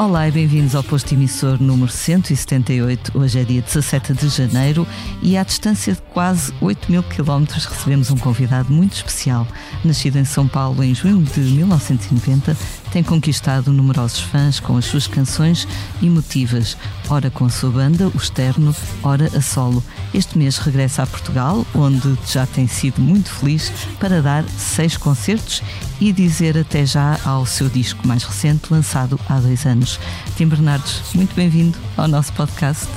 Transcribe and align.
Olá 0.00 0.26
e 0.26 0.30
bem-vindos 0.30 0.74
ao 0.74 0.82
posto 0.82 1.12
emissor 1.12 1.60
número 1.60 1.92
178. 1.92 3.18
Hoje 3.18 3.38
é 3.38 3.44
dia 3.44 3.60
17 3.60 4.14
de 4.14 4.30
janeiro 4.30 4.86
e, 5.20 5.36
à 5.36 5.42
distância 5.42 5.92
de 5.92 6.00
quase 6.00 6.54
8 6.58 6.90
mil 6.90 7.02
quilómetros, 7.02 7.66
recebemos 7.66 8.10
um 8.10 8.16
convidado 8.16 8.72
muito 8.72 8.94
especial. 8.94 9.46
Nascido 9.84 10.16
em 10.16 10.24
São 10.24 10.48
Paulo 10.48 10.82
em 10.82 10.94
junho 10.94 11.22
de 11.22 11.40
1990, 11.40 12.56
tem 12.92 13.02
conquistado 13.02 13.72
numerosos 13.72 14.20
fãs 14.20 14.58
com 14.60 14.76
as 14.76 14.84
suas 14.84 15.06
canções 15.06 15.66
emotivas, 16.02 16.76
ora 17.08 17.30
com 17.30 17.44
a 17.44 17.48
sua 17.48 17.70
banda, 17.70 18.08
o 18.08 18.16
Externo, 18.16 18.74
ora 19.02 19.26
a 19.36 19.40
solo. 19.40 19.82
Este 20.12 20.36
mês 20.36 20.58
regressa 20.58 21.02
a 21.02 21.06
Portugal, 21.06 21.66
onde 21.74 22.16
já 22.26 22.46
tem 22.46 22.66
sido 22.66 23.00
muito 23.00 23.30
feliz 23.30 23.72
para 23.98 24.20
dar 24.20 24.44
seis 24.44 24.96
concertos 24.96 25.62
e 26.00 26.12
dizer 26.12 26.58
até 26.58 26.84
já 26.84 27.18
ao 27.24 27.46
seu 27.46 27.68
disco 27.68 28.06
mais 28.06 28.24
recente, 28.24 28.72
lançado 28.72 29.18
há 29.28 29.38
dois 29.38 29.64
anos. 29.66 30.00
Tim 30.36 30.46
Bernardes, 30.46 31.02
muito 31.14 31.34
bem-vindo 31.34 31.78
ao 31.96 32.08
nosso 32.08 32.32
podcast. 32.32 32.88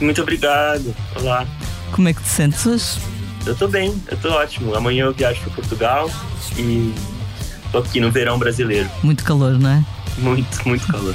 Muito 0.00 0.22
obrigado. 0.22 0.94
Olá. 1.16 1.46
Como 1.92 2.08
é 2.08 2.14
que 2.14 2.22
te 2.22 2.28
sentes 2.28 2.64
hoje? 2.66 2.98
Eu 3.46 3.54
tô 3.54 3.66
bem, 3.68 3.94
eu 4.08 4.16
tô 4.18 4.30
ótimo. 4.30 4.74
Amanhã 4.74 5.04
eu 5.04 5.12
viajo 5.12 5.40
para 5.40 5.50
Portugal 5.50 6.10
e 6.56 6.94
tô 7.70 7.78
aqui 7.78 8.00
no 8.00 8.10
verão 8.10 8.38
brasileiro. 8.38 8.88
Muito 9.02 9.24
calor, 9.24 9.58
não 9.58 9.70
é? 9.70 9.84
Muito, 10.18 10.68
muito 10.68 10.86
calor. 10.86 11.14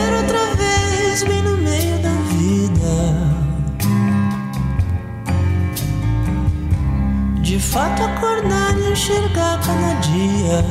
fato, 7.61 8.03
acordar 8.03 8.77
e 8.79 8.91
enxergar 8.91 9.59
cada 9.61 9.93
dia. 10.01 10.65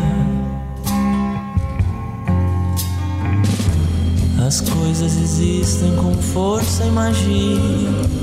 As 4.47 4.61
coisas 4.61 5.17
existem 5.17 5.95
com 5.97 6.13
força 6.15 6.85
e 6.85 6.91
magia. 6.91 7.61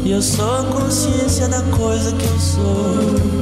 E 0.03 0.11
eu 0.11 0.21
sou 0.21 0.59
a 0.59 0.63
consciência 0.65 1.47
da 1.47 1.61
coisa 1.77 2.13
que 2.15 2.25
eu 2.25 2.39
sou. 2.39 3.37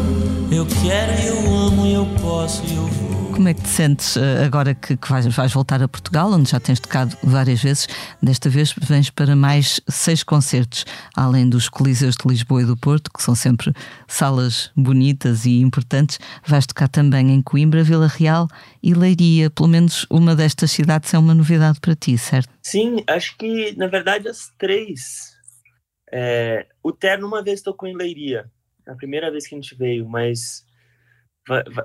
Eu 0.51 0.65
quero 0.83 1.19
e 1.19 1.27
eu 1.27 1.55
amo 1.55 1.85
e 1.87 1.93
eu 1.93 2.05
posso 2.21 2.63
e 2.65 2.75
eu 2.75 2.85
vou. 2.85 3.05
Como 3.36 3.50
é 3.50 3.53
que 3.53 3.64
te 3.64 3.67
sentes 3.67 4.16
eh, 4.16 4.45
agora 4.45 4.73
que, 4.73 4.95
que 4.95 5.09
vais, 5.09 5.28
vais 5.28 5.52
voltar 5.52 5.83
a 5.83 5.89
Portugal, 5.89 6.31
onde 6.31 6.50
já 6.50 6.58
tens 6.58 6.80
tocado 6.80 7.17
várias 7.22 7.61
vezes? 7.61 7.86
Desta 8.23 8.50
vez 8.50 8.73
vens 8.81 9.09
para 9.09 9.36
mais 9.36 9.81
seis 9.89 10.23
concertos, 10.23 10.86
além 11.14 11.50
dos 11.50 11.67
Coliseus 11.67 12.16
de 12.16 12.30
Lisboa 12.30 12.61
e 12.61 12.66
do 12.66 12.77
Porto, 12.77 13.11
que 13.11 13.21
são 13.21 13.36
sempre 13.36 13.73
salas 14.08 14.71
bonitas 14.73 15.45
e 15.45 15.59
importantes. 15.59 16.17
Vais 16.48 16.65
tocar 16.65 16.87
também 16.87 17.30
em 17.30 17.42
Coimbra, 17.42 17.83
Vila 17.83 18.08
Real 18.08 18.48
e 18.82 18.93
Leiria. 18.93 19.49
Pelo 19.49 19.67
menos 19.67 20.08
uma 20.09 20.33
destas 20.33 20.71
cidades 20.71 21.14
é 21.14 21.20
uma 21.20 21.36
novidade 21.36 21.82
para 21.82 21.93
ti, 21.93 22.17
certo? 22.17 22.49
Sim, 22.64 23.04
acho 23.05 23.38
que 23.38 23.76
na 23.76 23.88
verdade 23.88 24.30
as 24.30 24.49
três. 24.58 25.36
É, 26.09 26.67
o 26.82 26.93
Terno 26.93 27.27
uma 27.27 27.43
vez 27.43 27.61
tocou 27.61 27.89
em 27.89 27.98
Leiria, 27.98 28.49
a 28.88 28.95
primeira 28.95 29.30
vez 29.30 29.45
que 29.45 29.55
a 29.55 29.58
gente 29.59 29.76
veio, 29.76 30.08
mas 30.08 30.64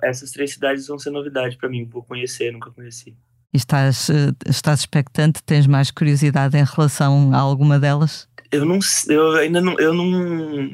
essas 0.03 0.31
três 0.31 0.53
cidades 0.53 0.87
vão 0.87 0.99
ser 0.99 1.11
novidade 1.11 1.57
para 1.57 1.69
mim. 1.69 1.85
Vou 1.85 2.03
conhecer, 2.03 2.53
nunca 2.53 2.71
conheci. 2.71 3.17
E 3.53 3.57
estás, 3.57 4.09
eh, 4.09 4.33
estás 4.49 4.81
expectante? 4.81 5.43
Tens 5.43 5.67
mais 5.67 5.91
curiosidade 5.91 6.57
em 6.57 6.65
relação 6.65 7.35
a 7.35 7.39
alguma 7.39 7.79
delas? 7.79 8.29
Eu 8.51 8.65
não, 8.65 8.79
eu 9.09 9.33
ainda 9.33 9.61
não, 9.61 9.79
eu 9.79 9.93
não, 9.93 10.71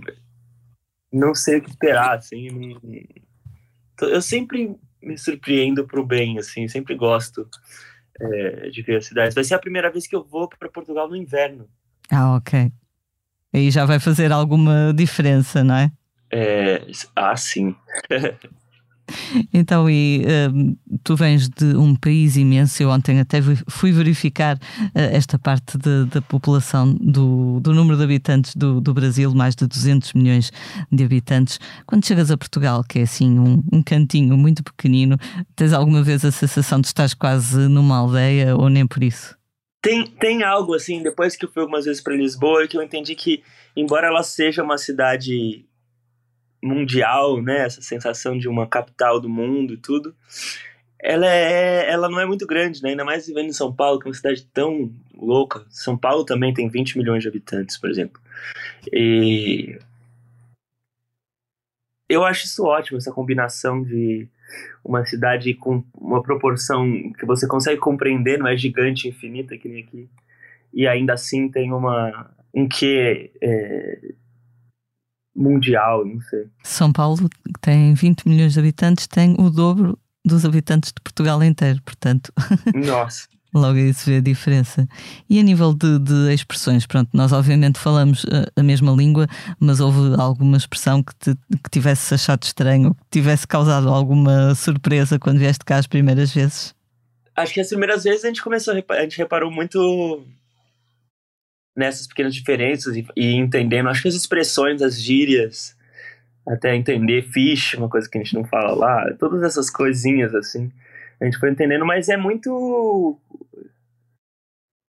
não 1.13 1.35
sei 1.35 1.59
o 1.59 1.63
que 1.63 1.71
esperar, 1.71 2.19
assim. 2.19 2.49
não- 2.51 2.81
eu 4.09 4.21
sempre 4.21 4.77
me 5.03 5.17
surpreendo 5.17 5.87
pro 5.87 6.05
bem, 6.05 6.39
assim. 6.39 6.69
Sempre 6.69 6.95
gosto 6.95 7.49
é, 8.21 8.69
de 8.71 8.83
ver 8.83 8.97
as 8.97 9.07
cidades. 9.07 9.35
Vai 9.35 9.45
ser 9.45 9.55
a 9.55 9.59
primeira 9.59 9.91
vez 9.91 10.07
que 10.07 10.15
eu 10.15 10.23
vou 10.23 10.49
para 10.49 10.69
Portugal 10.69 11.09
no 11.09 11.17
inverno. 11.17 11.69
Ah, 12.11 12.37
ok. 12.37 12.71
Aí 13.55 13.71
já 13.71 13.87
vai 13.87 13.99
fazer 13.99 14.33
alguma 14.33 14.93
diferença, 14.95 15.65
não 15.65 15.77
é? 15.77 15.91
É, 16.31 16.87
ah, 17.15 17.37
sim. 17.37 17.75
Então, 19.53 19.89
e 19.89 20.25
hum, 20.53 20.77
tu 21.03 21.17
vens 21.17 21.49
de 21.49 21.77
um 21.77 21.95
país 21.95 22.37
imenso. 22.37 22.83
Eu 22.83 22.91
ontem 22.91 23.21
até 23.21 23.41
fui 23.69 23.93
verificar 23.93 24.59
eh, 24.95 25.17
esta 25.17 25.39
parte 25.39 25.79
de- 25.79 26.05
da 26.07 26.21
população, 26.23 26.93
do, 26.95 27.61
do 27.61 27.73
número 27.73 27.97
de 27.97 28.05
habitantes 28.05 28.55
do, 28.55 28.81
do 28.81 28.93
Brasil, 28.95 29.35
mais 29.35 29.55
de 29.55 29.67
200 29.67 30.13
milhões 30.13 30.51
de 30.91 31.05
habitantes. 31.05 31.59
Quando 31.87 32.07
chegas 32.07 32.31
a 32.31 32.37
Portugal, 32.37 32.83
que 32.85 32.99
é 32.99 33.03
assim 33.03 33.39
um, 33.39 33.63
um 33.73 33.83
cantinho 33.83 34.37
muito 34.37 34.63
pequenino, 34.63 35.17
tens 35.55 35.73
alguma 35.73 36.03
vez 36.03 36.25
a 36.25 36.31
sensação 36.33 36.81
de 36.81 36.87
estás 36.89 37.15
quase 37.15 37.69
numa 37.69 37.97
aldeia 37.97 38.57
ou 38.57 38.69
nem 38.69 38.87
por 38.87 39.03
isso? 39.03 39.37
Tem, 39.83 40.05
tem 40.05 40.43
algo, 40.43 40.75
assim, 40.75 41.01
depois 41.03 41.37
que 41.37 41.45
eu 41.45 41.51
fui 41.53 41.63
algumas 41.63 41.85
vezes 41.85 42.03
para 42.03 42.17
Lisboa, 42.17 42.67
que 42.67 42.77
eu 42.77 42.83
entendi 42.83 43.15
que, 43.15 43.43
embora 43.77 44.09
ela 44.09 44.23
seja 44.25 44.63
uma 44.65 44.79
cidade 44.79 45.65
mundial, 46.67 47.41
né, 47.41 47.65
essa 47.65 47.81
sensação 47.81 48.37
de 48.39 48.49
uma 48.49 48.67
capital 48.67 49.21
do 49.21 49.29
mundo 49.29 49.75
e 49.75 49.77
tudo, 49.77 50.15
ela, 50.99 51.27
é, 51.27 51.91
ela 51.91 52.09
não 52.09 52.21
é 52.21 52.27
muito 52.27 52.47
grande, 52.47 52.83
né, 52.83 52.91
ainda 52.91 53.05
mais 53.05 53.27
vivendo 53.27 53.47
em 53.47 53.53
São 53.53 53.73
Paulo, 53.73 53.99
que 53.99 54.07
é 54.07 54.11
uma 54.11 54.15
cidade 54.15 54.45
tão 54.53 54.93
louca. 55.17 55.65
São 55.71 55.97
Paulo 55.97 56.25
também 56.25 56.53
tem 56.53 56.69
20 56.69 56.99
milhões 56.99 57.23
de 57.23 57.29
habitantes, 57.29 57.79
por 57.79 57.91
exemplo. 57.91 58.21
E 58.93 59.79
eu 62.09 62.25
acho 62.25 62.47
isso 62.47 62.65
ótimo, 62.65 62.99
essa 62.99 63.13
combinação 63.13 63.83
de 63.83 64.29
uma 64.85 65.05
cidade 65.05 65.55
com 65.55 65.83
uma 65.95 66.23
proporção 66.23 67.13
que 67.19 67.27
você 67.27 67.47
consegue 67.47 67.81
compreender, 67.81 68.39
não 68.39 68.47
é 68.47 68.57
gigante, 68.57 69.09
infinita, 69.09 69.57
que 69.57 69.69
nem 69.69 69.83
aqui, 69.83 70.09
e 70.73 70.87
ainda 70.87 71.15
assim 71.15 71.49
tem 71.49 71.73
uma 71.73 72.31
um 72.55 72.67
quê 72.67 73.31
é, 73.43 74.15
mundial, 75.37 76.05
não 76.05 76.21
sei. 76.23 76.47
São 76.63 76.93
Paulo, 76.93 77.29
que 77.29 77.61
tem 77.61 77.95
20 77.95 78.29
milhões 78.29 78.53
de 78.55 78.59
habitantes, 78.59 79.07
tem 79.07 79.35
o 79.39 79.51
dobro 79.51 79.99
dos 80.25 80.45
habitantes 80.45 80.93
de 80.93 81.01
Portugal 81.03 81.43
inteiro, 81.45 81.81
portanto. 81.85 82.33
Nossa. 82.75 83.29
Logo 83.55 83.79
aí 83.79 83.95
se 83.95 84.11
vê 84.11 84.17
a 84.17 84.21
diferença. 84.21 84.87
E 85.31 85.39
a 85.39 85.43
nível 85.43 85.73
de, 85.73 85.99
de 86.01 86.35
expressões, 86.35 86.85
pronto, 86.87 87.09
nós 87.15 87.33
obviamente 87.33 87.79
falamos 87.79 88.25
uh, 88.25 88.45
a 88.55 88.63
mesma 88.63 88.93
língua, 88.93 89.27
mas 89.59 89.81
houve 89.81 90.21
alguma 90.21 90.57
expressão 90.59 91.03
que, 91.03 91.15
te, 91.15 91.35
que 91.63 91.71
tivesse 91.71 92.13
achado 92.13 92.43
estranho, 92.43 92.93
que 92.95 93.01
tivesse 93.11 93.47
causado 93.47 93.89
alguma 93.89 94.55
surpresa 94.55 95.19
quando 95.19 95.39
vieste 95.39 95.65
cá 95.65 95.77
as 95.77 95.87
primeiras 95.87 96.35
vezes? 96.35 96.75
Acho 97.35 97.55
que 97.55 97.61
as 97.61 97.69
primeiras 97.69 98.05
vezes 98.05 98.25
a 98.25 98.29
gente 98.29 98.43
começou 98.43 98.73
a, 98.73 98.77
repa- 98.77 98.95
a 98.95 99.03
gente 99.03 99.17
reparou 99.17 99.51
muito 99.51 100.23
nessas 101.77 102.07
pequenas 102.07 102.35
diferenças 102.35 102.97
e, 102.97 103.07
e 103.15 103.35
entendendo, 103.35 103.89
acho 103.89 104.03
que 104.03 104.09
as 104.09 104.15
expressões, 104.15 104.81
as 104.81 105.01
gírias, 105.01 105.77
até 106.49 106.75
entender 106.75 107.23
fish, 107.23 107.75
uma 107.75 107.89
coisa 107.89 108.09
que 108.09 108.17
a 108.17 108.23
gente 108.23 108.35
não 108.35 108.45
fala 108.45 108.75
lá, 108.75 109.15
todas 109.19 109.43
essas 109.43 109.69
coisinhas 109.69 110.35
assim, 110.35 110.73
a 111.21 111.25
gente 111.25 111.39
foi 111.39 111.51
entendendo, 111.51 111.85
mas 111.85 112.09
é 112.09 112.17
muito 112.17 113.19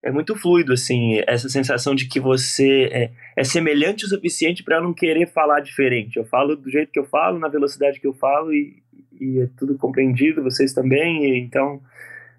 é 0.04 0.12
muito 0.12 0.36
fluido 0.36 0.72
assim, 0.72 1.20
essa 1.26 1.50
sensação 1.50 1.96
de 1.96 2.08
que 2.08 2.20
você 2.20 2.90
é, 2.92 3.12
é 3.36 3.44
semelhante 3.44 4.06
o 4.06 4.08
suficiente 4.08 4.64
para 4.64 4.80
não 4.80 4.94
querer 4.94 5.26
falar 5.26 5.62
diferente. 5.62 6.18
Eu 6.18 6.26
falo 6.26 6.56
do 6.56 6.70
jeito 6.70 6.92
que 6.92 7.00
eu 7.00 7.06
falo, 7.06 7.40
na 7.40 7.48
velocidade 7.48 8.00
que 8.00 8.06
eu 8.06 8.14
falo 8.14 8.54
e, 8.54 8.84
e 9.20 9.40
é 9.40 9.50
tudo 9.58 9.76
compreendido, 9.80 10.44
vocês 10.44 10.74
também, 10.74 11.26
e, 11.26 11.40
então 11.40 11.82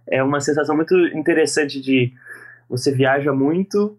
é 0.07 0.23
uma 0.23 0.41
sensação 0.41 0.77
muito 0.77 0.97
interessante 1.09 1.81
de 1.81 2.13
você 2.69 2.93
viaja 2.93 3.33
muito, 3.33 3.99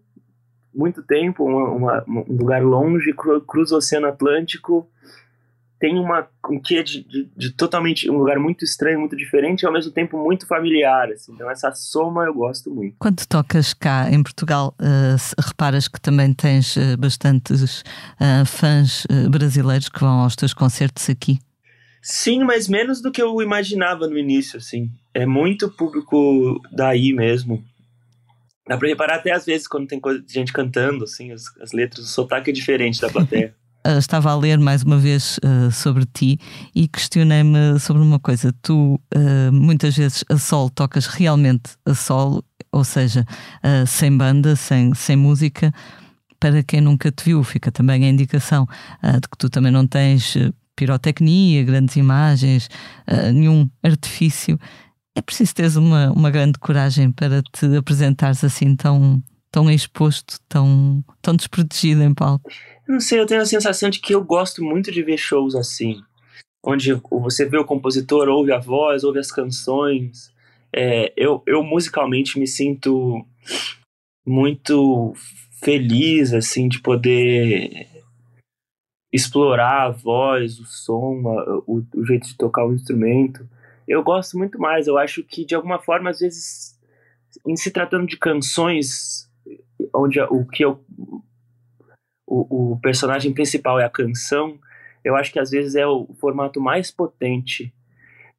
muito 0.74 1.02
tempo, 1.02 1.44
uma, 1.44 1.70
uma, 1.70 2.04
um 2.06 2.36
lugar 2.36 2.62
longe, 2.62 3.12
cru- 3.12 3.40
cruza 3.40 3.74
o 3.74 3.78
Oceano 3.78 4.06
Atlântico, 4.06 4.88
tem 5.80 5.98
uma 5.98 6.26
um 6.50 6.58
quê 6.60 6.82
de, 6.82 7.04
de, 7.04 7.28
de 7.36 7.52
totalmente 7.52 8.10
um 8.10 8.16
lugar 8.18 8.38
muito 8.38 8.64
estranho, 8.64 8.98
muito 8.98 9.16
diferente 9.16 9.62
e 9.62 9.66
ao 9.66 9.72
mesmo 9.72 9.92
tempo 9.92 10.18
muito 10.18 10.46
familiar. 10.46 11.10
Assim. 11.12 11.32
Então 11.32 11.48
essa 11.50 11.72
soma 11.72 12.24
eu 12.24 12.34
gosto 12.34 12.70
muito. 12.70 12.96
Quando 12.98 13.24
tocas 13.26 13.74
cá 13.74 14.10
em 14.10 14.22
Portugal, 14.22 14.74
uh, 14.80 15.40
reparas 15.40 15.86
que 15.86 16.00
também 16.00 16.34
tens 16.34 16.76
uh, 16.76 16.96
bastantes 16.98 17.82
uh, 17.82 18.44
fãs 18.44 19.06
brasileiros 19.30 19.88
que 19.88 20.00
vão 20.00 20.20
aos 20.20 20.34
teus 20.34 20.52
concertos 20.52 21.08
aqui? 21.08 21.38
Sim, 22.02 22.44
mas 22.44 22.68
menos 22.68 23.02
do 23.02 23.10
que 23.12 23.20
eu 23.20 23.40
imaginava 23.42 24.06
no 24.06 24.16
início, 24.16 24.56
assim. 24.58 24.90
é 25.12 25.26
muito 25.26 25.68
público 25.68 26.60
daí 26.72 27.12
mesmo. 27.12 27.62
Dá 28.68 28.76
pra 28.76 28.86
reparar 28.86 29.16
até 29.16 29.32
às 29.32 29.46
vezes 29.46 29.66
quando 29.66 29.86
tem 29.86 29.98
coisa, 29.98 30.22
gente 30.28 30.52
cantando, 30.52 31.04
assim, 31.04 31.32
as, 31.32 31.44
as 31.58 31.72
letras, 31.72 32.04
o 32.04 32.08
sotaque 32.08 32.50
é 32.50 32.52
diferente 32.52 33.00
da 33.00 33.08
plateia. 33.08 33.54
Uh, 33.86 33.96
estava 33.98 34.30
a 34.30 34.36
ler 34.36 34.58
mais 34.58 34.82
uma 34.82 34.98
vez 34.98 35.38
uh, 35.38 35.72
sobre 35.72 36.04
ti 36.04 36.38
e 36.74 36.86
questionei-me 36.86 37.80
sobre 37.80 38.02
uma 38.02 38.20
coisa. 38.20 38.52
Tu 38.60 38.94
uh, 38.94 39.52
muitas 39.52 39.96
vezes 39.96 40.22
a 40.28 40.36
solo 40.36 40.68
tocas 40.68 41.06
realmente 41.06 41.70
a 41.86 41.94
solo, 41.94 42.44
ou 42.70 42.84
seja, 42.84 43.24
sem 43.86 44.14
banda, 44.14 44.54
sem, 44.54 44.94
sem 44.94 45.16
música. 45.16 45.72
Para 46.38 46.62
quem 46.62 46.82
nunca 46.82 47.10
te 47.10 47.24
viu, 47.24 47.42
fica 47.42 47.72
também 47.72 48.04
a 48.04 48.08
indicação 48.08 48.68
de 49.02 49.28
que 49.28 49.38
tu 49.38 49.48
também 49.48 49.72
não 49.72 49.86
tens 49.86 50.36
pirotecnia, 50.76 51.64
grandes 51.64 51.96
imagens, 51.96 52.68
nenhum 53.32 53.68
artifício. 53.82 54.58
É 55.18 55.20
preciso 55.20 55.52
teres 55.52 55.74
uma, 55.74 56.12
uma 56.12 56.30
grande 56.30 56.60
coragem 56.60 57.10
para 57.10 57.42
te 57.42 57.66
apresentares 57.76 58.44
assim 58.44 58.76
tão, 58.76 59.20
tão 59.50 59.68
exposto, 59.68 60.38
tão, 60.48 61.04
tão 61.20 61.34
desprotegido 61.34 62.04
em 62.04 62.14
palco. 62.14 62.48
Não 62.86 63.00
sei, 63.00 63.18
eu 63.18 63.26
tenho 63.26 63.42
a 63.42 63.46
sensação 63.46 63.90
de 63.90 63.98
que 63.98 64.14
eu 64.14 64.22
gosto 64.22 64.62
muito 64.62 64.92
de 64.92 65.02
ver 65.02 65.18
shows 65.18 65.56
assim, 65.56 66.00
onde 66.64 66.94
você 67.10 67.44
vê 67.44 67.58
o 67.58 67.64
compositor, 67.64 68.28
ouve 68.28 68.52
a 68.52 68.60
voz, 68.60 69.02
ouve 69.02 69.18
as 69.18 69.32
canções. 69.32 70.32
É, 70.72 71.12
eu, 71.16 71.42
eu 71.48 71.64
musicalmente 71.64 72.38
me 72.38 72.46
sinto 72.46 73.26
muito 74.24 75.12
feliz, 75.60 76.32
assim, 76.32 76.68
de 76.68 76.80
poder 76.80 77.88
explorar 79.12 79.86
a 79.86 79.90
voz, 79.90 80.60
o 80.60 80.64
som, 80.64 81.22
a, 81.26 81.58
o, 81.66 81.84
o 81.92 82.06
jeito 82.06 82.28
de 82.28 82.36
tocar 82.36 82.64
o 82.64 82.72
instrumento. 82.72 83.44
Eu 83.88 84.02
gosto 84.02 84.36
muito 84.36 84.58
mais. 84.58 84.86
Eu 84.86 84.98
acho 84.98 85.24
que, 85.24 85.44
de 85.44 85.54
alguma 85.54 85.78
forma, 85.78 86.10
às 86.10 86.20
vezes, 86.20 86.78
em 87.46 87.56
se 87.56 87.70
tratando 87.70 88.06
de 88.06 88.18
canções, 88.18 89.28
onde 89.94 90.20
o 90.20 90.44
que 90.44 90.64
eu 90.64 90.84
o, 92.28 92.72
o 92.72 92.80
personagem 92.80 93.32
principal 93.32 93.80
é 93.80 93.84
a 93.84 93.90
canção, 93.90 94.58
eu 95.02 95.16
acho 95.16 95.32
que 95.32 95.38
às 95.38 95.50
vezes 95.50 95.74
é 95.74 95.86
o 95.86 96.06
formato 96.20 96.60
mais 96.60 96.90
potente, 96.90 97.72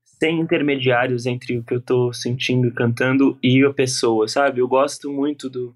sem 0.03 0.39
intermediários 0.39 1.25
entre 1.25 1.57
o 1.57 1.63
que 1.63 1.73
eu 1.73 1.81
tô 1.81 2.13
sentindo 2.13 2.67
e 2.67 2.71
cantando 2.71 3.37
e 3.41 3.63
a 3.65 3.73
pessoa, 3.73 4.27
sabe? 4.27 4.61
Eu 4.61 4.67
gosto 4.67 5.11
muito 5.11 5.49
do 5.49 5.75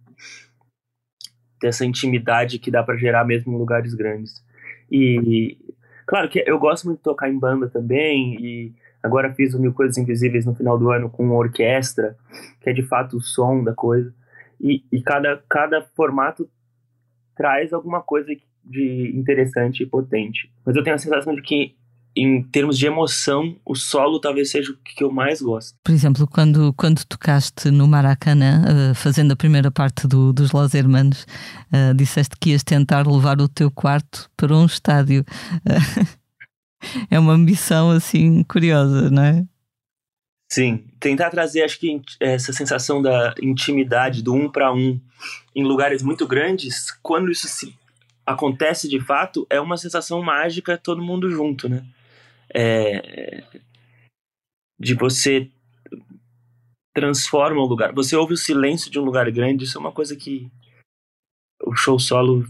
dessa 1.60 1.86
intimidade 1.86 2.60
que 2.60 2.70
dá 2.70 2.84
para 2.84 2.98
gerar 2.98 3.26
mesmo 3.26 3.54
em 3.54 3.58
lugares 3.58 3.94
grandes. 3.94 4.44
E 4.92 5.58
claro 6.06 6.30
que 6.30 6.44
eu 6.46 6.60
gosto 6.60 6.86
muito 6.86 6.98
de 6.98 7.04
tocar 7.04 7.30
em 7.30 7.40
banda 7.40 7.70
também 7.70 8.36
e 8.36 8.74
agora 9.04 9.34
fiz 9.34 9.54
o 9.54 9.60
Mil 9.60 9.74
Coisas 9.74 9.98
Invisíveis 9.98 10.46
no 10.46 10.56
final 10.56 10.80
do 10.80 10.90
ano 10.90 11.10
com 11.10 11.24
uma 11.24 11.36
orquestra, 11.36 12.18
que 12.62 12.70
é 12.70 12.74
de 12.74 12.82
fato 12.82 13.18
o 13.18 13.22
som 13.22 13.64
da 13.64 13.74
coisa. 13.74 14.14
E, 14.60 14.84
e 14.92 15.02
cada, 15.02 15.44
cada 15.50 15.82
formato 15.82 16.50
traz 17.36 17.74
alguma 17.74 18.02
coisa 18.02 18.34
de 18.64 19.12
interessante 19.14 19.84
e 19.84 19.86
potente. 19.86 20.50
Mas 20.66 20.76
eu 20.76 20.84
tenho 20.84 20.96
a 20.96 21.00
sensação 21.00 21.36
de 21.36 21.42
que 21.42 21.76
em 22.16 22.44
termos 22.44 22.78
de 22.78 22.86
emoção, 22.86 23.56
o 23.66 23.76
solo 23.76 24.20
talvez 24.20 24.52
seja 24.52 24.72
o 24.72 24.78
que 24.78 25.04
eu 25.04 25.12
mais 25.12 25.42
gosto. 25.42 25.76
Por 25.84 25.92
exemplo, 25.92 26.28
quando, 26.28 26.72
quando 26.74 27.04
tocaste 27.06 27.72
no 27.72 27.88
Maracanã, 27.88 28.62
uh, 28.62 28.96
fazendo 28.96 29.32
a 29.32 29.36
primeira 29.36 29.72
parte 29.72 30.08
do, 30.08 30.32
dos 30.32 30.52
Los 30.52 30.76
Hermanos, 30.76 31.26
uh, 31.74 31.94
disseste 31.96 32.36
que 32.40 32.52
ias 32.52 32.64
tentar 32.64 33.08
levar 33.08 33.42
o 33.42 33.50
teu 33.50 33.72
quarto 33.72 34.30
para 34.38 34.56
um 34.56 34.66
estádio. 34.66 35.26
Uh, 35.66 36.08
é 37.10 37.20
uma 37.20 37.34
ambição 37.34 37.92
assim 37.92 38.44
curiosa, 38.44 39.10
não 39.10 39.24
é? 39.24 39.46
Sim, 40.52 40.86
tentar 41.00 41.32
trazer, 41.32 41.64
acho 41.64 41.80
que 41.80 42.00
essa 42.20 42.54
sensação 42.54 43.02
da 43.02 43.34
intimidade, 43.42 44.22
do 44.22 44.34
um 44.34 44.52
para 44.52 44.72
um, 44.72 45.02
em 45.56 45.64
lugares 45.64 46.04
muito 46.04 46.28
grandes, 46.28 46.92
quando 47.02 47.32
isso 47.32 47.48
se 47.48 47.76
acontece 48.26 48.88
de 48.88 49.00
fato, 49.00 49.48
é 49.50 49.60
uma 49.60 49.78
sensação 49.78 50.22
mágica 50.22 50.78
todo 50.78 51.02
mundo 51.02 51.30
junto, 51.30 51.68
né? 51.68 51.84
É, 52.54 53.44
de 54.80 54.94
você 54.94 55.50
transforma 56.94 57.60
o 57.60 57.66
lugar. 57.66 57.92
Você 57.94 58.16
ouve 58.16 58.34
o 58.34 58.38
silêncio 58.38 58.92
de 58.92 59.00
um 59.00 59.04
lugar 59.04 59.30
grande, 59.32 59.64
isso 59.64 59.78
é 59.78 59.82
uma 59.82 59.92
coisa 59.92 60.16
que 60.16 60.52
o 61.66 61.76
show 61.76 61.98
solo 61.98 62.46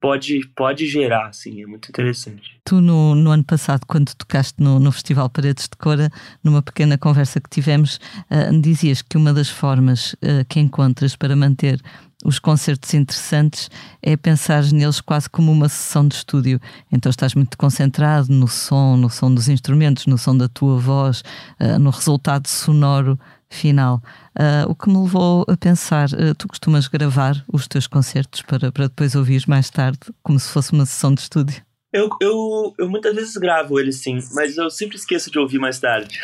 pode, 0.00 0.46
pode 0.54 0.86
gerar, 0.86 1.28
assim, 1.28 1.62
é 1.62 1.66
muito 1.66 1.88
interessante. 1.88 2.60
Tu, 2.64 2.80
no, 2.80 3.14
no 3.14 3.30
ano 3.30 3.44
passado, 3.44 3.84
quando 3.86 4.14
tocaste 4.14 4.62
no, 4.62 4.78
no 4.78 4.92
Festival 4.92 5.28
Paredes 5.30 5.64
de 5.64 5.76
Cora, 5.76 6.10
numa 6.42 6.62
pequena 6.62 6.98
conversa 6.98 7.40
que 7.40 7.48
tivemos, 7.48 7.98
uh, 8.30 8.60
dizias 8.60 9.02
que 9.02 9.16
uma 9.16 9.32
das 9.32 9.48
formas 9.48 10.14
uh, 10.14 10.44
que 10.48 10.60
encontras 10.60 11.16
para 11.16 11.34
manter 11.34 11.80
os 12.24 12.38
concertos 12.38 12.92
interessantes 12.94 13.70
é 14.02 14.16
pensar 14.16 14.64
neles 14.72 15.00
quase 15.00 15.28
como 15.28 15.52
uma 15.52 15.68
sessão 15.68 16.08
de 16.08 16.14
estúdio. 16.14 16.60
Então 16.90 17.10
estás 17.10 17.34
muito 17.34 17.56
concentrado 17.56 18.32
no 18.32 18.48
som, 18.48 18.96
no 18.96 19.10
som 19.10 19.32
dos 19.32 19.48
instrumentos, 19.48 20.06
no 20.06 20.18
som 20.18 20.36
da 20.36 20.48
tua 20.48 20.78
voz, 20.78 21.22
uh, 21.60 21.78
no 21.78 21.90
resultado 21.90 22.48
sonoro 22.48 23.18
final. 23.48 24.02
Uh, 24.38 24.70
o 24.70 24.74
que 24.74 24.88
me 24.88 24.98
levou 24.98 25.44
a 25.48 25.56
pensar, 25.56 26.08
uh, 26.08 26.34
tu 26.36 26.48
costumas 26.48 26.88
gravar 26.88 27.44
os 27.52 27.66
teus 27.66 27.86
concertos 27.86 28.42
para, 28.42 28.70
para 28.72 28.88
depois 28.88 29.14
ouvires 29.14 29.46
mais 29.46 29.70
tarde, 29.70 29.98
como 30.22 30.38
se 30.38 30.50
fosse 30.50 30.72
uma 30.72 30.86
sessão 30.86 31.14
de 31.14 31.20
estúdio? 31.20 31.64
Eu, 31.92 32.10
eu, 32.20 32.74
eu 32.78 32.88
muitas 32.90 33.14
vezes 33.14 33.36
gravo 33.36 33.80
eles 33.80 34.02
sim, 34.02 34.18
mas 34.34 34.56
eu 34.58 34.68
sempre 34.68 34.96
esqueço 34.96 35.30
de 35.30 35.38
ouvir 35.38 35.58
mais 35.58 35.78
tarde. 35.78 36.18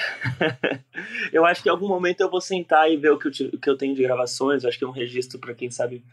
eu 1.32 1.46
acho 1.46 1.62
que 1.62 1.68
em 1.68 1.72
algum 1.72 1.88
momento 1.88 2.20
eu 2.20 2.30
vou 2.30 2.40
sentar 2.40 2.90
e 2.90 2.96
ver 2.96 3.10
o 3.10 3.18
que 3.18 3.28
eu, 3.28 3.48
o 3.54 3.58
que 3.58 3.70
eu 3.70 3.76
tenho 3.76 3.94
de 3.94 4.02
gravações. 4.02 4.62
Eu 4.62 4.68
acho 4.68 4.78
que 4.78 4.84
é 4.84 4.88
um 4.88 4.92
registro 4.92 5.38
para 5.38 5.54
quem 5.54 5.70
sabe 5.70 6.04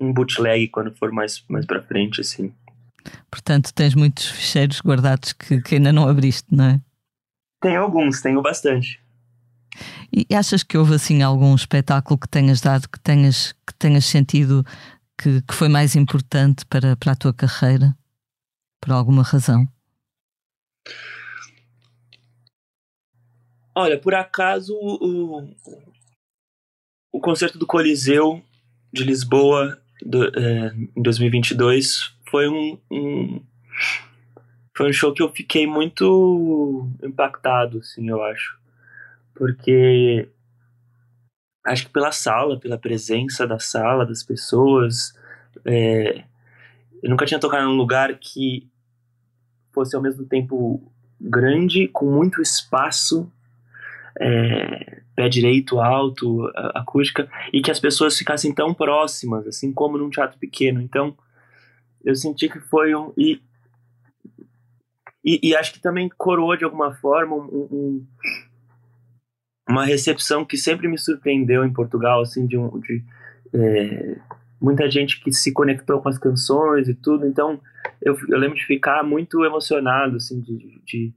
um 0.00 0.12
bootleg 0.12 0.68
quando 0.68 0.94
for 0.94 1.10
mais, 1.10 1.44
mais 1.48 1.66
para 1.66 1.82
frente, 1.82 2.20
assim. 2.20 2.52
Portanto, 3.30 3.72
tens 3.74 3.94
muitos 3.94 4.26
ficheiros 4.26 4.80
guardados 4.80 5.32
que, 5.32 5.60
que 5.60 5.74
ainda 5.74 5.92
não 5.92 6.08
abriste, 6.08 6.46
não 6.50 6.64
é? 6.64 6.80
Tenho 7.60 7.82
alguns, 7.82 8.20
tenho 8.20 8.40
bastante. 8.40 9.02
E 10.12 10.34
achas 10.34 10.62
que 10.62 10.76
houve 10.76 10.94
assim 10.94 11.22
algum 11.22 11.54
espetáculo 11.54 12.18
que 12.18 12.28
tenhas 12.28 12.60
dado 12.60 12.88
que 12.88 13.00
tenhas, 13.00 13.52
que 13.66 13.74
tenhas 13.74 14.04
sentido 14.04 14.64
que, 15.18 15.42
que 15.42 15.54
foi 15.54 15.68
mais 15.68 15.94
importante 15.96 16.64
para, 16.66 16.96
para 16.96 17.12
a 17.12 17.16
tua 17.16 17.32
carreira? 17.32 17.96
Por 18.80 18.92
alguma 18.92 19.22
razão? 19.22 19.66
Olha, 23.74 23.98
por 23.98 24.14
acaso 24.14 24.72
o, 24.74 25.48
o 27.12 27.20
concerto 27.20 27.58
do 27.58 27.66
Coliseu 27.66 28.42
de 28.92 29.02
Lisboa 29.02 29.80
do, 30.00 30.24
é, 30.38 30.74
em 30.96 31.02
2022 31.02 32.14
foi 32.30 32.48
um, 32.48 32.78
um, 32.90 33.44
foi 34.76 34.90
um 34.90 34.92
show 34.92 35.12
que 35.12 35.22
eu 35.22 35.32
fiquei 35.32 35.66
muito 35.66 36.88
impactado, 37.02 37.78
assim, 37.78 38.08
eu 38.08 38.22
acho 38.22 38.58
porque 39.34 40.28
acho 41.64 41.86
que 41.86 41.92
pela 41.92 42.12
sala, 42.12 42.58
pela 42.58 42.78
presença 42.78 43.46
da 43.46 43.58
sala, 43.58 44.06
das 44.06 44.22
pessoas, 44.22 45.14
é, 45.64 46.24
eu 47.02 47.10
nunca 47.10 47.26
tinha 47.26 47.40
tocado 47.40 47.66
num 47.66 47.76
lugar 47.76 48.16
que 48.18 48.68
fosse 49.72 49.96
ao 49.96 50.02
mesmo 50.02 50.24
tempo 50.24 50.92
grande, 51.20 51.88
com 51.88 52.10
muito 52.10 52.40
espaço, 52.40 53.30
é, 54.20 55.02
pé 55.16 55.28
direito, 55.28 55.80
alto, 55.80 56.50
acústica, 56.74 57.28
e 57.52 57.60
que 57.60 57.70
as 57.70 57.80
pessoas 57.80 58.16
ficassem 58.16 58.54
tão 58.54 58.72
próximas, 58.72 59.46
assim 59.46 59.72
como 59.72 59.98
num 59.98 60.10
teatro 60.10 60.38
pequeno. 60.38 60.80
Então, 60.80 61.16
eu 62.04 62.14
senti 62.14 62.48
que 62.48 62.60
foi 62.60 62.94
um. 62.94 63.12
E, 63.16 63.40
e, 65.24 65.40
e 65.42 65.56
acho 65.56 65.72
que 65.72 65.80
também 65.80 66.08
coroou 66.16 66.56
de 66.56 66.64
alguma 66.64 66.94
forma 66.94 67.34
um, 67.34 67.68
um 67.72 68.06
uma 69.68 69.84
recepção 69.84 70.44
que 70.44 70.56
sempre 70.56 70.88
me 70.88 70.98
surpreendeu 70.98 71.64
em 71.64 71.72
Portugal, 71.72 72.20
assim, 72.20 72.46
de, 72.46 72.56
um, 72.56 72.78
de 72.80 73.02
é, 73.52 74.16
muita 74.60 74.90
gente 74.90 75.22
que 75.22 75.32
se 75.32 75.52
conectou 75.52 76.00
com 76.00 76.08
as 76.08 76.18
canções 76.18 76.88
e 76.88 76.94
tudo. 76.94 77.26
Então, 77.26 77.60
eu, 78.00 78.16
eu 78.28 78.38
lembro 78.38 78.56
de 78.56 78.66
ficar 78.66 79.02
muito 79.02 79.44
emocionado, 79.44 80.16
assim, 80.16 80.40
de, 80.40 80.80
de 80.84 81.12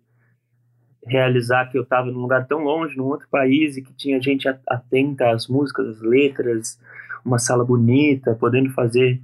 realizar 1.06 1.70
que 1.70 1.78
eu 1.78 1.84
estava 1.84 2.12
num 2.12 2.20
lugar 2.20 2.48
tão 2.48 2.64
longe, 2.64 2.98
num 2.98 3.06
outro 3.06 3.28
país, 3.30 3.78
e 3.78 3.82
que 3.82 3.94
tinha 3.94 4.22
gente 4.22 4.48
atenta 4.68 5.32
às 5.32 5.48
músicas, 5.48 5.88
às 5.88 6.02
letras, 6.02 6.80
uma 7.24 7.40
sala 7.40 7.66
bonita, 7.66 8.36
podendo 8.36 8.70
fazer 8.72 9.22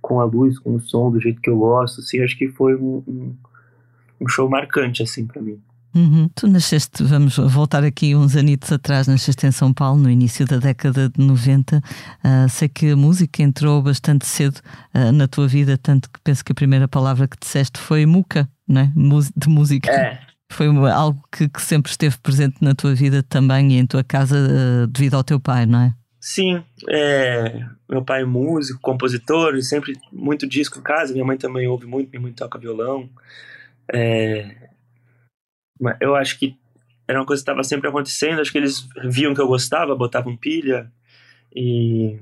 com 0.00 0.20
a 0.20 0.24
luz, 0.24 0.58
com 0.58 0.74
o 0.74 0.80
som, 0.80 1.10
do 1.10 1.20
jeito 1.20 1.40
que 1.40 1.50
eu 1.50 1.58
gosto. 1.58 2.00
Assim, 2.00 2.22
acho 2.22 2.36
que 2.36 2.48
foi 2.48 2.76
um, 2.76 3.02
um, 3.06 3.36
um 4.20 4.28
show 4.28 4.48
marcante, 4.48 5.02
assim, 5.02 5.26
para 5.26 5.40
mim. 5.40 5.60
Uhum. 5.96 6.28
Tu 6.34 6.46
nasceste, 6.46 7.02
vamos 7.02 7.38
voltar 7.38 7.82
aqui 7.82 8.14
uns 8.14 8.36
anitos 8.36 8.70
atrás, 8.70 9.06
nasceste 9.06 9.46
em 9.46 9.50
São 9.50 9.72
Paulo 9.72 9.98
no 9.98 10.10
início 10.10 10.46
da 10.46 10.58
década 10.58 11.08
de 11.08 11.24
90. 11.24 11.78
Uh, 11.78 11.80
ah, 12.22 12.46
sei 12.50 12.68
que 12.68 12.90
a 12.90 12.96
música 12.96 13.42
entrou 13.42 13.80
bastante 13.80 14.26
cedo 14.26 14.60
uh, 14.94 15.10
na 15.10 15.26
tua 15.26 15.48
vida, 15.48 15.78
tanto 15.78 16.10
que 16.10 16.20
penso 16.22 16.44
que 16.44 16.52
a 16.52 16.54
primeira 16.54 16.86
palavra 16.86 17.26
que 17.26 17.38
disseste 17.40 17.80
foi 17.80 18.04
muca, 18.04 18.46
não 18.68 18.82
é? 18.82 18.92
De 19.34 19.48
música. 19.48 19.90
É, 19.90 20.20
Foi 20.52 20.66
algo 20.90 21.18
que, 21.32 21.48
que, 21.48 21.62
sempre 21.62 21.90
esteve 21.90 22.18
presente 22.18 22.56
na 22.60 22.74
tua 22.74 22.94
vida 22.94 23.22
também 23.22 23.72
e 23.72 23.78
em 23.78 23.86
tua 23.86 24.04
casa 24.04 24.36
uh, 24.36 24.86
devido 24.88 25.14
ao 25.14 25.24
teu 25.24 25.40
pai, 25.40 25.64
não 25.64 25.80
é? 25.80 25.94
Sim, 26.20 26.62
é, 26.90 27.64
meu 27.88 28.04
pai 28.04 28.20
é 28.20 28.24
músico, 28.26 28.80
compositor, 28.82 29.62
sempre 29.62 29.94
muito 30.12 30.46
disco 30.46 30.78
em 30.78 30.82
casa. 30.82 31.14
Minha 31.14 31.24
mãe 31.24 31.38
também 31.38 31.66
ouve 31.66 31.86
muito, 31.86 32.10
minha 32.10 32.20
mãe 32.20 32.32
toca 32.32 32.58
violão. 32.58 33.08
É, 33.90 34.66
eu 36.00 36.14
acho 36.14 36.38
que 36.38 36.56
era 37.08 37.18
uma 37.18 37.26
coisa 37.26 37.40
que 37.40 37.50
estava 37.50 37.62
sempre 37.62 37.88
acontecendo. 37.88 38.40
Acho 38.40 38.52
que 38.52 38.58
eles 38.58 38.88
viam 39.04 39.34
que 39.34 39.40
eu 39.40 39.46
gostava, 39.46 39.94
botavam 39.94 40.36
pilha 40.36 40.90
e 41.54 42.18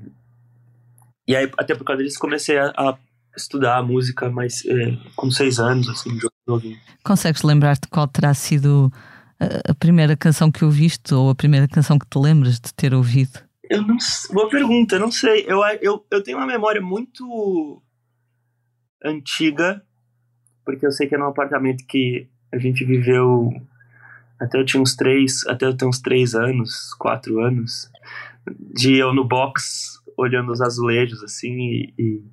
e 1.27 1.35
aí 1.35 1.51
até 1.57 1.73
por 1.73 1.83
causa 1.83 2.03
disso 2.03 2.19
comecei 2.19 2.57
a, 2.57 2.71
a 2.77 2.97
estudar 3.35 3.81
música, 3.83 4.29
mas 4.29 4.63
é, 4.65 4.97
com 5.15 5.29
seis 5.31 5.59
anos, 5.59 5.89
assim, 5.89 6.09
novinho. 6.47 6.77
Consegues 7.03 7.41
lembrar-te 7.41 7.87
qual 7.87 8.07
terá 8.07 8.33
sido 8.33 8.91
a, 9.39 9.71
a 9.71 9.75
primeira 9.75 10.15
canção 10.15 10.51
que 10.51 10.63
ouviste 10.63 11.13
ou 11.13 11.29
a 11.29 11.35
primeira 11.35 11.67
canção 11.67 11.97
que 11.97 12.07
te 12.07 12.17
lembras 12.17 12.59
de 12.59 12.73
ter 12.73 12.93
ouvido? 12.93 13.39
Eu 13.69 13.81
não 13.81 13.97
boa 14.31 14.47
pergunta, 14.49 14.99
não 14.99 15.11
sei. 15.11 15.45
Eu, 15.47 15.63
eu, 15.81 16.05
eu 16.11 16.23
tenho 16.23 16.37
uma 16.37 16.45
memória 16.45 16.79
muito 16.79 17.81
antiga, 19.03 19.83
porque 20.63 20.85
eu 20.85 20.91
sei 20.91 21.07
que 21.07 21.15
é 21.15 21.17
num 21.17 21.27
apartamento 21.27 21.83
que 21.87 22.29
a 22.55 22.59
gente 22.59 22.85
viveu 22.85 23.51
até 24.39 24.59
eu 24.59 24.65
tinha 24.65 24.81
uns 24.81 24.95
três, 24.95 25.45
até 25.47 25.65
eu 25.65 25.75
ter 25.75 25.85
uns 25.85 26.01
três 26.01 26.35
anos, 26.35 26.93
quatro 26.99 27.39
anos, 27.39 27.89
de 28.73 28.95
eu 28.95 29.13
no 29.13 29.23
box 29.23 30.01
olhando 30.17 30.51
os 30.51 30.61
azulejos 30.61 31.23
assim 31.23 31.51
e, 31.51 31.93
e 31.97 32.23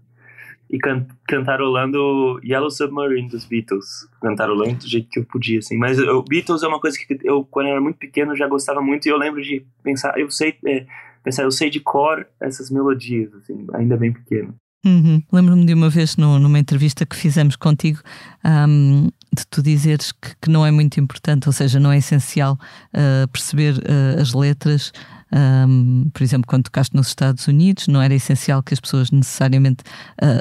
e 0.72 0.78
can 0.78 1.06
cantarolando 1.28 2.40
Yellow 2.42 2.70
Submarine 2.70 3.28
dos 3.28 3.44
Beatles. 3.44 4.08
Cantarolando 4.22 4.76
do 4.78 4.88
jeito 4.88 5.08
que 5.10 5.18
eu 5.18 5.24
podia, 5.26 5.58
assim. 5.58 5.76
Mas 5.76 5.98
o 5.98 6.22
Beatles 6.22 6.62
é 6.62 6.66
uma 6.66 6.80
coisa 6.80 6.96
que 6.98 7.18
eu, 7.22 7.44
quando 7.44 7.66
eu 7.66 7.72
era 7.72 7.80
muito 7.80 7.98
pequeno, 7.98 8.34
já 8.34 8.48
gostava 8.48 8.80
muito 8.80 9.06
e 9.06 9.10
eu 9.10 9.18
lembro 9.18 9.42
de 9.42 9.66
pensar, 9.82 10.18
eu 10.18 10.30
sei, 10.30 10.56
é, 10.66 10.86
pensar, 11.22 11.42
eu 11.42 11.50
sei 11.50 11.68
de 11.68 11.78
cor 11.78 12.26
essas 12.40 12.70
melodias, 12.70 13.34
assim, 13.34 13.66
ainda 13.74 13.98
bem 13.98 14.12
pequeno. 14.14 14.54
Uhum. 14.84 15.22
Lembro-me 15.30 15.64
de 15.64 15.74
uma 15.74 15.88
vez 15.88 16.16
no, 16.16 16.40
numa 16.40 16.58
entrevista 16.58 17.06
que 17.06 17.14
fizemos 17.14 17.54
contigo 17.54 18.00
um, 18.44 19.10
de 19.32 19.46
tu 19.48 19.62
dizeres 19.62 20.10
que, 20.10 20.34
que, 20.40 20.50
não 20.50 20.66
é 20.66 20.72
muito 20.72 20.98
importante, 20.98 21.48
ou 21.48 21.52
seja, 21.52 21.78
não 21.78 21.92
é 21.92 21.98
essencial 21.98 22.58
uh, 22.92 23.28
perceber 23.28 23.74
uh, 23.74 24.20
as 24.20 24.32
letras 24.32 24.92
um, 25.34 26.10
por 26.12 26.22
exemplo, 26.22 26.46
quando 26.46 26.64
tocaste 26.64 26.94
nos 26.94 27.08
Estados 27.08 27.48
Unidos, 27.48 27.88
não 27.88 28.02
era 28.02 28.14
essencial 28.14 28.62
que 28.62 28.74
as 28.74 28.80
pessoas 28.80 29.10
necessariamente 29.10 29.82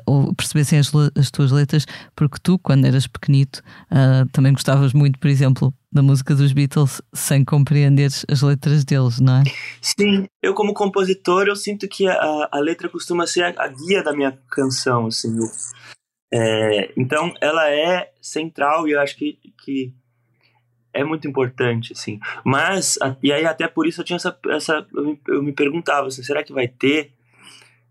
uh, 0.08 0.36
percebessem 0.36 0.80
as, 0.80 0.92
as, 1.18 1.32
tuas 1.32 1.52
letras, 1.52 1.86
porque 2.16 2.38
tu, 2.42 2.60
quando 2.60 2.86
eras 2.86 3.08
pequenito, 3.08 3.62
uh, 3.92 4.28
também 4.32 4.52
gostavas 4.52 4.94
muito, 4.94 5.18
por 5.18 5.30
exemplo, 5.30 5.74
da 5.92 6.02
música 6.02 6.36
dos 6.36 6.52
Beatles 6.52 7.02
sem 7.14 7.44
compreenderes 7.46 8.26
as 8.30 8.42
letras 8.42 8.84
deles, 8.84 9.20
não 9.20 9.42
é? 9.42 9.44
Sim, 9.82 10.28
eu 10.42 10.54
como 10.54 10.74
compositor, 10.74 11.48
eu 11.48 11.56
sinto 11.56 11.88
que 11.88 12.08
a, 12.08 12.50
a 12.52 12.60
letra 12.60 12.90
costuma 12.90 13.26
ser 13.26 13.44
a, 13.44 13.64
a, 13.64 13.68
guia 13.68 14.04
da 14.04 14.14
minha 14.14 14.38
canção, 14.50 15.08
assim. 15.08 15.38
É, 16.34 16.94
então, 16.98 17.34
ela 17.42 17.70
é 17.70 18.12
central 18.22 18.88
e 18.88 18.92
eu 18.92 19.02
acho 19.02 19.18
que, 19.18 19.38
que 19.64 19.94
é 20.94 21.04
muito 21.04 21.28
importante, 21.28 21.94
assim. 21.94 22.20
Mas, 22.44 22.98
e 23.22 23.32
aí 23.32 23.46
até 23.46 23.68
por 23.68 23.88
isso 23.88 24.02
eu 24.02 24.06
tinha 24.06 24.18
essa. 24.18 24.38
essa 24.50 24.86
eu, 25.28 25.42
me, 25.42 25.52
perguntava, 25.52 26.08
assim, 26.08 26.24
será 26.24 26.44
que 26.44 26.54
vai 26.54 26.68
ter 26.68 27.12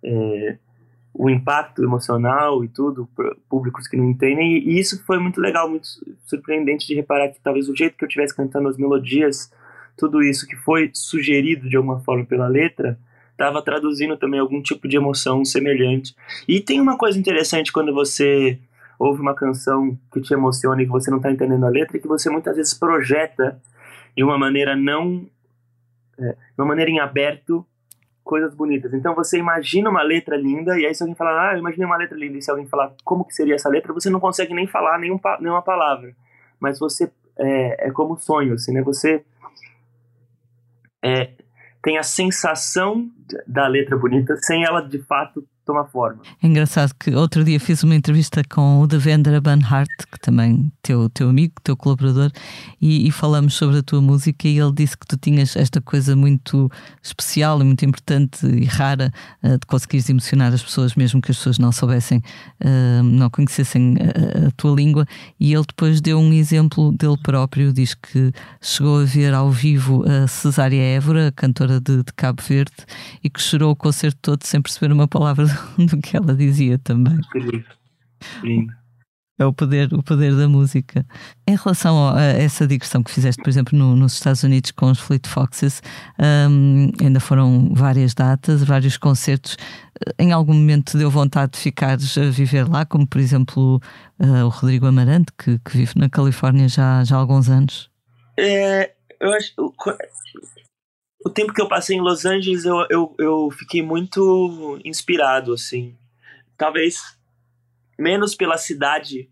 é, 0.03 0.59
o 1.15 1.29
impacto 1.29 1.83
emocional 1.83 2.65
e 2.65 2.69
tudo, 2.69 3.09
públicos 3.49 3.89
que 3.89 3.97
não 3.97 4.11
entendem? 4.11 4.59
E, 4.59 4.71
e, 4.71 4.79
isso 4.79 5.05
foi 5.05 5.19
muito 5.19 5.41
legal, 5.41 5.69
muito 5.69 5.89
surpreendente 6.27 6.87
de 6.87 6.95
reparar 6.95 7.29
que 7.29 7.41
talvez 7.41 7.69
o 7.69 7.77
jeito 7.77 7.97
que 7.97 8.05
eu 8.05 8.09
estivesse 8.09 8.37
cantando 8.37 8.69
as 8.69 8.77
melodias, 8.77 9.53
tudo 9.97 10.23
isso 10.23 10.47
que 10.47 10.57
foi 10.57 10.91
sugerido 10.93 11.69
de 11.69 11.77
alguma 11.77 12.01
forma 12.01 12.25
pela 12.25 12.49
letra, 12.49 12.99
estava 13.33 13.63
traduzindo 13.63 14.19
também 14.19 14.39
algum 14.39 14.61
tipo 14.61 14.87
de 14.87 14.97
emoção 14.97 15.45
semelhante. 15.45 16.15
E 16.47 16.61
tem 16.61 16.81
uma 16.81 16.99
coisa 16.99 17.19
interessante 17.19 17.73
quando 17.73 17.95
você 17.95 18.59
ouve 19.01 19.23
uma 19.23 19.35
canção 19.35 19.99
que 20.13 20.21
te 20.21 20.35
emociona 20.35 20.83
e 20.83 20.85
que 20.85 20.93
você 20.93 21.11
não 21.11 21.17
está 21.17 21.33
entendendo 21.33 21.65
a 21.65 21.71
letra 21.71 21.97
e 21.97 22.01
que 22.01 22.07
você 22.07 22.29
muitas 22.29 22.55
vezes 22.55 22.75
projeta 22.75 23.59
de 24.15 24.23
uma 24.23 24.39
maneira 24.39 24.77
não 24.77 25.27
é, 26.19 26.33
de 26.33 26.59
uma 26.59 26.67
maneira 26.67 26.91
em 26.91 27.01
aberto 27.01 27.67
coisas 28.23 28.55
bonitas. 28.55 28.93
Então 28.93 29.15
você 29.15 29.39
imagina 29.39 29.89
uma 29.89 30.03
letra 30.03 30.37
linda 30.37 30.79
e 30.79 30.85
aí 30.85 30.95
se 30.95 31.03
alguém 31.03 31.17
falar, 31.17 31.49
ah, 31.49 31.55
eu 31.55 31.61
imaginei 31.61 31.87
uma 31.87 31.97
letra 31.97 32.17
linda 32.17 32.37
e 32.37 32.43
se 32.43 32.51
alguém 32.51 32.67
falar 32.67 32.93
como 33.03 33.25
que 33.25 33.35
seria 33.35 33.55
essa 33.55 33.71
letra, 33.71 33.95
você 33.95 34.11
não 34.11 34.21
consegue 34.21 34.53
nem 34.53 34.67
falar 34.67 34.99
nenhum, 34.99 35.19
nenhuma 35.41 35.63
palavra. 35.63 36.15
Mas 36.61 36.79
você 36.79 37.11
é, 37.39 37.89
é 37.89 37.91
como 37.91 38.19
sonho, 38.19 38.53
assim, 38.53 38.75
né? 38.75 38.83
Você 38.83 39.25
é, 41.03 41.31
tem 41.83 41.97
a 41.97 42.03
sensação 42.03 43.11
da 43.47 43.67
letra 43.67 43.97
bonita 43.97 44.37
sem 44.37 44.63
ela 44.63 44.83
de 44.83 44.99
fato 44.99 45.43
toma 45.65 45.85
forma. 45.85 46.21
É 46.43 46.47
engraçado 46.47 46.93
que 46.99 47.15
outro 47.15 47.45
dia 47.45 47.61
fiz 47.61 47.83
uma 47.83 47.95
entrevista 47.95 48.43
com 48.49 48.81
o 48.81 48.87
Devendra 48.87 49.41
Banhart, 49.41 49.89
que 50.11 50.19
também 50.21 50.73
teu 50.83 51.09
teu 51.09 51.29
amigo, 51.29 51.55
teu 51.63 51.77
colaborador, 51.77 52.31
e, 52.81 53.07
e, 53.07 53.11
falamos 53.11 53.55
sobre 53.55 53.79
a 53.79 53.83
tua 53.83 54.01
música 54.01 54.49
e 54.49 54.59
ele 54.59 54.73
disse 54.73 54.97
que 54.97 55.07
tu 55.07 55.17
tinhas 55.17 55.57
esta 55.57 55.81
coisa 55.81 56.17
muito 56.17 56.71
especial 57.03 57.61
e 57.61 57.65
muito 57.65 57.85
importante 57.85 58.47
e 58.47 58.65
rara 58.65 59.13
uh, 59.43 59.59
de 59.59 59.67
conseguires 59.67 60.09
emocionar 60.09 60.53
as 60.53 60.63
pessoas, 60.63 60.95
mesmo 60.95 61.21
que 61.21 61.31
as 61.31 61.37
pessoas 61.37 61.59
não 61.59 61.73
soubessem, 61.73 62.19
uh, 62.19 63.03
não 63.03 63.29
conhecessem 63.31 63.97
a, 63.99 64.49
a, 64.49 64.51
tua 64.53 64.75
língua. 64.75 65.07
E 65.39 65.53
ele 65.53 65.65
depois 65.67 66.01
deu 66.01 66.19
um 66.19 66.33
exemplo 66.33 66.93
dele 66.93 67.17
próprio, 67.23 67.73
diz 67.73 67.95
que 67.95 68.33
chegou 68.61 69.01
a 69.01 69.05
ver 69.05 69.35
ao 69.35 69.51
vivo 69.51 70.05
a 70.09 70.27
Cesária 70.27 70.81
Évora, 70.81 71.33
cantora 71.35 71.81
de, 71.81 71.99
de 71.99 72.13
Cabo 72.15 72.43
Verde, 72.43 72.73
e 73.23 73.29
que 73.29 73.41
chorou 73.41 73.73
o 73.73 73.77
concerto 73.77 74.19
todo 74.23 74.45
sem 74.45 74.61
perceber 74.61 74.93
uma 74.93 75.07
palavra 75.07 75.50
do 75.79 75.99
que 75.99 76.17
ela 76.17 76.35
dizia 76.35 76.79
também. 76.79 77.19
Lindo. 78.43 78.81
É 79.41 79.47
o 79.47 79.55
poder, 79.55 79.91
o 79.95 80.03
poder 80.03 80.37
da 80.37 80.47
música. 80.47 81.03
Em 81.49 81.57
relação 81.57 82.15
a 82.15 82.21
essa 82.21 82.67
digressão 82.67 83.03
que 83.03 83.11
fizeste, 83.11 83.43
por 83.43 83.49
exemplo, 83.49 83.77
no, 83.77 83.97
nos 83.97 84.13
Estados 84.13 84.43
Unidos 84.43 84.71
com 84.71 84.91
os 84.91 85.01
Fleet 85.01 85.27
Foxes, 85.27 85.83
um, 86.51 86.93
ainda 87.03 87.21
foram 87.21 87.73
várias 87.73 88.13
datas, 88.13 88.63
vários 88.63 88.99
concertos. 88.99 89.57
Em 90.19 90.31
algum 90.31 90.53
momento 90.53 90.99
deu 90.99 91.11
vontade 91.11 91.53
de 91.53 91.59
ficares 91.59 92.19
a 92.19 92.25
viver 92.29 92.69
lá, 92.69 92.85
como 92.85 93.07
por 93.07 93.19
exemplo 93.19 93.81
uh, 94.19 94.45
o 94.45 94.51
Rodrigo 94.51 94.85
Amarante, 94.85 95.33
que, 95.39 95.59
que, 95.61 95.75
vive 95.75 95.95
na 95.97 96.11
Califórnia 96.11 96.69
já, 96.69 97.03
já 97.03 97.17
há 97.17 97.19
alguns 97.21 97.49
anos? 97.49 97.91
É, 98.39 98.93
eu 99.19 99.33
acho 99.33 99.55
o 101.25 101.29
tempo 101.29 101.53
que 101.53 101.61
eu 101.61 101.69
passei 101.69 101.97
em 101.97 102.01
Los 102.01 102.25
Angeles, 102.25 102.65
eu, 102.65 102.87
eu, 102.89 103.15
eu 103.19 103.51
fiquei 103.51 103.83
muito 103.83 104.81
inspirado, 104.85 105.53
assim. 105.53 105.95
Talvez 106.57 107.19
menos 107.99 108.35
pela 108.35 108.57
cidade 108.57 109.31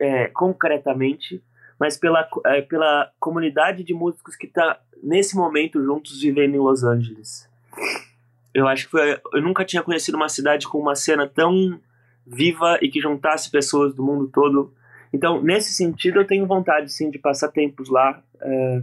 é, 0.00 0.26
concretamente, 0.28 1.42
mas 1.78 1.96
pela, 1.96 2.28
é, 2.46 2.62
pela 2.62 3.12
comunidade 3.20 3.84
de 3.84 3.94
músicos 3.94 4.34
que 4.34 4.46
está 4.46 4.80
nesse 5.02 5.36
momento 5.36 5.82
juntos 5.82 6.20
vivendo 6.20 6.54
em 6.54 6.58
Los 6.58 6.82
Angeles. 6.82 7.48
Eu 8.52 8.66
acho 8.66 8.86
que 8.86 8.90
foi, 8.90 9.20
eu 9.34 9.42
nunca 9.42 9.64
tinha 9.64 9.82
conhecido 9.82 10.16
uma 10.16 10.28
cidade 10.28 10.66
com 10.66 10.78
uma 10.78 10.96
cena 10.96 11.28
tão 11.28 11.80
viva 12.26 12.78
e 12.82 12.88
que 12.88 13.00
juntasse 13.00 13.50
pessoas 13.50 13.94
do 13.94 14.02
mundo 14.02 14.28
todo. 14.28 14.74
Então, 15.12 15.40
nesse 15.40 15.72
sentido, 15.72 16.18
eu 16.18 16.26
tenho 16.26 16.46
vontade 16.46 16.90
sim 16.90 17.10
de 17.10 17.18
passar 17.18 17.48
tempos 17.48 17.88
lá 17.88 18.20
é, 18.40 18.82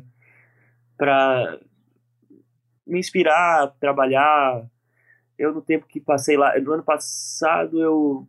para 0.98 1.60
me 2.86 3.00
inspirar, 3.00 3.74
trabalhar. 3.80 4.66
Eu, 5.38 5.54
no 5.54 5.62
tempo 5.62 5.88
que 5.88 6.00
passei 6.00 6.38
lá, 6.38 6.58
no 6.60 6.74
ano 6.74 6.84
passado, 6.84 7.82
eu 7.82 8.28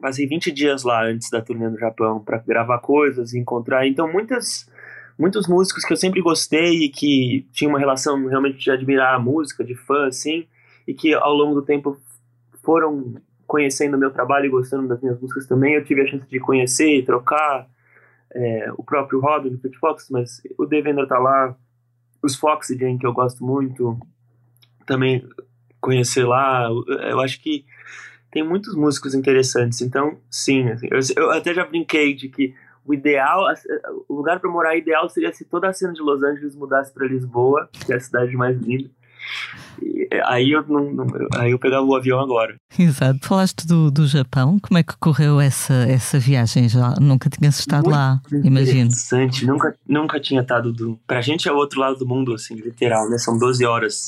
passei 0.00 0.26
20 0.26 0.52
dias 0.52 0.82
lá 0.82 1.04
antes 1.04 1.30
da 1.30 1.42
turnê 1.42 1.68
no 1.68 1.78
Japão 1.78 2.20
para 2.20 2.38
gravar 2.38 2.78
coisas, 2.78 3.34
encontrar. 3.34 3.86
Então, 3.86 4.10
muitas, 4.10 4.70
muitos 5.18 5.46
músicos 5.46 5.84
que 5.84 5.92
eu 5.92 5.96
sempre 5.96 6.20
gostei 6.20 6.84
e 6.84 6.88
que 6.88 7.46
tinha 7.52 7.68
uma 7.68 7.78
relação 7.78 8.26
realmente 8.26 8.58
de 8.58 8.70
admirar 8.70 9.14
a 9.14 9.18
música, 9.18 9.64
de 9.64 9.74
fã, 9.74 10.06
assim, 10.06 10.46
e 10.86 10.94
que 10.94 11.14
ao 11.14 11.34
longo 11.34 11.54
do 11.54 11.62
tempo 11.62 11.98
foram 12.62 13.14
conhecendo 13.46 13.96
o 13.96 14.00
meu 14.00 14.10
trabalho 14.10 14.46
e 14.46 14.50
gostando 14.50 14.88
das 14.88 15.00
minhas 15.00 15.20
músicas 15.20 15.46
também. 15.46 15.74
Eu 15.74 15.84
tive 15.84 16.02
a 16.02 16.06
chance 16.06 16.28
de 16.28 16.40
conhecer 16.40 16.98
e 16.98 17.04
trocar. 17.04 17.68
É, 18.34 18.70
o 18.76 18.82
próprio 18.82 19.20
Robin, 19.20 19.54
o 19.54 19.58
Pete 19.58 19.78
Fox, 19.78 20.08
mas 20.10 20.42
o 20.58 20.66
Devendra 20.66 21.06
tá 21.06 21.18
lá, 21.18 21.56
os 22.26 22.36
Foxygen, 22.36 22.98
que 22.98 23.06
eu 23.06 23.12
gosto 23.12 23.44
muito, 23.44 23.98
também 24.84 25.26
conhecer 25.80 26.24
lá. 26.24 26.68
Eu 27.08 27.20
acho 27.20 27.40
que 27.40 27.64
tem 28.30 28.42
muitos 28.42 28.74
músicos 28.74 29.14
interessantes. 29.14 29.80
Então, 29.80 30.18
sim, 30.30 30.68
assim, 30.68 30.88
eu, 30.90 30.98
eu, 31.16 31.30
até 31.30 31.54
já 31.54 31.64
brinquei 31.64 32.14
de 32.14 32.28
que 32.28 32.54
o 32.84 32.94
ideal, 32.94 33.46
o 34.08 34.14
lugar 34.14 34.38
para 34.38 34.50
morar 34.50 34.76
ideal 34.76 35.08
seria 35.08 35.32
se 35.32 35.44
toda 35.44 35.68
a 35.68 35.72
cena 35.72 35.92
de 35.92 36.00
Los 36.00 36.22
Angeles 36.22 36.54
mudasse 36.54 36.92
para 36.92 37.06
Lisboa, 37.06 37.68
que 37.72 37.92
é 37.92 37.96
a 37.96 38.00
cidade 38.00 38.36
mais 38.36 38.56
linda. 38.60 38.90
Aí 40.24 40.52
eu 40.52 40.64
não, 40.66 40.92
não, 40.92 41.06
aí 41.34 41.50
eu 41.50 41.58
pegava 41.58 41.84
o 41.84 41.94
avião 41.94 42.20
agora. 42.20 42.56
Exato. 42.78 43.18
Falaste 43.22 43.66
do, 43.66 43.90
do 43.90 44.06
Japão, 44.06 44.58
como 44.60 44.78
é 44.78 44.82
que 44.82 44.96
correu 44.98 45.40
essa, 45.40 45.74
essa 45.88 46.18
viagem? 46.18 46.68
Já 46.68 46.94
nunca 47.00 47.28
tinhas 47.28 47.58
estado 47.58 47.84
Muito 47.84 47.94
lá, 47.94 48.20
imagino. 48.44 48.86
Interessante, 48.86 49.46
nunca, 49.46 49.74
nunca 49.86 50.20
tinha 50.20 50.40
estado 50.40 50.72
do. 50.72 50.98
Pra 51.06 51.20
gente 51.20 51.48
é 51.48 51.52
o 51.52 51.56
outro 51.56 51.80
lado 51.80 51.98
do 51.98 52.06
mundo, 52.06 52.34
assim, 52.34 52.54
literal, 52.54 53.08
né? 53.08 53.18
São 53.18 53.38
12 53.38 53.64
horas 53.64 54.06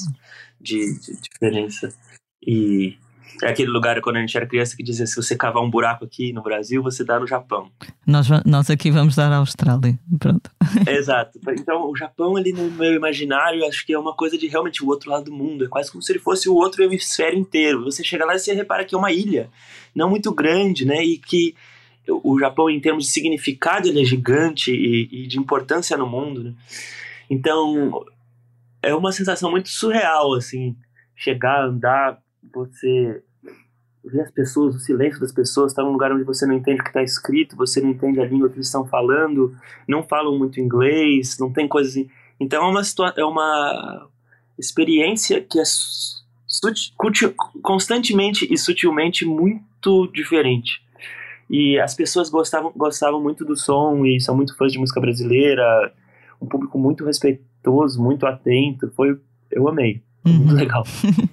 de, 0.61 0.99
de 1.01 1.21
diferença. 1.21 1.93
E 2.47 2.97
é 3.43 3.49
aquele 3.49 3.71
lugar 3.71 4.01
quando 4.01 4.17
a 4.17 4.21
gente 4.21 4.37
era 4.37 4.47
criança 4.47 4.77
que 4.77 4.83
dizia: 4.83 5.07
se 5.07 5.17
você 5.17 5.37
cavar 5.37 5.63
um 5.63 5.71
buraco 5.71 6.05
aqui 6.05 6.33
no 6.33 6.43
Brasil, 6.43 6.83
você 6.83 7.05
dá 7.05 7.19
no 7.19 7.27
Japão. 7.27 7.71
Nós, 8.07 8.29
nós 8.45 8.71
aqui 8.71 8.91
vamos 8.91 9.15
dar 9.15 9.31
à 9.33 9.37
Austrália. 9.37 9.99
Pronto. 10.19 10.51
Exato. 10.87 11.39
Então, 11.51 11.91
o 11.91 11.97
Japão, 11.97 12.37
ali 12.37 12.53
no 12.53 12.71
meu 12.71 12.95
imaginário, 12.95 13.65
acho 13.67 13.85
que 13.87 13.93
é 13.93 13.99
uma 13.99 14.15
coisa 14.15 14.37
de 14.37 14.47
realmente 14.47 14.85
o 14.85 14.89
outro 14.89 15.11
lado 15.11 15.25
do 15.25 15.33
mundo. 15.33 15.65
É 15.65 15.69
quase 15.69 15.91
como 15.91 16.03
se 16.03 16.13
ele 16.13 16.19
fosse 16.19 16.49
o 16.49 16.55
outro 16.55 16.83
hemisfério 16.83 17.39
inteiro. 17.39 17.85
Você 17.85 18.03
chega 18.03 18.25
lá 18.25 18.35
e 18.35 18.39
você 18.39 18.53
repara 18.53 18.85
que 18.85 18.95
é 18.95 18.99
uma 18.99 19.13
ilha, 19.13 19.51
não 19.95 20.11
muito 20.11 20.33
grande, 20.33 20.85
né? 20.85 21.05
E 21.05 21.19
que 21.19 21.55
o 22.09 22.39
Japão, 22.39 22.71
em 22.71 22.81
termos 22.81 23.05
de 23.05 23.11
significado, 23.11 23.87
ele 23.87 24.01
é 24.01 24.05
gigante 24.05 24.73
e, 24.73 25.25
e 25.25 25.27
de 25.27 25.39
importância 25.39 25.97
no 25.97 26.07
mundo, 26.07 26.43
né? 26.43 26.55
Então, 27.31 28.05
é 28.83 28.95
uma 28.95 29.13
sensação 29.13 29.51
muito 29.51 29.69
surreal, 29.69 30.35
assim, 30.35 30.75
chegar, 31.15 31.67
andar, 31.67 32.19
você 32.53 33.23
ver 34.05 34.23
as 34.23 34.31
pessoas, 34.31 34.75
o 34.75 34.79
silêncio 34.79 35.21
das 35.21 35.33
pessoas, 35.33 35.73
estar 35.73 35.83
tá 35.83 35.87
num 35.87 35.93
lugar 35.93 36.13
onde 36.13 36.25
você 36.25 36.47
não 36.47 36.55
entende 36.55 36.81
o 36.81 36.85
que 36.85 36.91
está 36.91 37.03
escrito, 37.03 37.57
você 37.57 37.81
não 37.81 37.91
entende 37.91 38.21
a 38.21 38.25
língua 38.25 38.49
que 38.49 38.57
eles 38.57 38.67
estão 38.67 38.87
falando, 38.87 39.55
não 39.87 40.03
falam 40.03 40.39
muito 40.39 40.61
inglês, 40.61 41.37
não 41.39 41.53
tem 41.53 41.69
coisas 41.69 41.93
assim. 41.93 42.09
Então 42.41 42.65
é 42.65 42.71
uma, 42.71 42.83
é 43.17 43.25
uma 43.25 44.09
experiência 44.59 45.41
que 45.41 45.59
é 45.59 45.65
constantemente 47.63 48.47
e 48.53 48.57
sutilmente 48.57 49.25
muito 49.25 50.07
diferente. 50.13 50.83
E 51.51 51.79
as 51.79 51.95
pessoas 51.95 52.29
gostavam, 52.29 52.73
gostavam 52.77 53.23
muito 53.23 53.45
do 53.45 53.57
som 53.57 54.05
e 54.05 54.21
são 54.21 54.37
muito 54.37 54.57
fãs 54.57 54.73
de 54.73 54.79
música 54.79 55.01
brasileira, 55.01 55.93
um 56.41 56.47
público 56.47 56.79
muito 56.79 57.05
respeitoso, 57.05 58.03
muito 58.03 58.27
atento. 58.27 58.91
Foi, 58.95 59.19
eu 59.51 59.67
amei. 59.69 60.03
Muito 60.25 60.51
uhum. 60.51 60.57
legal. 60.57 60.85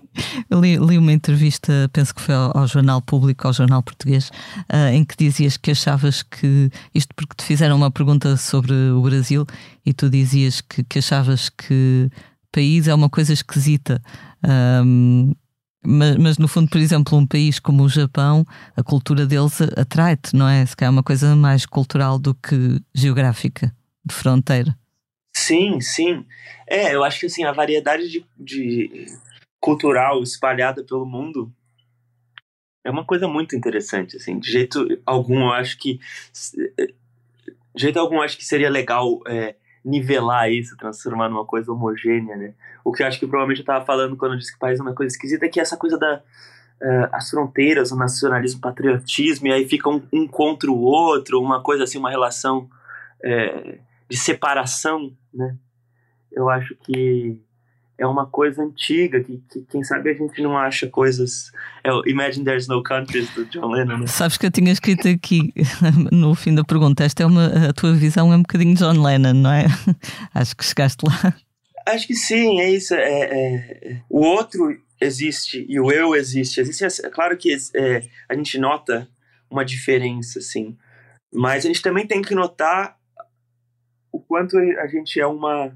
li, 0.52 0.78
li, 0.78 0.98
uma 0.98 1.12
entrevista, 1.12 1.90
penso 1.92 2.14
que 2.14 2.22
foi 2.22 2.36
ao, 2.36 2.58
ao 2.58 2.68
Jornal 2.68 3.02
Público, 3.02 3.48
ao 3.48 3.54
Jornal 3.54 3.84
Português, 3.84 4.30
uh, 4.72 4.94
em 4.94 5.04
que 5.04 5.16
dizias 5.18 5.58
que 5.58 5.72
achavas 5.72 6.24
que, 6.24 6.70
isto 6.94 7.14
porque 7.16 7.36
te 7.36 7.44
fizeram 7.44 7.76
uma 7.76 7.92
pergunta 7.92 8.38
sobre 8.38 8.74
o 8.74 9.02
Brasil 9.02 9.46
e 9.86 9.94
tu 9.94 10.10
dizias 10.10 10.62
que, 10.62 10.84
que 10.84 11.00
achavas 11.00 11.50
que 11.50 12.10
país 12.52 12.88
é 12.88 12.94
uma 12.94 13.10
coisa 13.10 13.34
esquisita. 13.34 14.02
Um, 14.86 15.34
mas, 15.86 16.18
mas, 16.18 16.38
no 16.38 16.48
fundo, 16.48 16.70
por 16.70 16.80
exemplo, 16.80 17.18
um 17.18 17.28
país 17.28 17.60
como 17.60 17.84
o 17.84 17.90
Japão, 17.90 18.46
a 18.76 18.82
cultura 18.82 19.26
deles 19.26 19.62
atrai-te, 19.78 20.36
não 20.36 20.48
é? 20.48 20.66
Se 20.66 20.76
calhar 20.76 20.92
é 20.92 20.96
uma 20.96 21.04
coisa 21.04 21.36
mais 21.36 21.66
cultural 21.66 22.18
do 22.18 22.34
que 22.34 22.82
geográfica, 22.94 23.72
de 24.04 24.14
fronteira. 24.14 24.76
Sim, 25.36 25.82
sim. 25.82 26.26
É, 26.66 26.96
eu 26.96 27.04
acho 27.04 27.20
que 27.20 27.26
assim, 27.26 27.44
a 27.44 27.52
variedade 27.52 28.10
de, 28.10 28.26
de 28.38 29.06
cultural 29.60 30.24
espalhada 30.24 30.82
pelo 30.82 31.06
mundo 31.06 31.52
é 32.86 32.90
uma 32.90 33.04
coisa 33.04 33.28
muito 33.28 33.54
interessante, 33.54 34.16
assim. 34.16 34.40
De 34.40 34.50
jeito 34.50 34.88
algum, 35.06 35.42
eu 35.42 35.52
acho 35.52 35.78
que 35.78 36.00
de 37.76 37.82
jeito 37.82 38.00
algum, 38.00 38.22
acho 38.22 38.38
que 38.38 38.46
seria 38.46 38.70
legal 38.70 39.20
é, 39.28 39.56
nivelar 39.84 40.50
isso, 40.50 40.78
transformar 40.78 41.28
numa 41.28 41.46
coisa 41.46 41.70
homogênea, 41.70 42.38
né? 42.38 42.54
O 42.84 42.94
que 42.94 43.04
eu 43.04 43.08
acho 43.08 43.20
que 43.20 43.28
provavelmente 43.28 43.60
eu 43.60 43.64
estava 43.64 43.86
falando 43.86 44.16
quando 44.16 44.34
eu 44.34 44.38
disse 44.38 44.54
que 44.54 44.60
país 44.60 44.80
é 44.80 44.84
uma 44.84 44.96
coisa 44.96 45.14
esquisita 45.14 45.46
é 45.46 45.50
que 45.50 45.60
essa 45.60 45.76
coisa 45.76 46.00
da 46.00 46.24
uh, 46.82 47.10
as 47.12 47.30
fronteiras, 47.30 47.92
o 47.92 47.98
nacionalismo, 47.98 48.60
o 48.60 48.62
patriotismo, 48.62 49.48
e 49.48 49.52
aí 49.52 49.68
fica 49.68 49.90
um, 49.90 50.02
um 50.14 50.26
contra 50.26 50.72
o 50.72 50.80
outro, 50.80 51.42
uma 51.42 51.62
coisa 51.62 51.84
assim, 51.84 51.98
uma 51.98 52.10
relação 52.10 52.70
é, 53.22 53.80
de 54.10 54.18
separação, 54.18 55.16
né? 55.34 55.58
Eu 56.32 56.50
acho 56.50 56.76
que 56.84 57.40
é 57.98 58.06
uma 58.06 58.26
coisa 58.26 58.62
antiga, 58.62 59.24
que, 59.24 59.42
que, 59.50 59.62
quem 59.70 59.84
sabe 59.84 60.10
a 60.10 60.14
gente 60.14 60.42
não 60.42 60.58
acha 60.58 60.88
coisas. 60.88 61.52
É 61.84 61.92
o 61.92 62.06
Imagine 62.06 62.44
There's 62.44 62.68
No 62.68 62.84
Countries 62.84 63.30
do 63.34 63.46
John 63.46 63.68
Lennon. 63.68 64.00
Né? 64.00 64.08
Sabes 64.08 64.38
que 64.38 64.46
eu 64.46 64.52
tinha 64.52 64.72
escrito 64.72 65.08
aqui 65.08 65.54
no 66.12 66.36
fim 66.36 66.54
da 66.54 66.64
pergunta, 66.64 67.04
esta 67.04 67.24
é 67.24 67.26
uma, 67.26 67.70
a 67.70 67.74
tua 67.74 67.94
visão 67.94 68.34
é 68.34 68.36
um 68.36 68.42
bocadinho 68.42 68.76
John 68.76 69.02
Lennon, 69.02 69.34
não 69.34 69.52
é? 69.52 69.66
Acho 70.34 70.56
que 70.56 70.66
chegaste 70.66 71.06
lá. 71.06 71.34
Acho 71.88 72.08
que 72.08 72.16
sim, 72.16 72.60
é 72.60 72.70
isso. 72.70 72.94
É, 72.94 73.22
é, 73.24 74.02
o 74.10 74.22
outro 74.22 74.78
existe 75.00 75.66
e 75.70 75.80
o 75.80 75.92
eu 75.92 76.16
existe. 76.16 76.60
existe 76.60 77.06
é 77.06 77.10
claro 77.10 77.38
que 77.38 77.56
é, 77.76 78.02
a 78.28 78.36
gente 78.36 78.58
nota 78.58 79.08
uma 79.50 79.64
diferença, 79.64 80.40
assim, 80.40 80.76
mas 81.34 81.64
a 81.64 81.68
gente 81.68 81.82
também 81.82 82.08
tem 82.08 82.22
que 82.22 82.34
notar 82.36 82.95
o 84.16 84.20
quanto 84.20 84.58
a 84.58 84.88
gente 84.88 85.20
é 85.20 85.28
uma 85.28 85.76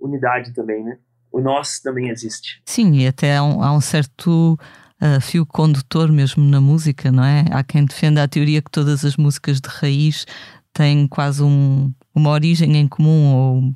unidade 0.00 0.54
também, 0.54 0.82
né? 0.82 0.98
O 1.30 1.40
nós 1.40 1.78
também 1.80 2.08
existe. 2.08 2.62
Sim, 2.64 2.94
e 2.94 3.06
até 3.06 3.36
há 3.36 3.42
um, 3.42 3.62
há 3.62 3.76
um 3.76 3.80
certo 3.80 4.58
uh, 5.02 5.20
fio 5.20 5.44
condutor 5.44 6.10
mesmo 6.10 6.42
na 6.42 6.58
música, 6.58 7.12
não 7.12 7.22
é? 7.22 7.44
Há 7.50 7.62
quem 7.62 7.84
defenda 7.84 8.22
a 8.22 8.28
teoria 8.28 8.62
que 8.62 8.70
todas 8.70 9.04
as 9.04 9.16
músicas 9.16 9.60
de 9.60 9.68
raiz 9.68 10.26
têm 10.72 11.06
quase 11.06 11.42
um, 11.42 11.92
uma 12.14 12.30
origem 12.30 12.74
em 12.76 12.88
comum 12.88 13.34
ou 13.34 13.74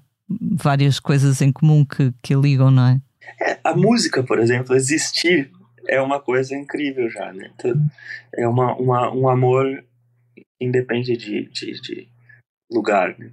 várias 0.57 0.99
coisas 0.99 1.43
em 1.43 1.53
comum 1.53 1.85
que, 1.85 2.11
que 2.23 2.35
ligam, 2.35 2.71
não 2.71 2.87
é? 2.87 3.01
é? 3.43 3.61
A 3.63 3.75
música, 3.75 4.23
por 4.23 4.39
exemplo, 4.39 4.75
existir 4.75 5.51
é 5.87 6.01
uma 6.01 6.21
coisa 6.21 6.57
incrível 6.57 7.11
já, 7.11 7.33
né? 7.35 7.51
Então, 7.55 7.75
é 8.35 8.49
uma, 8.49 8.75
uma, 8.77 9.13
um 9.13 9.29
amor 9.29 9.85
independe 10.59 11.17
de, 11.19 11.51
de, 11.51 11.81
de 11.83 12.09
lugar, 12.71 13.19
né? 13.19 13.31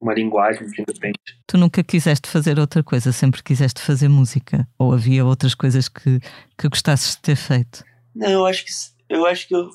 Uma 0.00 0.14
linguagem 0.14 0.70
que 0.70 0.82
independe. 0.82 1.18
Tu 1.46 1.56
nunca 1.56 1.82
quiseste 1.82 2.28
fazer 2.28 2.58
outra 2.58 2.82
coisa, 2.82 3.12
sempre 3.12 3.42
quiseste 3.42 3.80
fazer 3.80 4.08
música? 4.08 4.66
Ou 4.78 4.92
havia 4.92 5.24
outras 5.24 5.54
coisas 5.54 5.88
que, 5.88 6.20
que 6.56 6.68
gostasses 6.68 7.16
de 7.16 7.22
ter 7.22 7.36
feito? 7.36 7.84
Não, 8.14 8.30
eu 8.30 8.46
acho 8.46 8.64
que 8.64 8.70
eu 9.08 9.26
acho 9.26 9.46
que 9.46 9.54
eu 9.54 9.70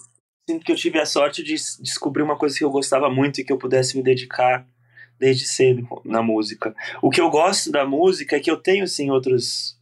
sinto 0.50 0.66
que 0.66 0.72
eu 0.72 0.76
tive 0.76 1.00
a 1.00 1.06
sorte 1.06 1.44
de 1.44 1.56
descobrir 1.82 2.24
uma 2.24 2.38
coisa 2.38 2.58
que 2.58 2.64
eu 2.64 2.72
gostava 2.72 3.10
muito 3.10 3.40
e 3.40 3.44
que 3.44 3.52
eu 3.52 3.58
pudesse 3.58 3.96
me 3.98 4.04
dedicar 4.04 4.68
desde 5.18 5.48
cedo 5.48 5.88
na 6.04 6.22
música. 6.22 6.76
O 7.02 7.10
que 7.10 7.22
eu 7.22 7.30
gosto 7.30 7.72
da 7.72 7.86
música 7.86 8.36
é 8.36 8.40
que 8.40 8.50
eu 8.50 8.58
tenho 8.58 8.88
sim 8.88 9.10
outros 9.10 9.80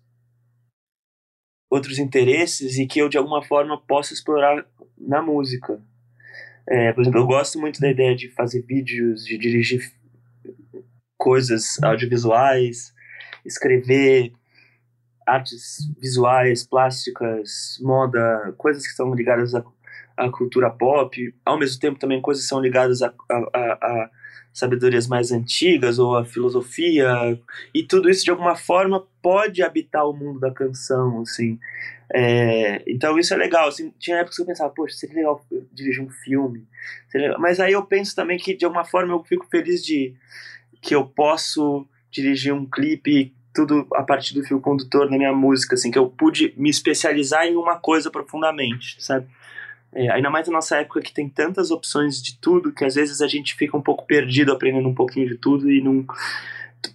outros 1.69 1.99
interesses 1.99 2.77
e 2.77 2.87
que 2.87 2.99
eu 2.99 3.07
de 3.07 3.17
alguma 3.17 3.43
forma 3.43 3.79
posso 3.79 4.13
explorar 4.13 4.65
na 4.97 5.21
música. 5.21 5.81
É, 6.67 6.91
por 6.91 7.01
exemplo, 7.01 7.19
eu 7.19 7.27
gosto 7.27 7.59
muito 7.59 7.79
da 7.79 7.89
ideia 7.89 8.15
de 8.15 8.29
fazer 8.29 8.61
vídeos, 8.63 9.23
de 9.25 9.37
dirigir 9.37 9.91
coisas 11.19 11.77
audiovisuais, 11.83 12.93
escrever 13.45 14.31
artes 15.27 15.77
visuais, 15.99 16.65
plásticas, 16.65 17.77
moda, 17.81 18.53
coisas 18.57 18.87
que 18.87 18.93
são 18.93 19.13
ligadas 19.13 19.53
à, 19.53 19.63
à 20.17 20.29
cultura 20.29 20.69
pop, 20.71 21.35
ao 21.45 21.59
mesmo 21.59 21.79
tempo 21.79 21.99
também 21.99 22.21
coisas 22.21 22.43
que 22.45 22.49
são 22.49 22.61
ligadas 22.61 23.01
a, 23.01 23.13
a, 23.29 23.37
a, 23.53 24.09
sabedorias 24.53 25.07
mais 25.07 25.31
antigas 25.31 25.99
ou 25.99 26.17
a 26.17 26.25
filosofia, 26.25 27.39
e 27.75 27.83
tudo 27.83 28.09
isso 28.09 28.23
de 28.23 28.31
alguma 28.31 28.55
forma 28.55 29.05
pode 29.21 29.61
habitar 29.61 30.07
o 30.07 30.13
mundo 30.13 30.39
da 30.39 30.51
canção, 30.51 31.21
assim. 31.21 31.59
É, 32.11 32.81
então 32.87 33.19
isso 33.19 33.33
é 33.33 33.37
legal. 33.37 33.67
Assim, 33.67 33.93
tinha 33.99 34.17
épocas 34.17 34.35
que 34.35 34.41
eu 34.41 34.47
pensava, 34.47 34.73
poxa, 34.73 34.95
seria 34.95 35.17
legal 35.17 35.45
dirigir 35.71 36.03
um 36.03 36.09
filme. 36.09 36.67
Mas 37.37 37.59
aí 37.59 37.73
eu 37.73 37.85
penso 37.85 38.15
também 38.15 38.37
que 38.37 38.55
de 38.55 38.65
alguma 38.65 38.83
forma 38.83 39.13
eu 39.13 39.23
fico 39.23 39.45
feliz 39.47 39.83
de 39.83 40.15
que 40.81 40.95
eu 40.95 41.05
posso 41.05 41.87
dirigir 42.11 42.53
um 42.53 42.65
clipe 42.65 43.33
tudo 43.53 43.87
a 43.95 44.03
partir 44.03 44.33
do 44.33 44.43
fio 44.43 44.59
condutor 44.59 45.09
na 45.09 45.17
minha 45.17 45.33
música, 45.33 45.75
assim, 45.75 45.91
que 45.91 45.99
eu 45.99 46.07
pude 46.07 46.53
me 46.55 46.69
especializar 46.69 47.45
em 47.45 47.55
uma 47.55 47.77
coisa 47.77 48.09
profundamente, 48.09 48.95
sabe? 48.99 49.27
É, 49.91 50.09
ainda 50.11 50.29
mais 50.29 50.47
na 50.47 50.53
nossa 50.53 50.77
época 50.77 51.01
que 51.01 51.11
tem 51.11 51.27
tantas 51.27 51.71
opções 51.71 52.21
de 52.21 52.37
tudo 52.37 52.71
que 52.71 52.85
às 52.85 52.93
vezes 52.93 53.21
a 53.21 53.27
gente 53.27 53.55
fica 53.55 53.75
um 53.75 53.81
pouco 53.81 54.05
perdido 54.05 54.51
aprendendo 54.51 54.87
um 54.87 54.93
pouquinho 54.93 55.27
de 55.27 55.35
tudo 55.35 55.69
e 55.71 55.81
não 55.81 56.05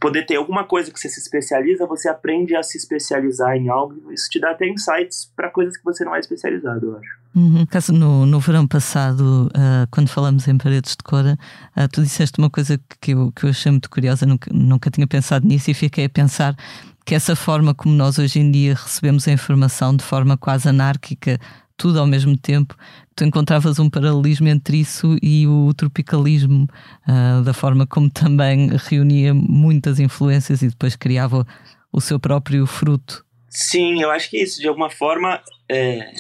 poder 0.00 0.24
ter 0.24 0.36
alguma 0.36 0.64
coisa 0.64 0.90
que 0.90 0.98
você 0.98 1.08
se 1.08 1.20
especializa, 1.20 1.86
você 1.86 2.08
aprende 2.08 2.56
a 2.56 2.62
se 2.62 2.76
especializar 2.78 3.56
em 3.56 3.68
algo. 3.68 4.12
Isso 4.12 4.28
te 4.30 4.40
dá 4.40 4.50
até 4.50 4.66
insights 4.68 5.30
para 5.36 5.50
coisas 5.50 5.76
que 5.76 5.84
você 5.84 6.04
não 6.04 6.14
é 6.14 6.20
especializado, 6.20 6.86
eu 6.86 6.98
acho. 6.98 7.24
Uhum. 7.34 7.66
No, 7.98 8.26
no 8.26 8.40
verão 8.40 8.66
passado, 8.66 9.48
uh, 9.48 9.86
quando 9.90 10.08
falamos 10.08 10.46
em 10.46 10.56
paredes 10.56 10.92
de 10.92 11.02
cora, 11.02 11.38
uh, 11.76 11.88
tu 11.92 12.02
disseste 12.02 12.38
uma 12.38 12.48
coisa 12.48 12.80
que 13.00 13.12
eu, 13.12 13.32
que 13.32 13.44
eu 13.44 13.50
achei 13.50 13.70
muito 13.70 13.90
curiosa, 13.90 14.24
nunca, 14.24 14.50
nunca 14.52 14.90
tinha 14.90 15.06
pensado 15.06 15.46
nisso 15.46 15.70
e 15.70 15.74
fiquei 15.74 16.04
a 16.04 16.08
pensar 16.08 16.56
que 17.04 17.14
essa 17.14 17.36
forma 17.36 17.74
como 17.74 17.94
nós 17.94 18.18
hoje 18.18 18.40
em 18.40 18.50
dia 18.50 18.74
recebemos 18.74 19.28
a 19.28 19.32
informação 19.32 19.94
de 19.94 20.02
forma 20.02 20.36
quase 20.38 20.68
anárquica, 20.68 21.38
tudo 21.76 21.98
ao 21.98 22.06
mesmo 22.06 22.36
tempo, 22.36 22.76
tu 23.14 23.24
encontravas 23.24 23.78
um 23.78 23.90
paralelismo 23.90 24.48
entre 24.48 24.78
isso 24.78 25.16
e 25.22 25.46
o 25.46 25.72
tropicalismo, 25.74 26.68
uh, 27.08 27.42
da 27.42 27.52
forma 27.52 27.86
como 27.86 28.10
também 28.10 28.70
reunia 28.76 29.34
muitas 29.34 29.98
influências 29.98 30.62
e 30.62 30.68
depois 30.68 30.96
criava 30.96 31.46
o 31.92 32.00
seu 32.00 32.18
próprio 32.18 32.66
fruto. 32.66 33.24
Sim, 33.48 34.02
eu 34.02 34.10
acho 34.10 34.30
que 34.30 34.42
isso, 34.42 34.60
de 34.60 34.66
alguma 34.66 34.90
forma, 34.90 35.40
é, 35.70 36.12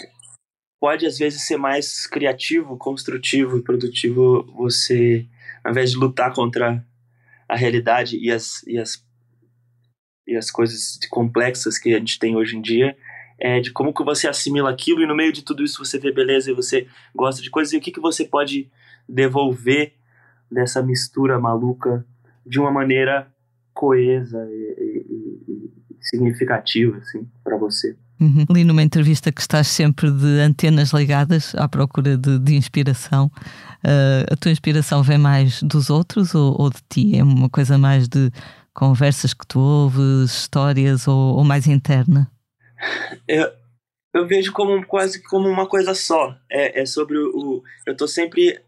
pode 0.80 1.06
às 1.06 1.18
vezes 1.18 1.46
ser 1.46 1.56
mais 1.56 2.06
criativo, 2.06 2.76
construtivo 2.76 3.58
e 3.58 3.62
produtivo 3.62 4.44
você, 4.56 5.26
ao 5.64 5.72
invés 5.72 5.90
de 5.90 5.96
lutar 5.96 6.32
contra 6.32 6.84
a 7.48 7.56
realidade 7.56 8.16
e 8.18 8.30
as, 8.30 8.62
e 8.66 8.78
as, 8.78 9.04
e 10.26 10.36
as 10.36 10.50
coisas 10.50 10.98
complexas 11.10 11.78
que 11.78 11.94
a 11.94 11.98
gente 11.98 12.18
tem 12.18 12.36
hoje 12.36 12.56
em 12.56 12.62
dia, 12.62 12.96
é, 13.38 13.60
de 13.60 13.70
como 13.70 13.92
que 13.92 14.04
você 14.04 14.28
assimila 14.28 14.70
aquilo 14.70 15.02
e 15.02 15.06
no 15.06 15.14
meio 15.14 15.32
de 15.32 15.42
tudo 15.42 15.62
isso 15.64 15.84
você 15.84 15.98
vê 15.98 16.12
beleza 16.12 16.50
e 16.50 16.54
você 16.54 16.86
gosta 17.14 17.42
de 17.42 17.50
coisas 17.50 17.72
e 17.72 17.76
o 17.76 17.80
que, 17.80 17.90
que 17.90 18.00
você 18.00 18.24
pode 18.24 18.70
devolver 19.08 19.94
dessa 20.50 20.82
mistura 20.82 21.38
maluca 21.38 22.04
de 22.46 22.60
uma 22.60 22.70
maneira 22.70 23.26
coesa 23.72 24.46
e, 24.50 24.76
e, 24.78 25.52
e 25.52 25.70
significativa 26.00 26.98
assim 26.98 27.26
para 27.42 27.56
você. 27.56 27.96
Uhum. 28.20 28.44
Li 28.50 28.64
numa 28.64 28.82
entrevista 28.82 29.32
que 29.32 29.40
estás 29.40 29.66
sempre 29.66 30.10
de 30.10 30.40
antenas 30.40 30.92
ligadas 30.92 31.54
à 31.56 31.68
procura 31.68 32.16
de, 32.16 32.38
de 32.38 32.54
inspiração. 32.54 33.26
Uh, 33.84 34.32
a 34.32 34.36
tua 34.36 34.52
inspiração 34.52 35.02
vem 35.02 35.18
mais 35.18 35.62
dos 35.62 35.90
outros 35.90 36.34
ou, 36.34 36.54
ou, 36.58 36.70
de 36.70 36.78
ti? 36.88 37.18
É 37.18 37.24
uma 37.24 37.50
coisa 37.50 37.76
mais 37.76 38.08
de 38.08 38.30
conversas 38.72 39.34
que 39.34 39.46
tu 39.46 39.58
ouves, 39.58 40.30
histórias 40.30 41.08
ou, 41.08 41.36
ou 41.36 41.44
mais 41.44 41.66
interna? 41.66 42.30
Eu, 43.26 43.52
eu 44.12 44.26
vejo 44.26 44.52
como 44.52 44.84
quase 44.86 45.22
como 45.22 45.48
uma 45.48 45.68
coisa 45.68 45.94
só. 45.94 46.36
É, 46.50 46.82
é 46.82 46.86
sobre 46.86 47.18
o. 47.18 47.62
Eu 47.86 47.92
estou 47.92 48.08
sempre 48.08 48.60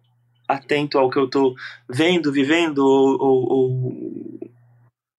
atento 0.49 0.99
ao 0.99 1.11
que 1.11 1.19
eu 1.19 1.25
estou 1.25 1.55
vendo, 1.89 2.33
vivendo 2.33 2.79
ou, 2.79 3.21
ou, 3.21 3.53
ou, 3.53 4.51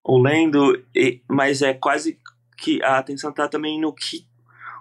ou 0.02 0.22
lendo, 0.22 0.82
e, 0.94 1.20
mas 1.28 1.60
é 1.60 1.74
quase 1.74 2.18
que 2.56 2.82
a 2.82 2.98
atenção 2.98 3.30
está 3.30 3.46
também 3.46 3.80
no 3.80 3.92
que 3.92 4.26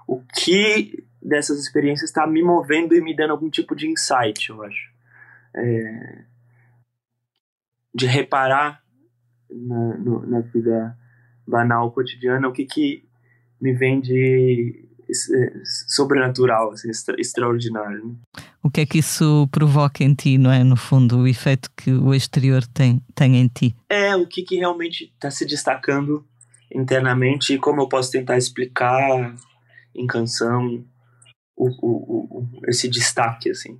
o 0.08 0.21
que 0.21 1.03
dessas 1.21 1.60
experiências 1.60 2.10
está 2.10 2.25
me 2.25 2.41
movendo 2.41 2.95
e 2.95 3.01
me 3.01 3.13
dando 3.13 3.32
algum 3.32 3.49
tipo 3.49 3.75
de 3.75 3.88
insight, 3.89 4.49
eu 4.49 4.63
acho. 4.63 4.89
É, 5.53 6.23
de 7.93 8.06
reparar 8.06 8.82
na, 9.49 9.97
no, 9.97 10.25
na 10.25 10.39
vida 10.39 10.97
banal, 11.45 11.91
cotidiana, 11.91 12.47
o 12.47 12.53
que, 12.53 12.65
que 12.65 13.06
me 13.61 13.73
vem 13.73 13.99
de 13.99 14.87
é, 15.09 15.61
sobrenatural, 15.87 16.71
assim, 16.71 16.89
extra, 16.89 17.19
extraordinário. 17.19 18.05
Né? 18.05 18.15
O 18.61 18.69
que 18.69 18.81
é 18.81 18.85
que 18.85 18.99
isso 18.99 19.47
provoca 19.51 20.03
em 20.03 20.13
ti, 20.13 20.37
não 20.37 20.51
é? 20.51 20.63
No 20.63 20.75
fundo, 20.75 21.19
o 21.19 21.27
efeito 21.27 21.71
que 21.75 21.91
o 21.91 22.13
exterior 22.13 22.65
tem, 22.67 23.01
tem 23.15 23.37
em 23.37 23.47
ti. 23.47 23.75
É, 23.89 24.15
o 24.15 24.27
que, 24.27 24.43
que 24.43 24.57
realmente 24.57 25.05
está 25.05 25.31
se 25.31 25.45
destacando 25.45 26.25
internamente 26.73 27.53
e 27.53 27.57
como 27.57 27.81
eu 27.81 27.87
posso 27.87 28.11
tentar 28.11 28.37
explicar 28.37 29.35
em 29.95 30.05
canção 30.05 30.83
o, 31.55 31.69
o, 31.81 32.39
o, 32.39 32.49
esse 32.67 32.89
destaque, 32.89 33.49
assim. 33.49 33.79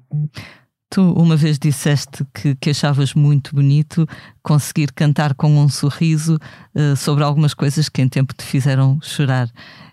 Tu 0.90 1.02
uma 1.02 1.36
vez 1.36 1.60
disseste 1.60 2.26
que, 2.34 2.56
que 2.56 2.70
achavas 2.70 3.14
muito 3.14 3.54
bonito 3.54 4.08
conseguir 4.42 4.94
cantar 4.94 5.34
com 5.36 5.50
um 5.58 5.68
sorriso 5.68 6.38
uh, 6.74 6.96
sobre 6.96 7.24
algumas 7.24 7.54
coisas 7.54 7.90
que 7.90 8.02
em 8.02 8.08
tempo 8.08 8.34
te 8.34 8.46
fizeram 8.46 9.00
chorar. 9.02 9.50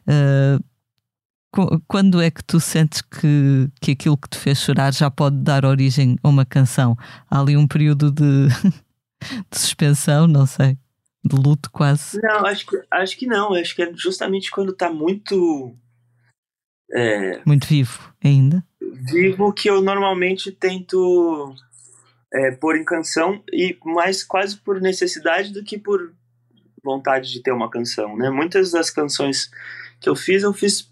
Uh, 0.06 0.62
quando 1.86 2.20
é 2.20 2.30
que 2.30 2.42
tu 2.42 2.58
sentes 2.58 3.00
que, 3.00 3.68
que 3.80 3.92
aquilo 3.92 4.16
que 4.16 4.28
te 4.28 4.38
fez 4.38 4.58
chorar 4.58 4.92
já 4.92 5.08
pode 5.08 5.36
dar 5.36 5.64
origem 5.64 6.16
a 6.22 6.28
uma 6.28 6.44
canção? 6.44 6.96
Há 7.30 7.40
ali 7.40 7.56
um 7.56 7.66
período 7.66 8.10
de, 8.10 8.48
de 9.50 9.58
suspensão, 9.58 10.26
não 10.26 10.46
sei 10.46 10.76
de 11.24 11.36
luto 11.36 11.70
quase. 11.70 12.20
Não, 12.22 12.44
acho 12.44 12.66
que, 12.66 12.82
acho 12.90 13.16
que 13.16 13.26
não. 13.26 13.54
Acho 13.54 13.74
que 13.74 13.82
é 13.82 13.92
justamente 13.94 14.50
quando 14.50 14.74
tá 14.74 14.92
muito. 14.92 15.74
É, 16.92 17.40
muito 17.46 17.66
vivo 17.66 18.12
ainda. 18.22 18.64
Vivo 18.94 19.52
que 19.52 19.68
eu 19.68 19.82
normalmente 19.82 20.52
tento 20.52 21.54
é, 22.32 22.50
pôr 22.50 22.76
em 22.76 22.84
canção, 22.84 23.42
e 23.52 23.76
mais 23.84 24.24
quase 24.24 24.56
por 24.56 24.80
necessidade 24.80 25.52
do 25.52 25.62
que 25.62 25.78
por 25.78 26.12
vontade 26.82 27.30
de 27.32 27.42
ter 27.42 27.52
uma 27.52 27.70
canção. 27.70 28.16
Né? 28.16 28.30
Muitas 28.30 28.70
das 28.70 28.90
canções 28.90 29.50
que 30.00 30.08
eu 30.08 30.14
fiz, 30.14 30.42
eu 30.42 30.52
fiz 30.52 30.90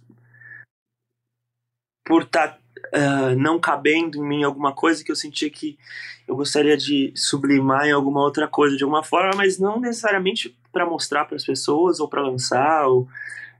por 2.05 2.23
estar 2.23 2.49
tá 2.49 2.59
uh, 2.95 3.37
não 3.37 3.61
cabendo 3.61 4.19
em 4.19 4.27
mim 4.27 4.43
alguma 4.43 4.73
coisa 4.73 5.05
que 5.05 5.11
eu 5.11 5.17
sentia 5.17 5.51
que 5.51 5.79
eu 6.27 6.37
gostaria 6.37 6.77
de 6.77 7.12
sublimar 7.15 7.87
em 7.87 7.93
alguma 7.93 8.21
outra 8.21 8.49
coisa 8.49 8.77
de 8.77 8.85
alguma 8.85 9.03
forma, 9.03 9.33
mas 9.37 9.59
não 9.59 9.81
necessariamente 9.81 10.57
para 10.73 10.87
mostrar 10.87 11.25
para 11.25 11.37
as 11.37 11.45
pessoas 11.45 12.01
ou 12.01 12.09
para 12.09 12.23
lançar. 12.23 12.87
Ou, 12.87 13.09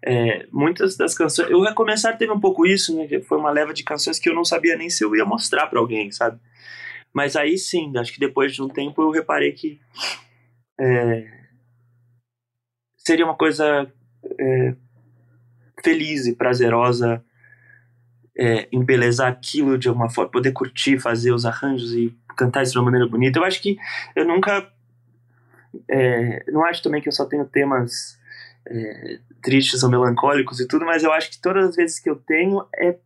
é, 0.04 0.46
muitas 0.50 0.96
das 0.96 1.14
canções. 1.14 1.48
Eu 1.50 1.62
ia 1.64 1.72
começar 1.72 2.12
teve 2.14 2.32
um 2.32 2.40
pouco 2.40 2.66
isso, 2.66 2.96
né? 2.96 3.08
Foi 3.22 3.38
uma 3.38 3.50
leva 3.50 3.72
de 3.72 3.84
canções 3.84 4.18
que 4.18 4.28
eu 4.28 4.34
não 4.34 4.44
sabia 4.44 4.76
nem 4.76 4.90
se 4.90 5.04
eu 5.04 5.14
ia 5.14 5.24
mostrar 5.24 5.66
para 5.68 5.78
alguém, 5.78 6.10
sabe? 6.10 6.40
Mas 7.12 7.36
aí 7.36 7.58
sim, 7.58 7.92
acho 7.96 8.12
que 8.12 8.20
depois 8.20 8.52
de 8.52 8.62
um 8.62 8.68
tempo 8.68 9.02
eu 9.02 9.10
reparei 9.10 9.52
que 9.52 9.80
é, 10.80 11.26
seria 12.96 13.24
uma 13.24 13.36
coisa 13.36 13.90
é, 14.40 14.74
feliz 15.84 16.26
e 16.26 16.34
prazerosa 16.34 17.22
é, 18.36 18.66
embelezar 18.72 19.30
aquilo 19.30 19.78
de 19.78 19.88
alguma 19.88 20.08
forma, 20.08 20.30
poder 20.30 20.52
curtir, 20.52 20.98
fazer 20.98 21.32
os 21.32 21.44
arranjos 21.44 21.92
e 21.92 22.16
cantar 22.36 22.62
isso 22.62 22.72
de 22.72 22.78
uma 22.78 22.86
maneira 22.86 23.06
bonita. 23.06 23.38
Eu 23.38 23.44
acho 23.44 23.60
que 23.60 23.76
eu 24.16 24.26
nunca. 24.26 24.68
É, 25.88 26.50
não 26.50 26.64
acho 26.64 26.82
também 26.82 27.00
que 27.00 27.08
eu 27.08 27.12
só 27.12 27.24
tenho 27.24 27.44
temas 27.44 28.18
é, 28.66 29.18
tristes 29.42 29.83
ou 29.83 29.90
melancólicos 29.90 30.61
e 30.61 30.66
tudo, 30.66 30.85
mas 30.85 31.03
eu 31.03 31.12
acho 31.12 31.31
que 31.31 31.40
todas 31.40 31.70
as 31.70 31.77
vezes 31.77 31.98
que 31.98 32.09
eu 32.09 32.16
tenho 32.16 32.64
é 32.77 32.96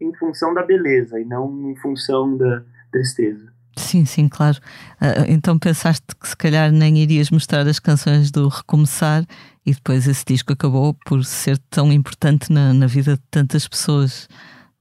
em 0.00 0.14
função 0.14 0.52
da 0.52 0.62
beleza 0.62 1.18
e 1.20 1.24
não 1.24 1.70
em 1.70 1.76
função 1.76 2.36
da 2.36 2.62
tristeza. 2.90 3.52
Sim, 3.76 4.06
sim, 4.06 4.28
claro. 4.28 4.58
Uh, 5.00 5.28
então 5.28 5.58
pensaste 5.58 6.06
que 6.18 6.26
se 6.26 6.36
calhar 6.36 6.72
nem 6.72 6.98
irias 6.98 7.30
mostrar 7.30 7.66
as 7.66 7.78
canções 7.78 8.30
do 8.30 8.48
Recomeçar 8.48 9.24
e 9.66 9.74
depois 9.74 10.08
esse 10.08 10.24
disco 10.24 10.52
acabou 10.52 10.94
por 11.04 11.24
ser 11.24 11.58
tão 11.70 11.92
importante 11.92 12.50
na, 12.50 12.72
na 12.72 12.86
vida 12.86 13.16
de 13.16 13.22
tantas 13.30 13.68
pessoas. 13.68 14.28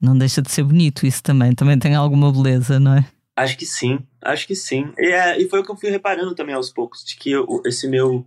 Não 0.02 0.18
deixa 0.18 0.42
de 0.42 0.50
ser 0.50 0.64
bonito 0.64 1.06
isso 1.06 1.22
também. 1.22 1.54
Também 1.54 1.78
tem 1.78 1.94
alguma 1.94 2.32
beleza, 2.32 2.80
não 2.80 2.96
é? 2.96 3.06
Acho 3.36 3.58
que 3.58 3.66
sim, 3.66 4.00
acho 4.22 4.48
que 4.48 4.56
sim. 4.56 4.94
E, 4.98 5.08
é, 5.08 5.42
e 5.42 5.50
foi 5.50 5.60
o 5.60 5.64
que 5.64 5.72
eu 5.72 5.76
fui 5.76 5.90
reparando 5.90 6.34
também 6.34 6.56
aos 6.56 6.70
poucos, 6.70 7.04
de 7.04 7.18
que 7.18 7.32
eu, 7.32 7.62
esse 7.66 7.88
meu 7.88 8.26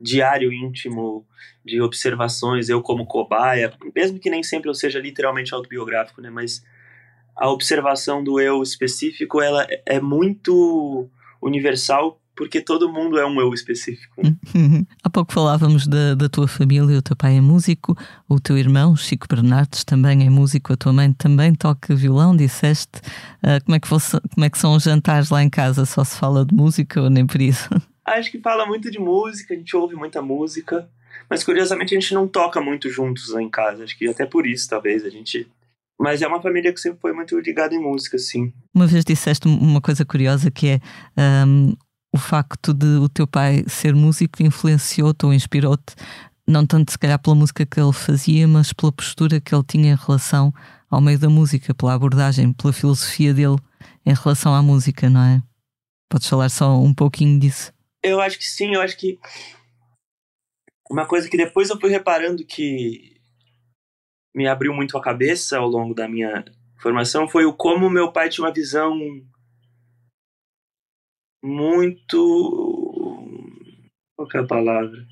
diário 0.00 0.52
íntimo 0.52 1.26
de 1.64 1.80
observações, 1.80 2.68
eu 2.68 2.80
como 2.82 3.06
cobaia, 3.06 3.72
mesmo 3.94 4.18
que 4.18 4.30
nem 4.30 4.42
sempre 4.42 4.70
eu 4.70 4.74
seja 4.74 5.00
literalmente 5.00 5.52
autobiográfico, 5.54 6.20
né, 6.20 6.30
mas 6.30 6.64
a 7.36 7.50
observação 7.50 8.22
do 8.22 8.40
eu 8.40 8.62
específico 8.62 9.42
ela 9.42 9.66
é 9.84 10.00
muito 10.00 11.08
universal 11.42 12.20
porque 12.36 12.60
todo 12.60 12.92
mundo 12.92 13.18
é 13.18 13.26
um 13.26 13.40
eu 13.40 13.52
específico. 13.54 14.20
Há 15.02 15.08
pouco 15.08 15.32
falávamos 15.32 15.86
da, 15.86 16.14
da 16.14 16.28
tua 16.28 16.46
família, 16.46 16.98
o 16.98 17.02
teu 17.02 17.16
pai 17.16 17.38
é 17.38 17.40
músico, 17.40 17.96
o 18.28 18.38
teu 18.38 18.58
irmão, 18.58 18.94
Chico 18.94 19.26
Bernardes, 19.26 19.84
também 19.84 20.24
é 20.26 20.28
músico, 20.28 20.74
a 20.74 20.76
tua 20.76 20.92
mãe 20.92 21.12
também 21.14 21.54
toca 21.54 21.96
violão, 21.96 22.36
disseste. 22.36 23.00
Uh, 23.42 23.64
como, 23.64 23.76
é 23.76 23.80
que 23.80 23.88
fosse, 23.88 24.20
como 24.34 24.44
é 24.44 24.50
que 24.50 24.58
são 24.58 24.74
os 24.74 24.82
jantares 24.82 25.30
lá 25.30 25.42
em 25.42 25.48
casa? 25.48 25.86
Só 25.86 26.04
se 26.04 26.18
fala 26.18 26.44
de 26.44 26.54
música 26.54 27.00
ou 27.00 27.08
nem 27.08 27.26
por 27.26 27.40
isso? 27.40 27.70
Acho 28.06 28.30
que 28.30 28.40
fala 28.40 28.64
muito 28.66 28.90
de 28.90 28.98
música, 28.98 29.52
a 29.52 29.56
gente 29.56 29.76
ouve 29.76 29.96
muita 29.96 30.22
música, 30.22 30.88
mas 31.28 31.42
curiosamente 31.42 31.94
a 31.94 32.00
gente 32.00 32.14
não 32.14 32.28
toca 32.28 32.60
muito 32.60 32.88
juntos 32.88 33.30
lá 33.30 33.42
em 33.42 33.50
casa. 33.50 33.84
Acho 33.84 33.98
que 33.98 34.06
até 34.08 34.24
por 34.24 34.46
isso, 34.46 34.68
talvez, 34.68 35.04
a 35.04 35.10
gente 35.10 35.48
mas 35.98 36.20
é 36.20 36.26
uma 36.26 36.42
família 36.42 36.72
que 36.72 36.80
sempre 36.80 37.00
foi 37.00 37.12
muito 37.12 37.38
ligada 37.40 37.74
em 37.74 37.80
música, 37.80 38.18
sim. 38.18 38.52
Uma 38.74 38.86
vez 38.86 39.04
disseste 39.04 39.48
uma 39.48 39.80
coisa 39.80 40.04
curiosa 40.04 40.50
que 40.50 40.68
é 40.68 40.80
um, 41.46 41.74
o 42.12 42.18
facto 42.18 42.74
de 42.74 42.86
o 42.98 43.08
teu 43.08 43.26
pai 43.26 43.64
ser 43.66 43.94
músico 43.94 44.42
influenciou-te 44.42 45.24
ou 45.24 45.32
inspirou-te, 45.32 45.94
não 46.46 46.66
tanto 46.66 46.92
se 46.92 46.98
calhar 46.98 47.18
pela 47.18 47.34
música 47.34 47.64
que 47.64 47.80
ele 47.80 47.92
fazia, 47.92 48.46
mas 48.46 48.72
pela 48.72 48.92
postura 48.92 49.40
que 49.40 49.54
ele 49.54 49.64
tinha 49.66 49.92
em 49.92 49.96
relação 49.96 50.52
ao 50.90 51.00
meio 51.00 51.18
da 51.18 51.28
música, 51.28 51.74
pela 51.74 51.94
abordagem, 51.94 52.52
pela 52.52 52.72
filosofia 52.72 53.32
dele 53.32 53.56
em 54.04 54.14
relação 54.14 54.54
à 54.54 54.62
música, 54.62 55.08
não 55.08 55.22
é? 55.22 55.42
Podes 56.08 56.28
falar 56.28 56.48
só 56.50 56.80
um 56.80 56.94
pouquinho 56.94 57.40
disso? 57.40 57.72
Eu 58.06 58.20
acho 58.20 58.38
que 58.38 58.44
sim, 58.44 58.72
eu 58.72 58.80
acho 58.80 58.96
que 58.96 59.18
uma 60.88 61.04
coisa 61.08 61.28
que 61.28 61.36
depois 61.36 61.70
eu 61.70 61.80
fui 61.80 61.90
reparando 61.90 62.46
que 62.46 63.20
me 64.32 64.46
abriu 64.46 64.72
muito 64.72 64.96
a 64.96 65.02
cabeça 65.02 65.58
ao 65.58 65.66
longo 65.66 65.92
da 65.92 66.06
minha 66.06 66.44
formação 66.80 67.28
foi 67.28 67.44
o 67.44 67.52
como 67.52 67.90
meu 67.90 68.12
pai 68.12 68.28
tinha 68.28 68.46
uma 68.46 68.52
visão 68.52 68.96
muito 71.42 72.16
qual 74.16 74.28
é 74.34 74.38
a 74.38 74.46
palavra? 74.46 75.04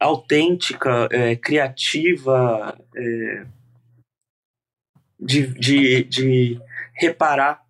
Autêntica 0.00 1.08
é, 1.10 1.34
criativa 1.34 2.78
é, 2.94 3.46
de, 5.18 5.46
de, 5.58 6.04
de 6.04 6.60
reparar 6.94 7.61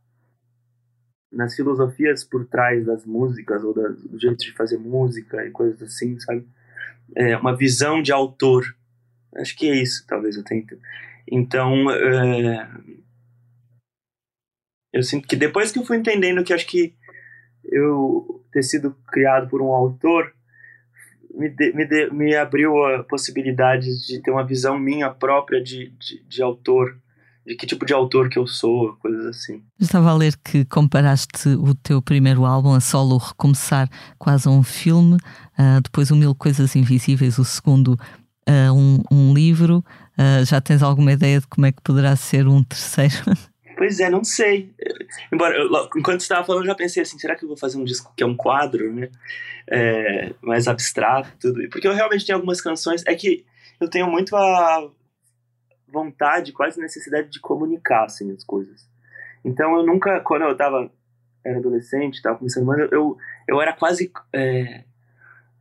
nas 1.33 1.55
filosofias 1.57 2.23
por 2.23 2.45
trás 2.47 2.85
das 2.85 3.05
músicas 3.05 3.65
ou 3.65 3.75
das, 3.75 4.03
do 4.03 4.19
jeito 4.19 4.39
de 4.39 4.53
fazer 4.53 4.79
música 4.79 5.45
e 5.47 5.51
coisas 5.51 5.83
assim, 5.83 6.19
sabe? 6.21 6.47
É, 7.17 7.37
uma 7.37 7.57
visão 7.57 8.03
de 8.03 8.13
autor. 8.13 8.65
Acho 9.37 9.57
que 9.57 9.69
é 9.69 9.75
isso, 9.75 10.05
talvez 10.07 10.37
eu 10.37 10.45
tente. 10.45 10.79
Então, 11.27 11.91
é, 11.91 12.69
eu 14.93 15.03
sinto 15.03 15.27
que 15.27 15.37
depois 15.37 15.73
que 15.73 15.79
eu 15.79 15.85
fui 15.85 15.97
entendendo 15.97 16.45
que 16.45 16.53
acho 16.53 16.67
que 16.67 16.95
eu 17.65 18.45
ter 18.53 18.63
sido 18.63 18.95
criado 19.09 19.49
por 19.49 19.63
um 19.63 19.73
autor 19.73 20.35
me, 21.35 21.49
de, 21.49 21.73
me, 21.73 21.87
de, 21.87 22.11
me 22.11 22.37
abriu 22.37 22.85
a 22.85 23.03
possibilidade 23.05 24.07
de 24.07 24.21
ter 24.21 24.31
uma 24.31 24.47
visão 24.47 24.79
minha 24.79 25.11
própria 25.11 25.63
de, 25.63 25.89
de, 25.99 26.23
de 26.25 26.43
autor 26.43 26.97
de 27.47 27.57
que 27.57 27.67
tipo 27.67 27.85
de 27.85 27.93
autor 27.93 28.29
que 28.29 28.39
eu 28.39 28.47
sou, 28.47 28.95
coisas 28.95 29.27
assim. 29.27 29.63
Estava 29.81 30.11
a 30.11 30.15
ler 30.15 30.35
que 30.45 30.65
comparaste 30.65 31.49
o 31.49 31.75
teu 31.75 32.01
primeiro 32.01 32.45
álbum, 32.45 32.73
a 32.73 32.81
solo, 32.81 33.19
Recomeçar, 33.19 33.89
quase 34.19 34.49
a 34.49 34.51
um 34.51 34.63
filme, 34.63 35.17
uh, 35.59 35.81
depois 35.83 36.11
o 36.11 36.17
Mil 36.17 36.35
Coisas 36.35 36.77
Invisíveis, 36.77 37.39
o 37.39 37.45
segundo, 37.45 37.99
uh, 38.49 38.73
um, 38.73 39.03
um, 39.11 39.35
livro. 39.35 39.85
Uh, 40.19 40.45
já 40.45 40.61
tens 40.61 40.83
alguma 40.83 41.13
ideia 41.13 41.41
de 41.41 41.47
como 41.47 41.67
é 41.67 41.73
que 41.73 41.83
poderá 41.83 42.15
ser 42.17 42.47
um 42.47 42.63
terceiro? 42.63 43.17
Pois 43.75 43.99
é, 43.99 44.09
não 44.09 44.23
sei. 44.23 44.71
Embora, 45.33 45.57
eu, 45.57 45.69
enquanto 45.97 46.21
você 46.21 46.27
estava 46.27 46.47
falando, 46.47 46.63
eu 46.63 46.69
já 46.69 46.75
pensei 46.75 47.03
assim, 47.03 47.19
será 47.19 47.35
que 47.35 47.45
eu 47.45 47.49
vou 47.49 47.57
fazer 47.57 47.79
um 47.79 47.85
disco 47.85 48.13
que 48.17 48.23
é 48.23 48.27
um 48.27 48.37
quadro, 48.37 48.93
né? 48.93 49.09
É, 49.69 50.33
mais 50.41 50.69
abstrato, 50.69 51.31
tudo. 51.41 51.69
Porque 51.69 51.89
eu 51.89 51.95
realmente 51.95 52.25
tenho 52.25 52.37
algumas 52.37 52.61
canções, 52.61 53.03
é 53.09 53.15
que 53.17 53.45
eu 53.81 53.89
tenho 53.89 54.09
muito 54.09 54.37
a 54.37 54.89
vontade, 55.93 56.53
quase 56.53 56.81
necessidade 56.81 57.29
de 57.29 57.41
comunicar 57.41 58.05
assim, 58.05 58.33
as 58.33 58.45
coisas. 58.45 58.89
Então 59.45 59.77
eu 59.77 59.85
nunca, 59.85 60.21
quando 60.21 60.43
eu 60.43 60.57
tava, 60.57 60.91
era 61.45 61.59
adolescente, 61.59 62.23
tava 62.23 62.39
começando, 62.39 62.65
mano, 62.65 62.89
eu, 62.91 63.17
eu 63.47 63.61
era 63.61 63.73
quase, 63.73 64.11
é, 64.33 64.85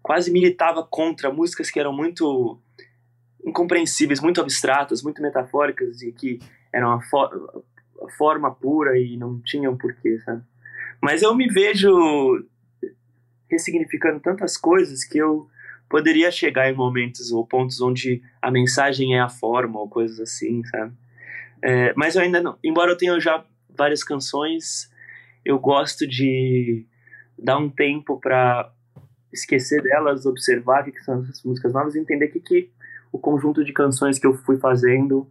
quase 0.02 0.32
militava 0.32 0.84
contra 0.84 1.32
músicas 1.32 1.70
que 1.70 1.80
eram 1.80 1.92
muito 1.92 2.60
incompreensíveis, 3.46 4.20
muito 4.20 4.40
abstratas, 4.40 5.04
muito 5.04 5.22
metafóricas 5.22 6.02
e 6.02 6.12
que 6.12 6.40
eram 6.74 6.92
a, 6.92 7.02
fo 7.02 7.18
a 8.04 8.10
forma 8.18 8.54
pura 8.54 8.98
e 8.98 9.18
não 9.18 9.40
tinham 9.42 9.78
porquê, 9.78 10.20
sabe? 10.20 10.44
Mas 11.02 11.22
eu 11.22 11.36
me 11.36 11.48
vejo 11.48 12.46
ressignificando 13.50 14.20
tantas 14.20 14.56
coisas 14.56 15.04
que 15.04 15.18
eu 15.18 15.50
poderia 15.92 16.32
chegar 16.32 16.72
em 16.72 16.74
momentos 16.74 17.34
ou 17.34 17.46
pontos 17.46 17.82
onde 17.82 18.24
a 18.42 18.50
mensagem 18.50 19.14
é 19.18 19.20
a 19.20 19.28
forma 19.28 19.78
ou 19.78 19.90
coisas 19.90 20.22
assim, 20.22 20.64
sabe? 20.64 20.94
É, 21.62 21.94
mas 21.98 22.16
eu 22.16 22.22
ainda 22.22 22.42
não, 22.42 22.58
embora 22.64 22.92
eu 22.92 22.98
tenha 22.98 23.20
já 23.20 23.44
várias 23.70 24.02
canções, 24.02 24.90
eu 25.44 25.60
gosto 25.60 26.08
de 26.08 26.86
dar 27.38 27.58
um 27.58 27.70
tempo 27.70 28.18
para 28.22 28.72
esquecer 29.34 29.84
delas, 29.84 30.26
observar 30.26 30.88
o 30.88 30.92
que 30.94 31.04
são 31.04 31.22
essas 31.22 31.44
músicas 31.44 31.74
novas 31.74 31.94
e 31.94 32.00
entender 32.00 32.28
o 32.28 32.32
que, 32.32 32.40
que 32.40 32.72
o 33.12 33.20
conjunto 33.20 33.64
de 33.64 33.74
canções 33.74 34.18
que 34.18 34.26
eu 34.26 34.34
fui 34.34 34.58
fazendo 34.58 35.30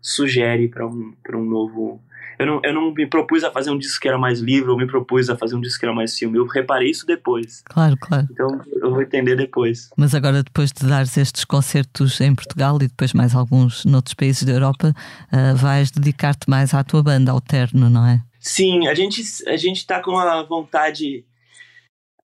sugere 0.00 0.68
para 0.68 0.86
um, 0.86 1.14
um 1.34 1.44
novo 1.44 2.00
eu 2.40 2.46
não, 2.46 2.60
eu 2.64 2.72
não 2.72 2.94
me 2.94 3.06
propus 3.06 3.44
a 3.44 3.50
fazer 3.50 3.70
um 3.70 3.76
disco 3.76 4.00
que 4.00 4.08
era 4.08 4.16
mais 4.16 4.40
livre, 4.40 4.70
eu 4.70 4.76
me 4.76 4.86
propus 4.86 5.28
a 5.28 5.36
fazer 5.36 5.54
um 5.54 5.60
disco 5.60 5.78
que 5.78 5.84
era 5.84 5.94
mais 5.94 6.16
filme. 6.16 6.38
Eu 6.38 6.46
reparei 6.46 6.88
isso 6.88 7.04
depois. 7.04 7.60
Claro, 7.66 7.98
claro. 8.00 8.26
Então 8.30 8.62
eu 8.76 8.90
vou 8.90 9.02
entender 9.02 9.36
depois. 9.36 9.90
Mas 9.94 10.14
agora, 10.14 10.42
depois 10.42 10.72
de 10.72 10.86
dares 10.86 11.18
estes 11.18 11.44
concertos 11.44 12.18
em 12.18 12.34
Portugal 12.34 12.76
e 12.76 12.88
depois 12.88 13.12
mais 13.12 13.34
alguns 13.34 13.84
noutros 13.84 14.14
países 14.14 14.42
da 14.44 14.52
Europa, 14.52 14.94
uh, 15.30 15.54
vais 15.56 15.90
dedicar-te 15.90 16.48
mais 16.48 16.72
à 16.72 16.82
tua 16.82 17.02
banda, 17.02 17.30
ao 17.30 17.42
Terno, 17.42 17.90
não 17.90 18.06
é? 18.06 18.22
Sim, 18.38 18.88
a 18.88 18.94
gente 18.94 19.22
a 19.46 19.56
gente 19.58 19.76
está 19.76 20.00
com 20.00 20.16
a 20.16 20.42
vontade 20.42 21.26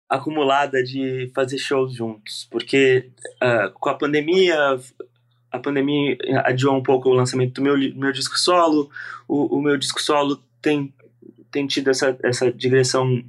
acumulada 0.08 0.80
de 0.84 1.28
fazer 1.34 1.58
shows 1.58 1.92
juntos, 1.92 2.46
porque 2.52 3.10
uh, 3.42 3.72
com 3.72 3.88
a 3.88 3.94
pandemia 3.94 4.78
a 5.54 5.58
pandemia 5.60 6.18
adiou 6.44 6.76
um 6.76 6.82
pouco 6.82 7.08
o 7.08 7.12
lançamento 7.12 7.54
do 7.54 7.62
meu, 7.62 7.78
meu 7.94 8.10
disco 8.10 8.36
solo. 8.36 8.90
O, 9.28 9.56
o 9.56 9.62
meu 9.62 9.76
disco 9.76 10.02
solo 10.02 10.42
tem, 10.60 10.92
tem 11.48 11.64
tido 11.64 11.90
essa, 11.90 12.18
essa 12.24 12.52
digressão 12.52 13.24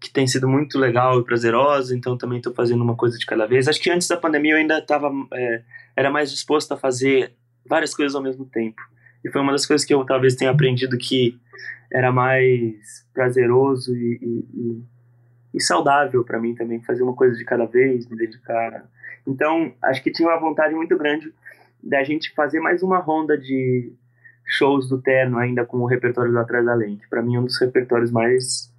que 0.00 0.08
tem 0.08 0.28
sido 0.28 0.48
muito 0.48 0.78
legal 0.78 1.18
e 1.18 1.24
prazerosa, 1.24 1.96
então 1.96 2.16
também 2.16 2.38
estou 2.38 2.54
fazendo 2.54 2.84
uma 2.84 2.94
coisa 2.94 3.18
de 3.18 3.26
cada 3.26 3.46
vez. 3.46 3.66
Acho 3.66 3.80
que 3.80 3.90
antes 3.90 4.06
da 4.06 4.16
pandemia 4.16 4.52
eu 4.52 4.58
ainda 4.58 4.78
estava 4.78 5.10
é, 5.34 5.62
era 5.96 6.08
mais 6.08 6.30
disposto 6.30 6.70
a 6.70 6.76
fazer 6.76 7.32
várias 7.68 7.92
coisas 7.92 8.14
ao 8.14 8.22
mesmo 8.22 8.44
tempo. 8.44 8.80
E 9.24 9.28
foi 9.28 9.40
uma 9.40 9.50
das 9.50 9.66
coisas 9.66 9.84
que 9.84 9.92
eu 9.92 10.04
talvez 10.04 10.36
tenha 10.36 10.52
aprendido 10.52 10.96
que 10.96 11.36
era 11.90 12.12
mais 12.12 13.04
prazeroso 13.12 13.92
e, 13.92 14.20
e, 14.22 14.44
e, 14.54 14.82
e 15.54 15.60
saudável 15.60 16.22
para 16.22 16.38
mim 16.38 16.54
também, 16.54 16.80
fazer 16.84 17.02
uma 17.02 17.14
coisa 17.14 17.36
de 17.36 17.44
cada 17.44 17.64
vez, 17.64 18.08
me 18.08 18.16
dedicar. 18.16 18.84
Então, 19.26 19.74
acho 19.82 20.00
que 20.00 20.12
tinha 20.12 20.28
uma 20.28 20.38
vontade 20.38 20.72
muito 20.72 20.96
grande 20.96 21.34
da 21.86 22.02
gente 22.02 22.34
fazer 22.34 22.60
mais 22.60 22.82
uma 22.82 22.98
ronda 22.98 23.38
de 23.38 23.92
shows 24.44 24.88
do 24.88 25.00
Terno 25.00 25.38
ainda 25.38 25.64
com 25.64 25.78
o 25.78 25.86
repertório 25.86 26.32
do 26.32 26.38
Atrás 26.38 26.64
da 26.64 26.74
Lente. 26.74 27.02
que 27.02 27.08
para 27.08 27.22
mim 27.22 27.36
é 27.36 27.40
um 27.40 27.44
dos 27.44 27.60
repertórios 27.60 28.10
mais 28.10 28.72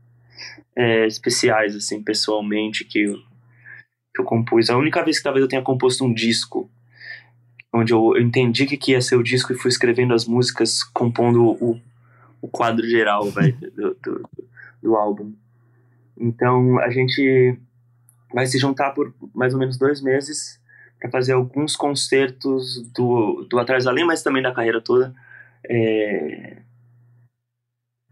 é, 0.75 1.07
especiais, 1.07 1.75
assim, 1.75 2.03
pessoalmente, 2.03 2.83
que 2.83 3.03
eu, 3.03 3.15
que 4.13 4.21
eu 4.21 4.25
compus. 4.25 4.69
A 4.69 4.77
única 4.77 5.03
vez 5.03 5.17
que 5.17 5.23
talvez 5.23 5.41
eu 5.41 5.49
tenha 5.49 5.61
composto 5.61 6.03
um 6.03 6.13
disco, 6.13 6.69
onde 7.73 7.93
eu, 7.93 8.15
eu 8.15 8.21
entendi 8.21 8.65
que, 8.65 8.77
que 8.77 8.91
ia 8.91 9.01
ser 9.01 9.15
o 9.15 9.23
disco 9.23 9.53
e 9.53 9.57
fui 9.57 9.69
escrevendo 9.69 10.13
as 10.13 10.25
músicas, 10.25 10.83
compondo 10.83 11.43
o, 11.43 11.81
o 12.41 12.47
quadro 12.47 12.87
geral 12.87 13.25
véio, 13.31 13.57
do, 13.73 13.97
do, 14.03 14.29
do 14.83 14.95
álbum. 14.95 15.33
Então 16.19 16.79
a 16.79 16.89
gente 16.89 17.57
vai 18.33 18.45
se 18.45 18.59
juntar 18.59 18.91
por 18.91 19.13
mais 19.33 19.53
ou 19.53 19.59
menos 19.59 19.77
dois 19.77 20.01
meses 20.01 20.59
para 20.99 21.11
fazer 21.11 21.33
alguns 21.33 21.75
concertos 21.75 22.81
do, 22.91 23.45
do 23.49 23.59
Atrás 23.59 23.85
da 23.85 23.91
Lei, 23.91 24.03
mas 24.03 24.23
também 24.23 24.41
da 24.41 24.53
carreira 24.53 24.81
toda. 24.81 25.13
É, 25.69 26.57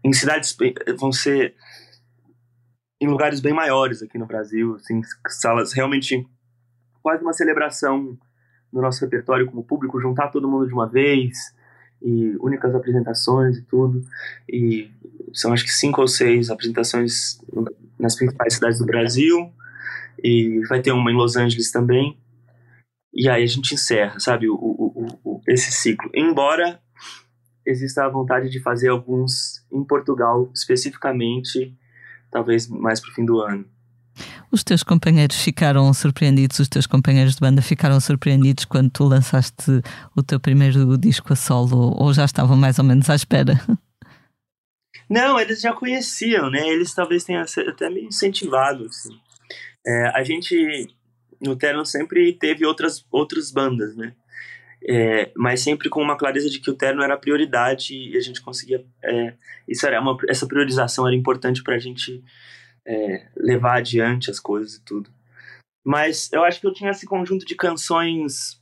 em 0.04 0.12
cidades 0.12 0.56
vão 0.98 1.10
ser 1.10 1.54
em 3.00 3.08
lugares 3.08 3.40
bem 3.40 3.52
maiores 3.52 4.02
aqui 4.02 4.18
no 4.18 4.26
Brasil, 4.26 4.76
assim, 4.76 5.00
salas 5.28 5.72
realmente 5.72 6.26
quase 7.02 7.22
uma 7.22 7.32
celebração 7.32 8.18
do 8.72 8.80
nosso 8.80 9.00
repertório 9.00 9.46
como 9.46 9.64
público, 9.64 10.00
juntar 10.00 10.28
todo 10.28 10.48
mundo 10.48 10.66
de 10.66 10.72
uma 10.72 10.88
vez 10.88 11.54
e 12.02 12.36
únicas 12.40 12.74
apresentações 12.74 13.58
e 13.58 13.62
tudo. 13.62 14.02
E 14.48 14.90
são 15.32 15.52
acho 15.52 15.64
que 15.64 15.72
cinco 15.72 16.00
ou 16.00 16.08
seis 16.08 16.50
apresentações 16.50 17.40
nas 17.98 18.14
principais 18.16 18.54
cidades 18.54 18.78
do 18.78 18.86
Brasil 18.86 19.52
e 20.22 20.60
vai 20.68 20.80
ter 20.80 20.92
uma 20.92 21.10
em 21.10 21.14
Los 21.14 21.36
Angeles 21.36 21.70
também. 21.70 22.16
E 23.16 23.30
aí 23.30 23.42
a 23.42 23.46
gente 23.46 23.74
encerra, 23.74 24.20
sabe, 24.20 24.46
o, 24.48 24.54
o, 24.54 25.06
o, 25.24 25.40
esse 25.48 25.72
ciclo. 25.72 26.10
Embora 26.14 26.78
exista 27.64 28.04
a 28.04 28.08
vontade 28.08 28.50
de 28.50 28.60
fazer 28.60 28.90
alguns 28.90 29.64
em 29.72 29.82
Portugal, 29.82 30.50
especificamente, 30.54 31.74
talvez 32.30 32.68
mais 32.68 33.00
para 33.00 33.10
o 33.10 33.14
fim 33.14 33.24
do 33.24 33.40
ano. 33.40 33.64
Os 34.52 34.62
teus 34.62 34.82
companheiros 34.82 35.36
ficaram 35.36 35.92
surpreendidos, 35.92 36.58
os 36.58 36.68
teus 36.68 36.86
companheiros 36.86 37.34
de 37.34 37.40
banda 37.40 37.60
ficaram 37.60 38.00
surpreendidos 38.00 38.64
quando 38.64 38.90
tu 38.90 39.04
lançaste 39.04 39.82
o 40.14 40.22
teu 40.22 40.38
primeiro 40.38 40.96
disco 40.96 41.32
a 41.32 41.36
solo, 41.36 41.94
ou 41.98 42.14
já 42.14 42.24
estavam 42.24 42.56
mais 42.56 42.78
ou 42.78 42.84
menos 42.84 43.10
à 43.10 43.14
espera? 43.14 43.60
Não, 45.08 45.38
eles 45.38 45.60
já 45.60 45.72
conheciam, 45.72 46.50
né? 46.50 46.68
Eles 46.68 46.94
talvez 46.94 47.24
tenham 47.24 47.42
até 47.42 47.90
me 47.90 48.04
incentivado. 48.04 48.84
Assim. 48.86 49.14
É, 49.86 50.08
a 50.08 50.24
gente 50.24 50.88
no 51.48 51.56
Terno 51.56 51.84
sempre 51.84 52.32
teve 52.32 52.64
outras, 52.64 53.04
outras 53.10 53.50
bandas, 53.50 53.96
né? 53.96 54.14
É, 54.88 55.32
mas 55.34 55.60
sempre 55.60 55.88
com 55.88 56.00
uma 56.00 56.16
clareza 56.16 56.48
de 56.48 56.60
que 56.60 56.70
o 56.70 56.74
Terno 56.74 57.02
era 57.02 57.14
a 57.14 57.18
prioridade 57.18 57.94
e 57.94 58.16
a 58.16 58.20
gente 58.20 58.40
conseguia. 58.40 58.84
É, 59.02 59.34
isso 59.66 59.86
era 59.86 60.00
uma, 60.00 60.16
essa 60.28 60.46
priorização 60.46 61.06
era 61.06 61.16
importante 61.16 61.62
para 61.62 61.74
a 61.74 61.78
gente 61.78 62.22
é, 62.86 63.26
levar 63.36 63.78
adiante 63.78 64.30
as 64.30 64.38
coisas 64.38 64.76
e 64.76 64.84
tudo. 64.84 65.10
Mas 65.84 66.30
eu 66.32 66.44
acho 66.44 66.60
que 66.60 66.66
eu 66.66 66.72
tinha 66.72 66.90
esse 66.90 67.06
conjunto 67.06 67.44
de 67.44 67.54
canções 67.54 68.60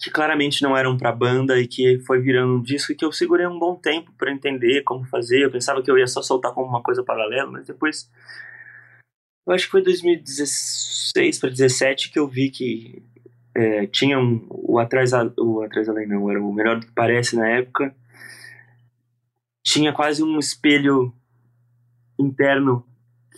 que 0.00 0.10
claramente 0.10 0.62
não 0.62 0.76
eram 0.76 0.96
para 0.96 1.10
banda 1.10 1.58
e 1.58 1.66
que 1.66 1.98
foi 2.06 2.20
virando 2.20 2.54
um 2.54 2.62
disco 2.62 2.92
e 2.92 2.94
que 2.94 3.04
eu 3.04 3.10
segurei 3.10 3.46
um 3.46 3.58
bom 3.58 3.74
tempo 3.74 4.12
para 4.16 4.30
entender 4.30 4.82
como 4.82 5.04
fazer. 5.04 5.42
Eu 5.42 5.50
pensava 5.50 5.82
que 5.82 5.90
eu 5.90 5.98
ia 5.98 6.06
só 6.06 6.22
soltar 6.22 6.52
como 6.52 6.68
uma 6.68 6.82
coisa 6.82 7.02
paralela, 7.02 7.50
mas 7.50 7.66
depois 7.66 8.08
eu 9.48 9.54
acho 9.54 9.64
que 9.64 9.70
foi 9.70 9.82
2016 9.82 11.38
para 11.38 11.48
2017 11.48 12.12
que 12.12 12.18
eu 12.18 12.28
vi 12.28 12.50
que 12.50 13.02
é, 13.56 13.86
tinha 13.86 14.18
um, 14.18 14.46
o 14.50 14.78
Atrás, 14.78 15.12
o 15.38 15.62
Atrás 15.62 15.88
Além 15.88 16.06
não, 16.06 16.30
era 16.30 16.40
o 16.40 16.52
Melhor 16.52 16.78
do 16.78 16.86
que 16.86 16.92
Parece 16.92 17.34
na 17.34 17.48
época. 17.48 17.96
Tinha 19.64 19.90
quase 19.90 20.22
um 20.22 20.38
espelho 20.38 21.14
interno 22.18 22.86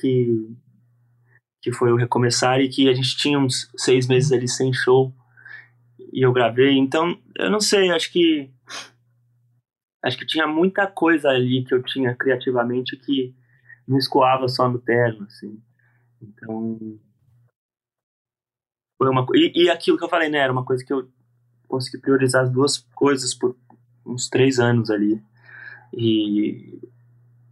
que, 0.00 0.56
que 1.62 1.70
foi 1.70 1.92
o 1.92 1.96
Recomeçar 1.96 2.60
e 2.60 2.68
que 2.68 2.88
a 2.88 2.92
gente 2.92 3.16
tinha 3.16 3.38
uns 3.38 3.70
seis 3.76 4.08
meses 4.08 4.32
ali 4.32 4.48
sem 4.48 4.72
show 4.72 5.14
e 6.12 6.26
eu 6.26 6.32
gravei. 6.32 6.76
Então, 6.76 7.16
eu 7.38 7.50
não 7.50 7.60
sei, 7.60 7.88
acho 7.90 8.10
que 8.12 8.50
acho 10.02 10.18
que 10.18 10.26
tinha 10.26 10.46
muita 10.46 10.88
coisa 10.88 11.28
ali 11.28 11.64
que 11.64 11.72
eu 11.72 11.82
tinha 11.84 12.16
criativamente 12.16 12.96
que 12.96 13.32
não 13.86 13.96
escoava 13.96 14.48
só 14.48 14.68
no 14.68 14.80
terno, 14.80 15.24
assim. 15.26 15.62
Então, 16.22 16.78
foi 18.98 19.08
uma 19.08 19.26
e, 19.34 19.64
e 19.64 19.70
aquilo 19.70 19.96
que 19.96 20.04
eu 20.04 20.08
falei, 20.08 20.28
né, 20.28 20.38
era 20.38 20.52
uma 20.52 20.64
coisa 20.64 20.84
que 20.84 20.92
eu 20.92 21.08
consegui 21.66 21.98
priorizar 21.98 22.44
as 22.44 22.50
duas 22.50 22.78
coisas 22.94 23.34
por 23.34 23.56
uns 24.04 24.28
três 24.28 24.58
anos 24.58 24.90
ali. 24.90 25.22
E 25.92 26.80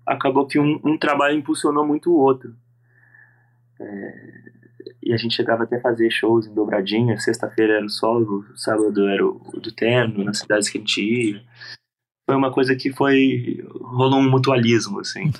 acabou 0.06 0.46
que 0.46 0.58
um, 0.58 0.80
um 0.84 0.98
trabalho 0.98 1.36
impulsionou 1.36 1.86
muito 1.86 2.10
o 2.10 2.18
outro. 2.18 2.54
É, 3.80 4.38
e 5.02 5.12
a 5.12 5.16
gente 5.16 5.34
chegava 5.34 5.62
até 5.62 5.76
a 5.76 5.80
fazer 5.80 6.10
shows 6.10 6.46
em 6.46 6.54
dobradinha. 6.54 7.18
Sexta-feira 7.18 7.74
era 7.76 7.86
o 7.86 7.90
solo, 7.90 8.44
sábado 8.56 9.08
era 9.08 9.24
o, 9.24 9.40
o 9.54 9.60
do 9.60 9.72
terno, 9.72 10.24
nas 10.24 10.38
cidades 10.38 10.68
que 10.68 10.78
a 10.78 10.80
gente 10.80 11.00
ia. 11.00 11.42
Foi 12.26 12.36
uma 12.36 12.52
coisa 12.52 12.76
que 12.76 12.92
foi. 12.92 13.64
rolou 13.80 14.20
um 14.20 14.30
mutualismo, 14.30 15.00
assim. 15.00 15.32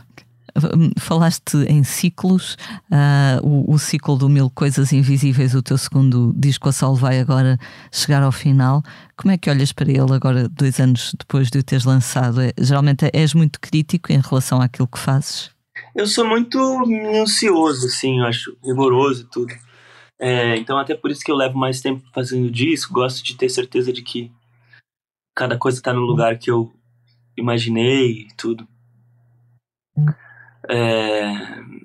Falaste 0.98 1.56
em 1.68 1.84
ciclos, 1.84 2.56
uh, 2.90 3.46
o, 3.46 3.74
o, 3.74 3.78
ciclo 3.78 4.16
do 4.16 4.28
Mil 4.28 4.50
Coisas 4.50 4.92
Invisíveis, 4.92 5.54
o 5.54 5.62
teu 5.62 5.78
segundo 5.78 6.34
disco 6.36 6.68
a 6.68 6.72
solo 6.72 6.96
vai 6.96 7.20
agora 7.20 7.58
chegar 7.92 8.22
ao 8.22 8.32
final. 8.32 8.82
Como 9.16 9.32
é 9.32 9.38
que 9.38 9.50
olhas 9.50 9.72
para 9.72 9.90
ele 9.90 10.12
agora, 10.12 10.48
dois 10.48 10.80
anos 10.80 11.14
depois 11.18 11.50
de 11.50 11.58
o 11.58 11.62
teres 11.62 11.84
lançado? 11.84 12.40
É, 12.40 12.52
geralmente 12.58 13.10
és 13.12 13.34
muito 13.34 13.60
crítico 13.60 14.12
em 14.12 14.20
relação 14.20 14.60
àquilo 14.60 14.88
que 14.88 14.98
fazes? 14.98 15.50
Eu 15.94 16.06
sou 16.06 16.26
muito 16.26 16.58
minucioso, 16.86 17.86
assim, 17.86 18.18
eu 18.18 18.26
acho 18.26 18.56
rigoroso 18.64 19.22
e 19.22 19.26
tudo. 19.26 19.54
É, 20.18 20.56
então, 20.56 20.78
até 20.78 20.94
por 20.94 21.10
isso 21.10 21.22
que 21.22 21.30
eu 21.30 21.36
levo 21.36 21.56
mais 21.56 21.80
tempo 21.80 22.04
fazendo 22.12 22.50
disco, 22.50 22.92
gosto 22.92 23.24
de 23.24 23.36
ter 23.36 23.48
certeza 23.48 23.92
de 23.92 24.02
que 24.02 24.32
cada 25.34 25.56
coisa 25.56 25.78
está 25.78 25.92
no 25.92 26.00
lugar 26.00 26.36
que 26.38 26.50
eu 26.50 26.72
imaginei 27.36 28.22
e 28.22 28.28
tudo. 28.36 28.66
É... 30.68 31.78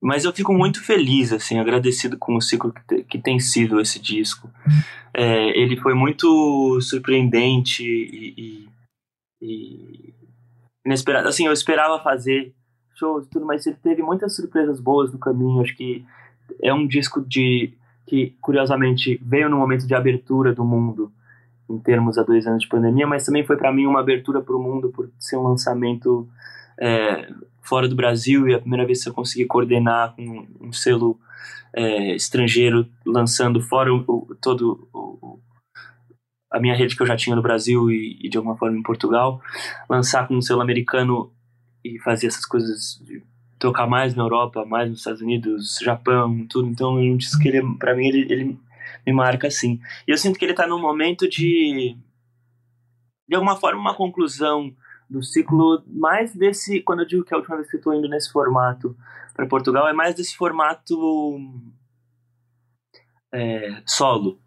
Mas 0.00 0.24
eu 0.24 0.32
fico 0.32 0.54
muito 0.54 0.82
feliz, 0.84 1.32
assim, 1.32 1.58
agradecido 1.58 2.16
com 2.16 2.36
o 2.36 2.40
ciclo 2.40 2.72
que, 2.72 2.86
te, 2.86 3.04
que 3.04 3.18
tem 3.18 3.40
sido 3.40 3.80
esse 3.80 3.98
disco. 3.98 4.48
É, 5.12 5.58
ele 5.58 5.76
foi 5.76 5.92
muito 5.92 6.80
surpreendente 6.80 7.82
e, 7.82 8.34
e, 8.38 8.68
e, 9.42 10.14
inesperado. 10.86 11.28
Assim, 11.28 11.46
eu 11.46 11.52
esperava 11.52 12.00
fazer 12.00 12.54
shows 12.94 13.26
e 13.26 13.30
tudo, 13.30 13.44
mas 13.44 13.66
ele 13.66 13.76
teve 13.82 14.02
muitas 14.02 14.36
surpresas 14.36 14.78
boas 14.78 15.12
no 15.12 15.18
caminho. 15.18 15.60
Acho 15.60 15.76
que 15.76 16.04
é 16.62 16.72
um 16.72 16.86
disco 16.86 17.20
de 17.20 17.72
que, 18.06 18.36
curiosamente, 18.40 19.20
veio 19.22 19.50
no 19.50 19.58
momento 19.58 19.86
de 19.86 19.94
abertura 19.94 20.54
do 20.54 20.64
mundo 20.64 21.12
em 21.68 21.78
termos 21.78 22.16
a 22.16 22.22
dois 22.22 22.46
anos 22.46 22.62
de 22.62 22.68
pandemia, 22.68 23.06
mas 23.06 23.26
também 23.26 23.44
foi 23.44 23.56
para 23.56 23.72
mim 23.72 23.86
uma 23.86 24.00
abertura 24.00 24.40
para 24.40 24.56
o 24.56 24.62
mundo 24.62 24.88
por 24.88 25.10
ser 25.18 25.36
um 25.36 25.42
lançamento 25.42 26.26
é, 26.80 27.28
fora 27.62 27.88
do 27.88 27.96
Brasil 27.96 28.48
e 28.48 28.54
a 28.54 28.60
primeira 28.60 28.86
vez 28.86 29.02
que 29.02 29.08
eu 29.08 29.14
consegui 29.14 29.44
coordenar 29.44 30.14
um, 30.18 30.46
um 30.60 30.72
selo 30.72 31.18
é, 31.74 32.14
estrangeiro 32.14 32.88
lançando 33.04 33.60
fora 33.60 33.92
o, 33.92 34.04
o, 34.06 34.34
todo 34.40 34.88
o, 34.92 35.38
a 36.50 36.58
minha 36.58 36.74
rede 36.74 36.96
que 36.96 37.02
eu 37.02 37.06
já 37.06 37.16
tinha 37.16 37.36
no 37.36 37.42
Brasil 37.42 37.90
e, 37.90 38.18
e, 38.22 38.28
de 38.28 38.36
alguma 38.36 38.56
forma 38.56 38.76
em 38.76 38.82
Portugal, 38.82 39.40
lançar 39.88 40.26
com 40.26 40.34
um 40.34 40.42
selo 40.42 40.62
americano 40.62 41.30
e 41.84 41.98
fazer 42.00 42.28
essas 42.28 42.46
coisas 42.46 43.02
tocar 43.58 43.86
mais 43.86 44.14
na 44.14 44.22
Europa, 44.22 44.64
mais 44.64 44.88
nos 44.88 45.00
Estados 45.00 45.20
Unidos, 45.20 45.78
Japão, 45.82 46.46
tudo. 46.48 46.68
Então 46.68 47.02
eu 47.02 47.16
disse 47.16 47.38
que 47.38 47.48
ele, 47.48 47.62
para 47.78 47.94
mim, 47.94 48.06
ele, 48.06 48.32
ele 48.32 48.58
me 49.06 49.12
marca 49.12 49.48
assim. 49.48 49.80
E 50.06 50.10
eu 50.10 50.16
sinto 50.16 50.38
que 50.38 50.44
ele 50.44 50.52
está 50.52 50.66
num 50.66 50.80
momento 50.80 51.28
de, 51.28 51.96
de 53.28 53.34
alguma 53.34 53.56
forma, 53.56 53.80
uma 53.80 53.94
conclusão 53.94 54.74
do 55.08 55.22
ciclo 55.22 55.82
mais 55.86 56.34
desse, 56.34 56.80
quando 56.82 57.00
eu 57.00 57.06
digo 57.06 57.24
que 57.24 57.32
é 57.32 57.36
a 57.36 57.38
última 57.38 57.56
vez 57.56 57.70
que 57.70 57.76
estou 57.76 57.94
indo 57.94 58.08
nesse 58.08 58.30
formato 58.30 58.96
para 59.34 59.46
Portugal, 59.46 59.88
é 59.88 59.92
mais 59.92 60.14
desse 60.14 60.36
formato 60.36 61.40
é, 63.32 63.82
solo, 63.86 64.40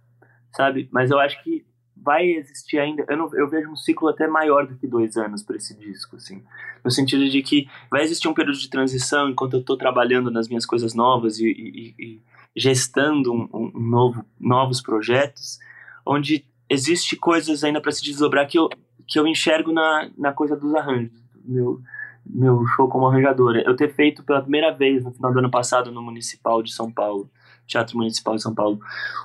sabe? 0.55 0.87
Mas 0.91 1.09
eu 1.09 1.19
acho 1.19 1.41
que 1.43 1.65
vai 1.95 2.25
existir 2.25 2.79
ainda, 2.79 3.05
eu, 3.07 3.15
não, 3.15 3.29
eu 3.35 3.47
vejo 3.47 3.69
um 3.69 3.75
ciclo 3.75 4.09
até 4.09 4.27
maior 4.27 4.65
do 4.65 4.75
que 4.75 4.87
dois 4.87 5.17
anos 5.17 5.43
para 5.43 5.55
esse 5.55 5.77
disco, 5.77 6.15
assim, 6.15 6.43
no 6.83 6.89
sentido 6.89 7.29
de 7.29 7.41
que 7.43 7.67
vai 7.91 8.01
existir 8.01 8.27
um 8.27 8.33
período 8.33 8.57
de 8.57 8.69
transição 8.69 9.29
enquanto 9.29 9.53
eu 9.53 9.59
estou 9.59 9.77
trabalhando 9.77 10.31
nas 10.31 10.47
minhas 10.47 10.65
coisas 10.65 10.95
novas 10.95 11.37
e, 11.39 11.45
e, 11.47 11.95
e 11.99 12.21
gestando 12.55 13.31
um, 13.31 13.47
um 13.53 13.79
novo, 13.79 14.25
novos 14.39 14.81
projetos, 14.81 15.59
onde 16.05 16.45
existe 16.67 17.15
coisas 17.15 17.63
ainda 17.63 17.81
para 17.81 17.91
se 17.91 18.03
desdobrar 18.03 18.47
que 18.47 18.57
eu 18.57 18.69
que 19.07 19.19
eu 19.19 19.27
enxergo 19.27 19.71
na, 19.71 20.09
na 20.17 20.31
coisa 20.31 20.55
dos 20.55 20.73
arranjos, 20.75 21.11
meu, 21.43 21.81
meu 22.25 22.65
show 22.67 22.87
como 22.87 23.07
arranjadora. 23.07 23.61
Eu 23.65 23.75
ter 23.75 23.93
feito 23.93 24.23
pela 24.23 24.41
primeira 24.41 24.71
vez 24.71 25.03
no 25.03 25.11
final 25.11 25.33
do 25.33 25.39
ano 25.39 25.51
passado 25.51 25.91
no 25.91 26.01
Municipal 26.01 26.61
de 26.61 26.73
São 26.73 26.91
Paulo, 26.91 27.29
Teatro 27.67 27.97
Municipal 27.97 28.35
de 28.35 28.41
São 28.41 28.53
Paulo, 28.53 28.79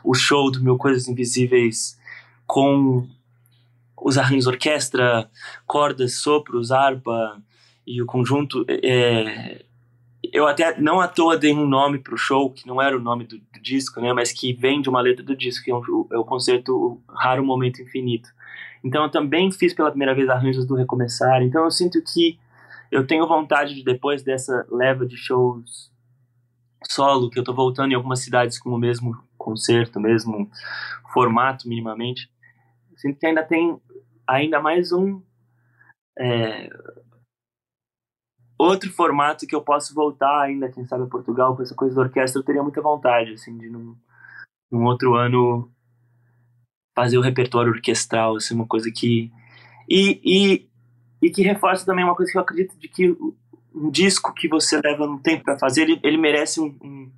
o 0.05 0.15
show 0.15 0.51
do 0.51 0.63
meu 0.63 0.77
Coisas 0.77 1.09
Invisíveis 1.09 1.99
com 2.47 3.07
os 4.01 4.19
arranjos 4.19 4.47
orquestra, 4.47 5.29
cordas, 5.67 6.21
sopros, 6.21 6.71
harpa 6.71 7.41
e 7.87 8.01
o 8.01 8.07
conjunto. 8.07 8.65
É, 8.69 9.65
eu 10.33 10.47
até 10.47 10.79
não 10.81 11.01
à 11.01 11.09
toa 11.09 11.37
dei 11.37 11.53
um 11.53 11.67
nome 11.67 11.99
pro 11.99 12.17
show 12.17 12.51
que 12.51 12.67
não 12.67 12.81
era 12.81 12.97
o 12.97 13.01
nome 13.01 13.25
do, 13.25 13.39
do 13.39 13.61
disco, 13.63 14.01
né, 14.01 14.13
mas 14.13 14.33
que 14.33 14.53
vem 14.53 14.81
de 14.81 14.89
uma 14.89 15.01
letra 15.01 15.25
do 15.25 15.37
disco, 15.37 15.65
que 15.65 15.71
é, 15.71 15.75
é 15.75 16.19
o 16.19 16.25
concerto 16.25 17.01
Raro 17.09 17.45
Momento 17.45 17.83
Infinito 17.83 18.36
então 18.87 19.03
eu 19.03 19.11
também 19.11 19.51
fiz 19.51 19.75
pela 19.75 19.91
primeira 19.91 20.15
vez 20.15 20.29
arranjos 20.29 20.65
do 20.65 20.77
Recomeçar. 20.77 21.43
Então 21.43 21.65
eu 21.65 21.71
sinto 21.73 22.01
que 22.03 22.39
eu 22.89 23.05
tenho 23.05 23.27
vontade 23.27 23.75
de, 23.75 23.83
depois 23.83 24.23
dessa 24.23 24.65
leva 24.71 25.05
de 25.05 25.17
shows 25.17 25.91
solo, 26.89 27.29
que 27.29 27.37
eu 27.37 27.43
tô 27.43 27.53
voltando 27.53 27.91
em 27.91 27.95
algumas 27.97 28.21
cidades 28.21 28.61
com 28.61 28.71
o 28.71 28.79
mesmo 28.79 29.21
concerto, 29.37 29.99
mesmo 29.99 30.49
formato 31.13 31.69
minimamente, 31.69 32.31
eu 32.93 32.99
sinto 32.99 33.19
que 33.19 33.27
ainda 33.27 33.43
tem 33.43 33.77
ainda 34.25 34.61
mais 34.61 34.93
um 34.93 35.21
é, 36.17 36.69
outro 38.57 38.89
formato 38.93 39.49
que 39.49 39.55
eu 39.55 39.63
posso 39.63 39.93
voltar 39.95 40.43
ainda, 40.43 40.71
quem 40.71 40.87
sabe 40.87 41.05
a 41.05 41.09
Portugal, 41.09 41.57
com 41.57 41.63
essa 41.63 41.75
coisa 41.75 41.97
da 41.97 42.03
orquestra, 42.03 42.41
eu 42.41 42.45
teria 42.45 42.63
muita 42.63 42.81
vontade, 42.81 43.33
assim, 43.33 43.59
de 43.59 43.69
num, 43.69 43.97
num 44.71 44.85
outro 44.85 45.15
ano 45.15 45.73
fazer 46.97 47.19
o 47.19 47.21
repertório 47.21 47.71
orquestral, 47.71 48.37
assim, 48.37 48.55
uma 48.55 48.67
coisa 48.67 48.91
que 48.91 49.31
e, 49.89 50.21
e, 50.25 50.69
e 51.21 51.31
que 51.31 51.43
reforça 51.43 51.85
também 51.85 52.05
uma 52.05 52.15
coisa 52.15 52.33
que 52.33 52.39
eu 52.39 52.43
acredito 52.43 52.77
de 52.79 52.89
que 52.89 53.15
um 53.75 53.91
disco 53.91 54.33
que 54.35 54.49
você 54.49 54.81
leva 54.83 55.05
um 55.05 55.19
tempo 55.19 55.45
para 55.45 55.59
fazer, 55.59 55.83
ele, 55.83 56.01
ele 56.03 56.17
merece 56.17 56.59
um, 56.59 56.75
um, 56.83 57.11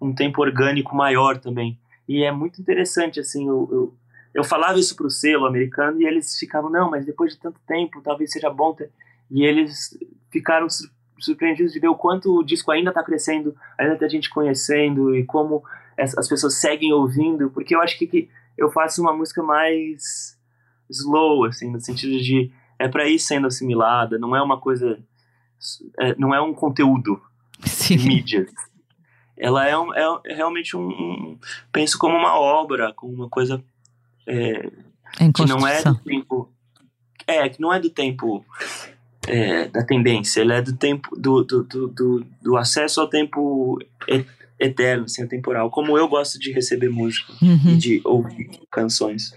um, 0.00 0.14
tempo 0.14 0.40
orgânico 0.40 0.94
maior 0.94 1.36
também. 1.38 1.76
E 2.08 2.22
é 2.22 2.30
muito 2.30 2.60
interessante, 2.60 3.18
assim, 3.18 3.48
eu, 3.48 3.68
eu, 3.72 3.94
eu 4.32 4.44
falava 4.44 4.78
isso 4.78 4.94
pro 4.94 5.10
selo 5.10 5.44
americano 5.44 6.00
e 6.00 6.06
eles 6.06 6.38
ficavam, 6.38 6.70
não, 6.70 6.88
mas 6.88 7.04
depois 7.04 7.32
de 7.32 7.40
tanto 7.40 7.60
tempo, 7.66 8.00
talvez 8.00 8.30
seja 8.30 8.48
bom 8.48 8.72
ter... 8.72 8.90
E 9.28 9.44
eles 9.44 9.98
ficaram 10.30 10.68
surpreendidos 11.18 11.72
de 11.72 11.80
ver 11.80 11.88
o 11.88 11.96
quanto 11.96 12.32
o 12.32 12.44
disco 12.44 12.70
ainda 12.70 12.90
está 12.90 13.02
crescendo, 13.02 13.56
ainda 13.76 13.96
tem 13.96 14.08
gente 14.08 14.30
conhecendo 14.30 15.16
e 15.16 15.24
como 15.24 15.64
as 15.98 16.28
pessoas 16.28 16.54
seguem 16.54 16.92
ouvindo, 16.92 17.50
porque 17.50 17.74
eu 17.74 17.80
acho 17.80 17.98
que, 17.98 18.06
que 18.06 18.28
eu 18.56 18.70
faço 18.70 19.02
uma 19.02 19.12
música 19.12 19.42
mais 19.42 20.36
slow, 20.90 21.44
assim, 21.44 21.70
no 21.70 21.80
sentido 21.80 22.18
de 22.22 22.50
é 22.78 22.88
para 22.88 23.08
ir 23.08 23.18
sendo 23.18 23.46
assimilada, 23.46 24.18
não 24.18 24.36
é 24.36 24.42
uma 24.42 24.60
coisa, 24.60 24.98
é, 25.98 26.14
não 26.16 26.34
é 26.34 26.40
um 26.40 26.52
conteúdo 26.52 27.20
Sim. 27.64 27.96
de 27.96 28.08
mídia. 28.08 28.46
Ela 29.36 29.66
é, 29.66 29.76
um, 29.76 29.94
é 29.94 30.34
realmente 30.34 30.76
um, 30.76 30.88
um, 30.88 31.38
penso 31.70 31.98
como 31.98 32.16
uma 32.16 32.38
obra, 32.38 32.92
como 32.94 33.12
uma 33.12 33.28
coisa 33.28 33.62
é, 34.26 34.70
que 35.34 35.44
não 35.46 35.66
é 35.66 35.82
do 35.82 35.94
tempo, 35.98 36.50
é 37.26 37.48
que 37.48 37.60
não 37.60 37.72
é 37.72 37.78
do 37.78 37.90
tempo 37.90 38.44
é, 39.26 39.68
da 39.68 39.84
tendência, 39.84 40.40
ela 40.40 40.54
é 40.54 40.62
do 40.62 40.76
tempo 40.76 41.14
do, 41.16 41.42
do, 41.42 41.64
do, 41.64 41.88
do, 41.88 42.26
do 42.40 42.56
acesso 42.56 43.00
ao 43.00 43.08
tempo 43.08 43.78
eterno, 44.58 45.04
assim, 45.04 45.26
temporal, 45.26 45.70
como 45.70 45.96
eu 45.96 46.08
gosto 46.08 46.38
de 46.38 46.52
receber 46.52 46.88
música 46.88 47.32
uhum. 47.42 47.74
e 47.74 47.76
de 47.76 48.00
ouvir 48.04 48.50
canções. 48.70 49.34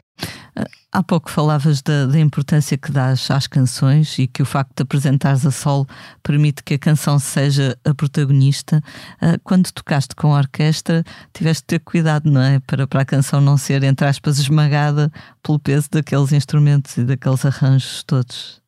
Há 0.92 1.04
pouco 1.04 1.30
falavas 1.30 1.84
da, 1.84 2.08
da, 2.08 2.20
importância 2.20 2.76
que 2.76 2.92
dás 2.92 3.30
às 3.30 3.46
canções 3.46 4.18
e 4.18 4.28
que 4.28 4.42
o 4.42 4.46
facto 4.46 4.76
de 4.76 4.82
apresentares 4.82 5.46
a 5.46 5.52
solo 5.52 5.88
permite 6.24 6.64
que 6.64 6.74
a 6.74 6.80
canção 6.80 7.20
seja 7.20 7.78
a 7.86 7.94
protagonista. 7.94 8.82
Ah, 9.22 9.38
quando 9.44 9.72
tocaste 9.72 10.16
com 10.16 10.34
a 10.34 10.40
orquestra, 10.40 11.04
tiveste 11.32 11.62
de 11.62 11.68
ter 11.68 11.80
cuidado, 11.80 12.30
não 12.30 12.42
é? 12.42 12.60
Para, 12.62 12.88
para 12.88 13.02
a 13.02 13.06
canção 13.06 13.40
não 13.40 13.56
ser, 13.56 13.84
entre 13.84 14.08
aspas, 14.08 14.40
esmagada 14.40 15.12
pelo 15.44 15.60
peso 15.60 15.90
daqueles 15.92 16.34
instrumentos 16.34 16.98
e 16.98 17.04
daqueles 17.04 17.46
arranjos 17.46 18.04
todos. 18.04 18.60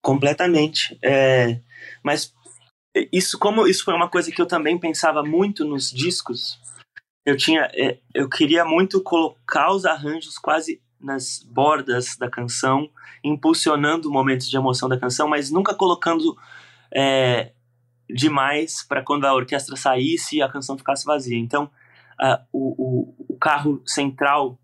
Completamente. 0.00 0.96
É, 1.02 1.60
mas 2.04 2.32
isso 3.12 3.38
como 3.38 3.66
isso 3.66 3.84
foi 3.84 3.94
uma 3.94 4.08
coisa 4.08 4.30
que 4.30 4.40
eu 4.40 4.46
também 4.46 4.78
pensava 4.78 5.22
muito 5.22 5.64
nos 5.64 5.90
discos 5.90 6.60
eu 7.24 7.36
tinha 7.36 7.70
é, 7.74 7.98
eu 8.14 8.28
queria 8.28 8.64
muito 8.64 9.02
colocar 9.02 9.72
os 9.72 9.84
arranjos 9.84 10.38
quase 10.38 10.80
nas 11.02 11.42
bordas 11.42 12.16
da 12.16 12.30
canção, 12.30 12.88
impulsionando 13.24 14.10
momentos 14.10 14.48
de 14.48 14.56
emoção 14.56 14.88
da 14.88 14.98
canção, 14.98 15.28
mas 15.28 15.50
nunca 15.50 15.74
colocando 15.74 16.36
é, 16.94 17.52
demais 18.08 18.86
para 18.86 19.02
quando 19.02 19.24
a 19.24 19.34
orquestra 19.34 19.76
saísse 19.76 20.36
e 20.36 20.42
a 20.42 20.48
canção 20.48 20.78
ficasse 20.78 21.04
vazia. 21.04 21.36
Então, 21.36 21.64
uh, 22.20 22.38
o, 22.52 23.14
o, 23.28 23.36
carro 23.36 23.82
central 23.84 24.58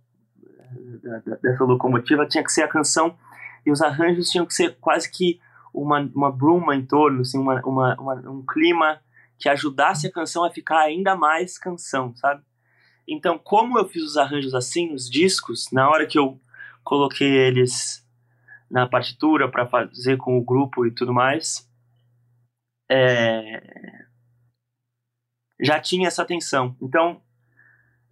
da, 1.02 1.36
dessa 1.36 1.64
locomotiva 1.64 2.26
tinha 2.26 2.44
que 2.44 2.52
ser 2.52 2.62
a 2.62 2.68
canção 2.68 3.16
e 3.66 3.72
os 3.72 3.82
arranjos 3.82 4.30
tinham 4.30 4.46
que 4.46 4.54
ser 4.54 4.76
quase 4.80 5.10
que 5.10 5.40
uma, 5.82 6.00
uma 6.14 6.30
bruma 6.30 6.74
em 6.74 6.84
torno, 6.84 7.22
assim, 7.22 7.38
uma, 7.38 7.60
uma, 7.64 7.94
uma, 8.00 8.14
um 8.30 8.44
clima 8.44 9.00
que 9.38 9.48
ajudasse 9.48 10.06
a 10.06 10.12
canção 10.12 10.44
a 10.44 10.50
ficar 10.50 10.80
ainda 10.80 11.14
mais 11.14 11.58
canção, 11.58 12.14
sabe? 12.16 12.42
Então, 13.06 13.38
como 13.38 13.78
eu 13.78 13.88
fiz 13.88 14.02
os 14.02 14.16
arranjos 14.16 14.54
assim, 14.54 14.92
os 14.92 15.08
discos, 15.08 15.70
na 15.72 15.88
hora 15.88 16.06
que 16.06 16.18
eu 16.18 16.40
coloquei 16.84 17.30
eles 17.30 18.06
na 18.70 18.86
partitura 18.86 19.50
para 19.50 19.66
fazer 19.66 20.18
com 20.18 20.36
o 20.36 20.44
grupo 20.44 20.84
e 20.84 20.90
tudo 20.90 21.14
mais, 21.14 21.66
é, 22.90 23.62
já 25.60 25.80
tinha 25.80 26.08
essa 26.08 26.24
tensão. 26.24 26.76
Então, 26.82 27.22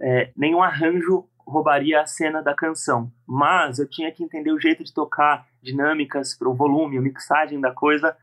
é, 0.00 0.32
nenhum 0.36 0.62
arranjo 0.62 1.28
roubaria 1.46 2.00
a 2.00 2.06
cena 2.06 2.42
da 2.42 2.54
canção, 2.54 3.10
mas 3.26 3.78
eu 3.78 3.88
tinha 3.88 4.10
que 4.10 4.22
entender 4.22 4.50
o 4.50 4.60
jeito 4.60 4.82
de 4.82 4.92
tocar, 4.92 5.46
dinâmicas 5.62 6.34
para 6.34 6.48
o 6.48 6.54
volume, 6.54 6.98
a 6.98 7.00
mixagem 7.00 7.60
da 7.60 7.70
coisa, 7.70 8.16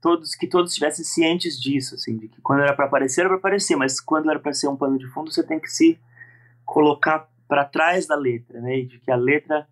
todos 0.00 0.34
que 0.34 0.46
todos 0.46 0.72
estivessem 0.72 1.04
cientes 1.04 1.58
disso, 1.58 1.94
assim, 1.94 2.16
de 2.18 2.28
que 2.28 2.40
quando 2.42 2.62
era 2.62 2.74
para 2.74 2.84
aparecer 2.84 3.20
era 3.20 3.30
para 3.30 3.38
aparecer, 3.38 3.76
mas 3.76 4.00
quando 4.00 4.30
era 4.30 4.38
para 4.38 4.52
ser 4.52 4.68
um 4.68 4.76
pano 4.76 4.98
de 4.98 5.06
fundo 5.06 5.32
você 5.32 5.42
tem 5.42 5.58
que 5.58 5.70
se 5.70 5.98
colocar 6.64 7.28
para 7.48 7.64
trás 7.64 8.06
da 8.06 8.16
letra, 8.16 8.60
né? 8.60 8.80
De 8.80 8.98
que 8.98 9.10
a 9.10 9.16
letra, 9.16 9.68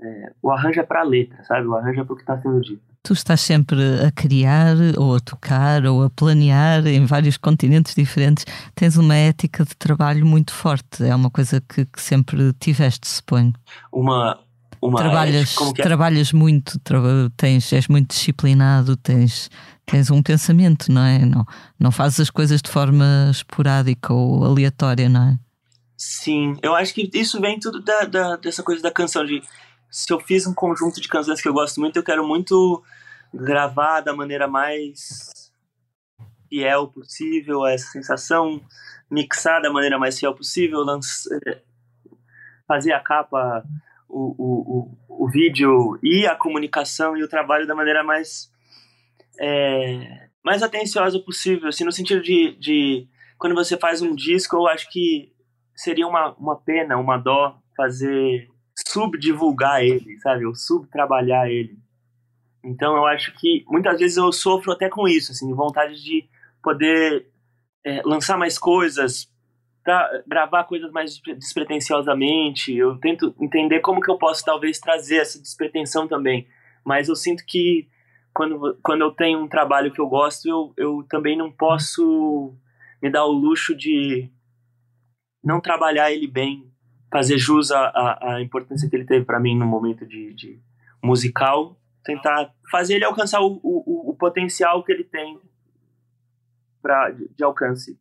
é, 0.00 0.32
o 0.42 0.50
arranjo 0.50 0.78
é 0.78 0.82
para 0.82 1.00
a 1.00 1.04
letra, 1.04 1.42
sabe? 1.44 1.66
O 1.66 1.74
arranjo 1.74 2.00
é 2.00 2.04
para 2.04 2.12
o 2.12 2.16
que 2.16 2.22
está 2.22 2.38
sendo 2.38 2.60
dito. 2.60 2.91
Tu 3.04 3.12
estás 3.14 3.40
sempre 3.40 3.80
a 4.06 4.12
criar, 4.12 4.76
ou 4.96 5.16
a 5.16 5.20
tocar, 5.20 5.84
ou 5.86 6.04
a 6.04 6.10
planear 6.10 6.86
em 6.86 7.04
vários 7.04 7.36
continentes 7.36 7.96
diferentes. 7.96 8.44
Tens 8.76 8.96
uma 8.96 9.16
ética 9.16 9.64
de 9.64 9.74
trabalho 9.74 10.24
muito 10.24 10.52
forte. 10.52 11.02
É 11.02 11.14
uma 11.14 11.28
coisa 11.28 11.60
que, 11.60 11.84
que 11.84 12.00
sempre 12.00 12.52
tiveste, 12.60 13.08
suponho. 13.08 13.52
Uma. 13.92 14.38
uma 14.80 14.98
trabalhas, 14.98 15.56
é? 15.76 15.82
trabalhas 15.82 16.32
muito, 16.32 16.80
tens, 17.36 17.72
és 17.72 17.88
muito 17.88 18.10
disciplinado, 18.10 18.96
tens, 18.96 19.50
tens 19.84 20.08
um 20.08 20.22
pensamento, 20.22 20.92
não 20.92 21.02
é? 21.02 21.18
Não, 21.18 21.44
não 21.80 21.90
fazes 21.90 22.20
as 22.20 22.30
coisas 22.30 22.62
de 22.62 22.70
forma 22.70 23.28
esporádica 23.32 24.14
ou 24.14 24.44
aleatória, 24.44 25.08
não 25.08 25.30
é? 25.30 25.38
Sim, 26.04 26.56
eu 26.62 26.74
acho 26.74 26.94
que 26.94 27.08
isso 27.14 27.40
vem 27.40 27.60
tudo 27.60 27.80
da, 27.80 28.04
da, 28.04 28.36
dessa 28.36 28.62
coisa 28.62 28.82
da 28.82 28.90
canção 28.90 29.24
de 29.24 29.40
se 29.92 30.10
eu 30.10 30.18
fiz 30.18 30.46
um 30.46 30.54
conjunto 30.54 31.02
de 31.02 31.06
canções 31.06 31.42
que 31.42 31.46
eu 31.46 31.52
gosto 31.52 31.78
muito, 31.78 31.96
eu 31.96 32.02
quero 32.02 32.26
muito 32.26 32.82
gravar 33.32 34.00
da 34.00 34.16
maneira 34.16 34.48
mais 34.48 35.30
fiel 36.48 36.88
possível 36.88 37.62
a 37.64 37.72
essa 37.72 37.90
sensação, 37.90 38.62
mixar 39.10 39.60
da 39.60 39.70
maneira 39.70 39.98
mais 39.98 40.18
fiel 40.18 40.34
possível, 40.34 40.80
lançar, 40.80 41.38
fazer 42.66 42.92
a 42.92 43.00
capa, 43.00 43.62
o, 44.08 44.34
o, 44.38 44.96
o, 45.08 45.24
o, 45.24 45.28
vídeo 45.30 45.98
e 46.02 46.26
a 46.26 46.34
comunicação 46.34 47.14
e 47.14 47.22
o 47.22 47.28
trabalho 47.28 47.66
da 47.66 47.74
maneira 47.74 48.02
mais 48.02 48.50
é, 49.38 50.28
mais 50.42 50.62
atenciosa 50.62 51.18
possível, 51.18 51.68
assim, 51.68 51.84
no 51.84 51.92
sentido 51.92 52.22
de, 52.22 52.56
de 52.58 53.08
quando 53.38 53.54
você 53.54 53.76
faz 53.76 54.00
um 54.00 54.14
disco, 54.14 54.56
eu 54.56 54.66
acho 54.68 54.90
que 54.90 55.32
seria 55.76 56.06
uma, 56.06 56.34
uma 56.34 56.56
pena, 56.56 56.96
uma 56.96 57.18
dó 57.18 57.58
fazer 57.76 58.51
subdivulgar 58.86 59.82
ele, 59.82 60.18
sabe? 60.18 60.46
Ou 60.46 60.54
subtrabalhar 60.54 61.48
ele. 61.48 61.78
Então 62.64 62.96
eu 62.96 63.06
acho 63.06 63.32
que 63.34 63.64
muitas 63.68 63.98
vezes 63.98 64.16
eu 64.16 64.32
sofro 64.32 64.72
até 64.72 64.88
com 64.88 65.08
isso, 65.08 65.32
assim, 65.32 65.52
vontade 65.52 66.02
de 66.02 66.28
poder 66.62 67.26
é, 67.84 68.00
lançar 68.04 68.38
mais 68.38 68.56
coisas, 68.56 69.28
pra, 69.82 70.22
gravar 70.26 70.64
coisas 70.64 70.90
mais 70.92 71.20
despretensiosamente. 71.20 72.74
Eu 72.74 72.98
tento 72.98 73.34
entender 73.40 73.80
como 73.80 74.00
que 74.00 74.10
eu 74.10 74.18
posso 74.18 74.44
talvez 74.44 74.78
trazer 74.78 75.16
essa 75.16 75.40
despretensão 75.40 76.06
também. 76.06 76.46
Mas 76.84 77.08
eu 77.08 77.16
sinto 77.16 77.44
que 77.44 77.88
quando, 78.32 78.78
quando 78.82 79.02
eu 79.02 79.10
tenho 79.10 79.40
um 79.40 79.48
trabalho 79.48 79.92
que 79.92 80.00
eu 80.00 80.08
gosto, 80.08 80.48
eu, 80.48 80.72
eu 80.76 81.06
também 81.08 81.36
não 81.36 81.50
posso 81.50 82.54
me 83.02 83.10
dar 83.10 83.24
o 83.24 83.32
luxo 83.32 83.74
de 83.74 84.30
não 85.42 85.60
trabalhar 85.60 86.12
ele 86.12 86.26
bem, 86.26 86.71
fazer 87.12 87.36
jus 87.36 87.70
à, 87.70 88.38
importância 88.40 88.88
que 88.88 88.96
ele 88.96 89.04
teve 89.04 89.24
para 89.24 89.38
mim 89.38 89.56
no 89.56 89.66
momento 89.66 90.06
de, 90.06 90.32
de, 90.32 90.58
musical, 91.04 91.78
tentar 92.02 92.50
fazer 92.70 92.94
ele 92.94 93.04
alcançar 93.04 93.40
o, 93.42 93.60
o, 93.62 94.10
o 94.10 94.16
potencial 94.16 94.82
que 94.82 94.90
ele 94.90 95.04
tem 95.04 95.38
pra, 96.80 97.10
de, 97.10 97.28
de 97.36 97.44
alcance 97.44 97.98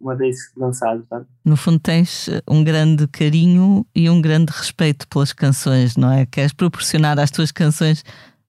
uma 0.00 0.14
vez 0.14 0.52
lançado, 0.56 1.04
sabe? 1.08 1.26
No 1.44 1.56
fundo 1.56 1.78
tens 1.78 2.28
eh, 2.28 2.42
um 2.48 2.62
grande 2.62 3.06
carinho 3.08 3.84
e 3.94 4.08
um 4.10 4.20
grande 4.20 4.52
respeito 4.52 5.06
pelas 5.08 5.32
canções, 5.32 5.96
não 5.96 6.12
é? 6.12 6.26
Queres 6.26 6.52
proporcionar 6.52 7.18
às 7.18 7.30
tuas 7.30 7.50
canções 7.50 8.04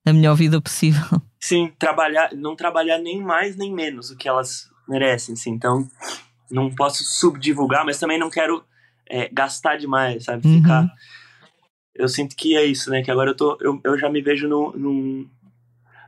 a 0.05 0.13
melhor 0.13 0.35
vida 0.35 0.61
possível. 0.61 1.05
Sim, 1.39 1.71
trabalhar, 1.79 2.33
não 2.33 2.55
trabalhar 2.55 2.97
nem 2.97 3.21
mais 3.21 3.55
nem 3.55 3.73
menos 3.73 4.09
o 4.09 4.17
que 4.17 4.27
elas 4.27 4.69
merecem, 4.87 5.35
sim. 5.35 5.51
Então, 5.51 5.87
não 6.49 6.73
posso 6.73 7.03
subdivulgar, 7.03 7.85
mas 7.85 7.99
também 7.99 8.17
não 8.17 8.29
quero 8.29 8.63
é, 9.09 9.29
gastar 9.31 9.77
demais, 9.77 10.25
sabe? 10.25 10.47
Uhum. 10.47 10.57
Ficar. 10.57 10.87
Eu 11.95 12.07
sinto 12.07 12.35
que 12.35 12.55
é 12.55 12.63
isso, 12.63 12.89
né? 12.89 13.01
Que 13.01 13.11
agora 13.11 13.31
eu, 13.31 13.35
tô, 13.35 13.57
eu, 13.61 13.79
eu 13.83 13.97
já 13.97 14.09
me 14.09 14.21
vejo 14.21 14.47
no, 14.47 14.71
num, 14.77 15.27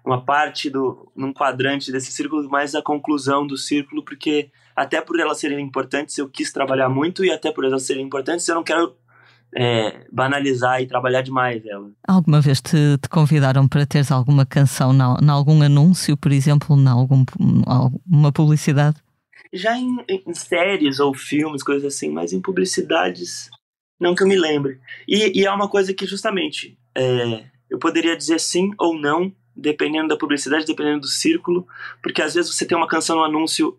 numa 0.05 0.23
parte, 0.23 0.69
do, 0.69 1.11
num 1.15 1.33
quadrante 1.33 1.91
desse 1.91 2.11
círculo, 2.11 2.47
mais 2.49 2.75
a 2.75 2.81
conclusão 2.81 3.45
do 3.45 3.57
círculo, 3.57 4.03
porque 4.03 4.51
até 4.75 5.01
por 5.01 5.19
elas 5.19 5.39
serem 5.39 5.59
importantes 5.59 6.17
eu 6.17 6.29
quis 6.29 6.51
trabalhar 6.51 6.89
muito 6.89 7.25
e 7.25 7.31
até 7.31 7.51
por 7.51 7.65
elas 7.65 7.83
serem 7.83 8.05
importantes 8.05 8.47
eu 8.47 8.55
não 8.55 8.63
quero 8.63 8.95
é, 9.55 10.05
banalizar 10.11 10.81
e 10.81 10.87
trabalhar 10.87 11.21
demais 11.21 11.65
elas. 11.65 11.91
Alguma 12.07 12.39
vez 12.41 12.61
te, 12.61 12.97
te 13.01 13.09
convidaram 13.09 13.67
para 13.67 13.85
teres 13.85 14.11
alguma 14.11 14.45
canção 14.45 14.93
em 14.93 15.29
algum 15.29 15.61
anúncio, 15.61 16.15
por 16.15 16.31
exemplo, 16.31 16.77
em 16.77 16.87
algum, 16.87 17.25
alguma 17.65 18.31
publicidade? 18.31 18.97
Já 19.51 19.77
em, 19.77 19.97
em, 20.07 20.33
séries 20.33 20.99
ou 20.99 21.13
filmes, 21.13 21.63
coisas 21.63 21.93
assim, 21.93 22.09
mas 22.09 22.33
em 22.33 22.41
publicidades, 22.41 23.49
não 23.99 24.13
que 24.13 24.23
eu 24.23 24.27
me 24.27 24.37
lembre. 24.37 24.79
E, 25.07 25.39
e 25.39 25.45
é 25.45 25.51
uma 25.51 25.69
coisa 25.69 25.93
que, 25.93 26.05
justamente, 26.05 26.77
é, 26.95 27.45
eu 27.69 27.79
poderia 27.79 28.15
dizer 28.15 28.39
sim 28.39 28.71
ou 28.77 28.99
não, 28.99 29.33
dependendo 29.55 30.09
da 30.09 30.17
publicidade, 30.17 30.65
dependendo 30.65 31.01
do 31.01 31.07
círculo, 31.07 31.67
porque 32.01 32.21
às 32.21 32.33
vezes 32.33 32.53
você 32.53 32.65
tem 32.65 32.77
uma 32.77 32.87
canção 32.87 33.17
no 33.17 33.23
anúncio, 33.23 33.77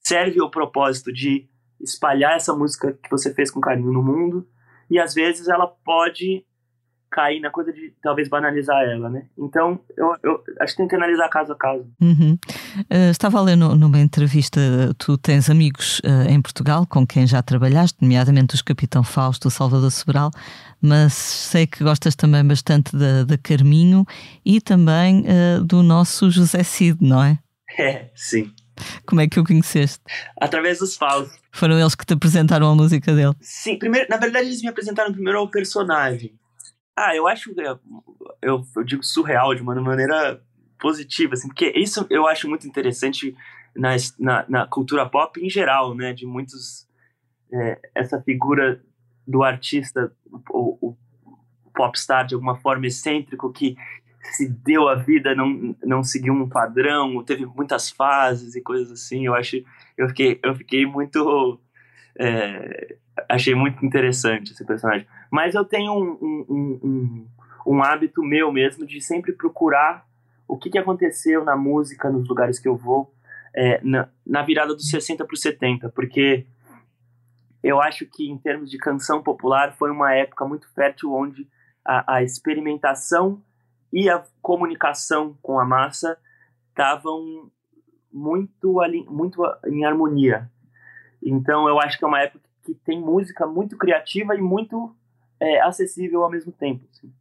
serve 0.00 0.40
ao 0.40 0.50
propósito 0.50 1.12
de 1.12 1.46
espalhar 1.80 2.36
essa 2.36 2.54
música 2.54 2.98
que 3.02 3.10
você 3.10 3.34
fez 3.34 3.50
com 3.50 3.60
carinho 3.60 3.92
no 3.92 4.02
mundo, 4.02 4.46
e 4.88 4.98
às 4.98 5.14
vezes 5.14 5.48
ela 5.48 5.66
pode 5.66 6.44
cair 7.16 7.40
na 7.40 7.50
coisa 7.50 7.72
de 7.72 7.94
talvez 8.02 8.28
banalizar 8.28 8.82
ela, 8.82 9.08
né? 9.08 9.24
Então, 9.38 9.80
eu, 9.96 10.14
eu 10.22 10.44
acho 10.60 10.74
que 10.74 10.82
tem 10.82 10.88
que 10.88 10.94
analisar 10.94 11.30
caso 11.30 11.52
a 11.52 11.56
caso. 11.56 11.86
Uhum. 11.98 12.38
Uh, 12.92 13.10
estava 13.10 13.38
a 13.38 13.42
ler 13.42 13.56
no, 13.56 13.74
numa 13.74 13.98
entrevista, 13.98 14.60
tu 14.98 15.16
tens 15.16 15.48
amigos 15.48 16.00
uh, 16.00 16.28
em 16.28 16.42
Portugal 16.42 16.86
com 16.86 17.06
quem 17.06 17.26
já 17.26 17.42
trabalhaste, 17.42 17.96
nomeadamente 18.02 18.54
os 18.54 18.60
Capitão 18.60 19.02
Fausto, 19.02 19.48
o 19.48 19.50
Salvador 19.50 19.90
Sobral, 19.90 20.30
mas 20.82 21.14
sei 21.14 21.66
que 21.66 21.82
gostas 21.82 22.14
também 22.14 22.46
bastante 22.46 22.94
da, 22.94 23.24
da 23.24 23.38
Carminho 23.38 24.04
e 24.44 24.60
também 24.60 25.24
uh, 25.24 25.64
do 25.64 25.82
nosso 25.82 26.30
José 26.30 26.62
Cid, 26.62 26.98
não 27.00 27.22
é? 27.22 27.38
É, 27.78 28.08
sim. 28.14 28.54
Como 29.06 29.20
é 29.20 29.28
que 29.28 29.38
o 29.38 29.44
conheceste? 29.44 30.02
Através 30.40 30.78
dos 30.78 30.96
Faustos. 30.96 31.38
Foram 31.52 31.78
eles 31.78 31.94
que 31.94 32.06
te 32.06 32.14
apresentaram 32.14 32.70
a 32.70 32.74
música 32.74 33.14
dele? 33.14 33.34
Sim, 33.40 33.78
primeiro, 33.78 34.06
na 34.08 34.16
verdade 34.16 34.46
eles 34.46 34.62
me 34.62 34.68
apresentaram 34.68 35.12
primeiro 35.12 35.38
ao 35.38 35.50
personagem. 35.50 36.32
Ah, 36.96 37.14
eu 37.14 37.28
acho, 37.28 37.52
eu, 37.60 37.78
eu, 38.40 38.62
eu 38.74 38.84
digo 38.84 39.02
surreal 39.02 39.54
de 39.54 39.60
uma 39.60 39.74
maneira 39.80 40.42
positiva, 40.78 41.34
assim, 41.34 41.48
porque 41.48 41.72
isso 41.76 42.06
eu 42.08 42.26
acho 42.26 42.48
muito 42.48 42.66
interessante 42.66 43.36
na, 43.74 43.90
na, 44.18 44.44
na 44.48 44.66
cultura 44.66 45.06
pop 45.08 45.38
em 45.38 45.50
geral, 45.50 45.94
né, 45.94 46.14
de 46.14 46.24
muitos, 46.24 46.88
é, 47.52 47.78
essa 47.94 48.20
figura 48.22 48.82
do 49.26 49.42
artista, 49.42 50.12
o, 50.50 50.90
o 50.90 50.96
popstar 51.74 52.26
de 52.26 52.34
alguma 52.34 52.56
forma 52.56 52.86
excêntrico 52.86 53.52
que 53.52 53.76
se 54.32 54.48
deu 54.48 54.88
a 54.88 54.94
vida, 54.94 55.34
não, 55.34 55.76
não 55.84 56.02
seguiu 56.02 56.32
um 56.32 56.48
padrão, 56.48 57.22
teve 57.22 57.44
muitas 57.46 57.90
fases 57.90 58.54
e 58.54 58.62
coisas 58.62 58.90
assim, 58.90 59.26
eu 59.26 59.34
acho, 59.34 59.56
eu 59.96 60.08
fiquei, 60.08 60.40
eu 60.42 60.54
fiquei 60.54 60.86
muito, 60.86 61.60
é, 62.18 62.96
achei 63.28 63.54
muito 63.54 63.84
interessante 63.84 64.52
esse 64.52 64.64
personagem. 64.64 65.06
Mas 65.30 65.54
eu 65.54 65.64
tenho 65.64 65.92
um, 65.92 66.18
um, 66.20 66.80
um, 66.82 67.28
um, 67.66 67.82
hábito 67.82 68.22
meu 68.22 68.52
mesmo 68.52 68.86
de 68.86 69.00
sempre 69.00 69.32
procurar 69.32 70.06
o 70.46 70.56
que, 70.56 70.70
que 70.70 70.78
aconteceu 70.78 71.44
na 71.44 71.56
música, 71.56 72.10
nos 72.10 72.28
lugares 72.28 72.58
que 72.58 72.68
eu 72.68 72.76
vou, 72.76 73.12
é, 73.54 73.80
na, 73.82 74.08
na 74.24 74.42
virada 74.42 74.74
dos 74.74 74.88
60 74.88 75.24
para 75.24 75.34
os 75.34 75.40
70, 75.40 75.88
porque 75.90 76.46
eu 77.62 77.80
acho 77.80 78.06
que 78.06 78.30
em 78.30 78.38
termos 78.38 78.70
de 78.70 78.78
canção 78.78 79.22
popular 79.22 79.74
foi 79.76 79.90
uma 79.90 80.14
época 80.14 80.44
muito 80.44 80.72
fértil 80.72 81.12
onde 81.12 81.48
a, 81.84 82.16
a 82.16 82.22
experimentação 82.22 83.42
e 83.92 84.08
a 84.08 84.22
comunicação 84.42 85.36
com 85.42 85.58
a 85.58 85.64
massa 85.64 86.18
estavam 86.68 87.50
muito, 88.12 88.80
muito 89.08 89.42
em 89.66 89.84
harmonia. 89.84 90.50
Então 91.22 91.68
eu 91.68 91.80
acho 91.80 91.98
que 91.98 92.04
é 92.04 92.08
uma 92.08 92.20
época 92.20 92.44
que 92.64 92.74
tem 92.74 93.00
música 93.00 93.46
muito 93.46 93.76
criativa 93.76 94.34
e 94.34 94.40
muito 94.40 94.94
é, 95.40 95.60
acessível 95.60 96.22
ao 96.22 96.30
mesmo 96.30 96.52
tempo. 96.52 96.84
Assim. 96.90 97.12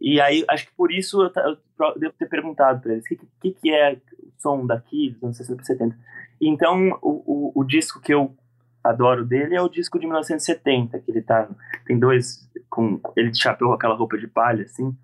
E 0.00 0.20
aí 0.20 0.44
acho 0.48 0.66
que 0.66 0.74
por 0.74 0.92
isso 0.92 1.22
eu, 1.22 1.32
eu 1.36 1.98
devo 1.98 2.14
ter 2.18 2.28
perguntado 2.28 2.80
para 2.80 2.92
eles 2.92 3.04
o 3.04 3.08
que, 3.08 3.20
que, 3.40 3.50
que, 3.52 3.70
é 3.70 3.94
o 3.94 4.32
som 4.38 4.66
daqui 4.66 5.10
dos 5.10 5.22
anos 5.22 5.36
60 5.36 5.62
e 5.62 5.66
70. 5.66 5.98
Então 6.40 6.98
o, 7.00 7.52
o, 7.56 7.60
o, 7.60 7.64
disco 7.64 8.00
que 8.00 8.12
eu 8.12 8.36
adoro 8.82 9.24
dele 9.24 9.54
é 9.54 9.62
o 9.62 9.68
disco 9.68 9.98
de 9.98 10.06
1970, 10.06 10.98
que 10.98 11.10
ele 11.10 11.22
tá 11.22 11.48
tem 11.86 11.98
dois 11.98 12.50
com 12.68 13.00
ele 13.16 13.30
de 13.30 13.40
chapéu 13.40 13.72
aquela 13.72 13.94
roupa 13.94 14.18
de 14.18 14.26
palha 14.26 14.64
assim. 14.64 14.94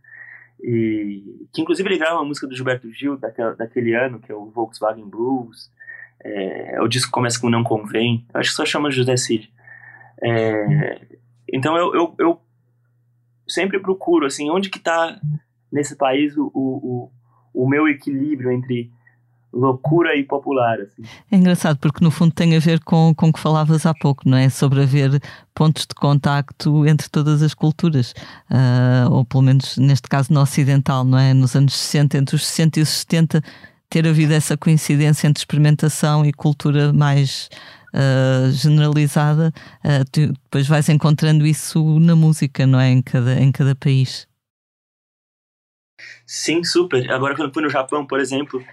E 0.62 1.48
que 1.52 1.62
inclusive 1.62 1.88
ele 1.88 1.98
grava 1.98 2.16
uma 2.16 2.26
música 2.26 2.46
do 2.46 2.54
Gilberto 2.54 2.92
Gil 2.92 3.16
daquela, 3.16 3.54
daquele 3.54 3.94
ano, 3.94 4.20
que 4.20 4.30
é 4.30 4.34
o 4.34 4.50
Volkswagen 4.50 5.08
Blues. 5.08 5.72
É, 6.22 6.78
o 6.82 6.86
disco 6.86 7.10
começa 7.10 7.40
com 7.40 7.48
Não 7.48 7.64
Convém. 7.64 8.26
Acho 8.34 8.50
que 8.50 8.56
só 8.56 8.66
chama 8.66 8.90
José 8.90 9.16
Cid. 9.16 9.50
É, 10.22 11.00
então 11.52 11.76
eu, 11.76 11.94
eu, 11.94 12.14
eu, 12.18 12.40
sempre 13.46 13.80
procuro, 13.80 14.26
assim, 14.26 14.50
onde 14.50 14.70
que 14.70 14.78
está 14.78 15.20
nesse 15.72 15.96
país 15.96 16.36
o, 16.36 16.50
o, 16.54 17.10
o 17.52 17.68
meu 17.68 17.88
equilíbrio 17.88 18.50
entre 18.52 18.90
loucura 19.52 20.16
e 20.16 20.24
popular. 20.24 20.80
Assim. 20.80 21.02
É 21.30 21.36
engraçado 21.36 21.78
porque 21.78 22.04
no 22.04 22.10
fundo 22.10 22.32
tem 22.32 22.56
a 22.56 22.60
ver 22.60 22.80
com, 22.80 23.12
com 23.14 23.28
o 23.28 23.32
que 23.32 23.40
falavas 23.40 23.84
há 23.84 23.92
pouco, 23.94 24.28
não 24.28 24.38
é? 24.38 24.48
Sobre 24.48 24.82
haver 24.82 25.20
pontos 25.54 25.86
de 25.86 25.94
contacto 25.94 26.86
entre 26.86 27.08
todas 27.08 27.42
as 27.42 27.54
culturas, 27.54 28.14
uh, 28.50 29.10
ou 29.10 29.24
pelo 29.24 29.42
menos 29.42 29.76
neste 29.76 30.08
caso 30.08 30.32
no 30.32 30.40
ocidental, 30.40 31.04
não 31.04 31.18
é? 31.18 31.34
Nos 31.34 31.56
anos 31.56 31.74
60, 31.74 32.18
entre 32.18 32.36
os 32.36 32.46
60 32.46 32.78
e 32.78 32.82
os 32.82 32.88
70, 32.88 33.42
ter 33.90 34.06
havido 34.06 34.32
essa 34.32 34.56
coincidência 34.56 35.26
entre 35.26 35.40
experimentação 35.40 36.24
e 36.24 36.32
cultura 36.32 36.92
mais 36.92 37.50
uh, 37.92 38.50
generalizada, 38.52 39.52
uh, 39.84 40.04
tu 40.10 40.32
depois 40.32 40.68
vais 40.68 40.88
encontrando 40.88 41.44
isso 41.44 41.98
na 41.98 42.14
música, 42.14 42.66
não 42.66 42.80
é? 42.80 42.88
Em 42.90 43.02
cada, 43.02 43.40
em 43.40 43.50
cada 43.50 43.74
país. 43.74 44.28
Sim, 46.24 46.62
super. 46.62 47.10
Agora, 47.10 47.34
quando 47.34 47.52
fui 47.52 47.62
no 47.62 47.68
Japão, 47.68 48.06
por 48.06 48.20
exemplo, 48.20 48.64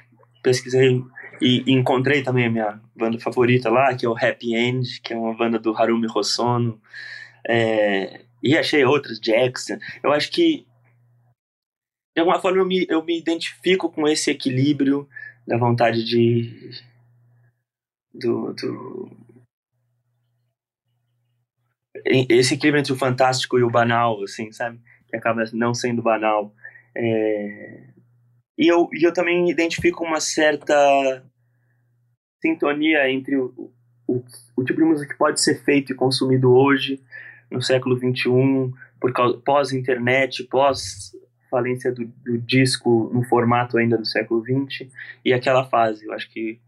pesquisei 0.43 1.03
e, 1.41 1.63
encontrei 1.67 2.21
também 2.21 2.45
a 2.45 2.51
minha 2.51 2.79
banda 2.95 3.19
favorita 3.19 3.69
lá, 3.71 3.95
que 3.95 4.05
é 4.05 4.09
o 4.09 4.15
Happy 4.15 4.55
End, 4.55 5.01
que 5.01 5.13
é 5.13 5.17
uma 5.17 5.35
banda 5.35 5.57
do 5.57 5.75
Harumi 5.75 6.07
Hosono. 6.13 6.79
É, 7.47 8.21
e 8.43 8.55
achei 8.55 8.85
outras, 8.85 9.19
Jackson. 9.19 9.77
Eu 10.03 10.11
acho 10.11 10.31
que, 10.31 10.66
de 12.17 12.21
alguma 12.21 12.41
forma, 12.41 12.57
eu 12.57 12.65
me, 12.65 12.83
eu 12.89 13.05
me 13.05 13.15
identifico 13.15 13.91
com 13.91 14.07
esse 14.07 14.31
equilíbrio 14.31 15.07
da 15.45 15.55
vontade 15.55 16.03
de. 16.03 16.71
do, 18.11 18.53
do 18.53 19.11
esse 22.03 22.55
equilíbrio 22.55 22.79
entre 22.79 22.91
o 22.91 22.97
fantástico 22.97 23.59
e 23.59 23.63
o 23.63 23.69
banal, 23.69 24.23
assim, 24.23 24.51
sabe? 24.51 24.79
Que 25.07 25.15
acaba 25.15 25.43
não 25.53 25.75
sendo 25.75 26.01
banal. 26.01 26.55
É, 26.95 27.83
e 28.57 28.67
eu, 28.67 28.89
e 28.93 29.03
eu 29.03 29.13
também 29.13 29.51
identifico 29.51 30.03
uma 30.03 30.19
certa 30.19 31.23
sintonia 32.41 33.11
entre 33.11 33.37
o, 33.37 33.71
o, 34.07 34.23
o 34.55 34.63
tipo 34.63 34.79
de 34.79 34.85
música 34.85 35.13
que 35.13 35.19
pode 35.19 35.39
ser 35.39 35.63
feito 35.63 35.91
e 35.91 35.95
consumido 35.95 36.51
hoje, 36.51 36.99
no 37.51 37.61
século 37.61 37.95
XXI, 37.95 38.73
por 38.99 39.13
pós-internet, 39.43 40.43
pós-falência 41.49 41.91
do, 41.91 42.05
do 42.25 42.37
disco 42.37 43.09
no 43.13 43.23
formato 43.23 43.77
ainda 43.77 43.97
do 43.97 44.05
século 44.05 44.43
XX, 44.43 44.87
e 45.23 45.33
aquela 45.33 45.65
fase. 45.65 46.05
Eu 46.05 46.13
acho 46.13 46.29
que 46.29 46.59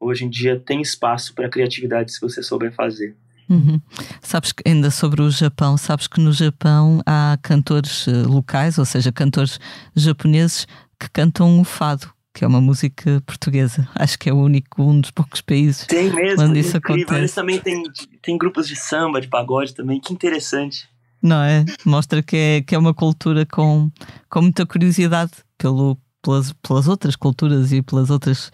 hoje 0.00 0.24
em 0.24 0.30
dia 0.30 0.58
tem 0.58 0.80
espaço 0.80 1.34
para 1.34 1.48
criatividade 1.48 2.12
se 2.12 2.20
você 2.20 2.42
souber 2.42 2.72
fazer. 2.74 3.14
Uhum. 3.48 3.78
Sabes 4.22 4.52
que 4.52 4.62
ainda 4.66 4.90
sobre 4.90 5.20
o 5.20 5.30
Japão, 5.30 5.76
sabes 5.76 6.06
que 6.06 6.18
no 6.18 6.32
Japão 6.32 7.00
há 7.04 7.38
cantores 7.42 8.08
eh, 8.08 8.22
locais, 8.22 8.78
ou 8.78 8.86
seja, 8.86 9.12
cantores 9.12 9.60
japoneses 9.94 10.66
que 10.98 11.10
cantam 11.10 11.60
o 11.60 11.64
fado, 11.64 12.10
que 12.32 12.42
é 12.42 12.48
uma 12.48 12.60
música 12.60 13.22
portuguesa. 13.26 13.86
Acho 13.94 14.18
que 14.18 14.30
é 14.30 14.32
o 14.32 14.38
único, 14.38 14.82
um 14.82 14.98
dos 14.98 15.10
poucos 15.10 15.42
países 15.42 15.86
tem 15.86 16.10
mesmo, 16.10 16.42
onde 16.42 16.60
isso 16.60 16.78
incrível. 16.78 17.02
acontece. 17.02 17.20
Eles 17.20 17.34
também 17.34 17.60
têm, 17.60 17.82
tem 18.22 18.38
grupos 18.38 18.66
de 18.66 18.76
samba, 18.76 19.20
de 19.20 19.28
pagode 19.28 19.74
também, 19.74 20.00
que 20.00 20.14
interessante. 20.14 20.88
Não 21.24 21.42
é? 21.42 21.64
Mostra 21.86 22.22
que 22.22 22.36
é, 22.36 22.60
que 22.60 22.74
é 22.74 22.78
uma 22.78 22.92
cultura 22.92 23.46
com, 23.46 23.90
com 24.28 24.42
muita 24.42 24.66
curiosidade 24.66 25.32
pelo, 25.56 25.96
pelas, 26.20 26.52
pelas 26.52 26.86
outras 26.86 27.16
culturas 27.16 27.72
e 27.72 27.80
pelas 27.80 28.10
outras 28.10 28.52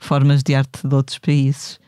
formas 0.00 0.42
de 0.42 0.52
arte 0.52 0.84
de 0.84 0.92
outros 0.92 1.20
países. 1.20 1.78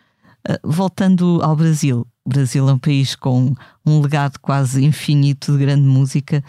Uh, 0.49 0.57
voltando 0.62 1.41
ao 1.43 1.57
Brasil, 1.57 2.07
o 2.24 2.28
Brasil 2.28 2.68
é 2.68 2.72
um 2.72 2.78
país 2.78 3.16
com 3.16 3.53
um 3.85 4.01
legado 4.01 4.39
quase 4.39 4.85
infinito 4.85 5.51
de 5.51 5.59
grande 5.59 5.83
música. 5.83 6.45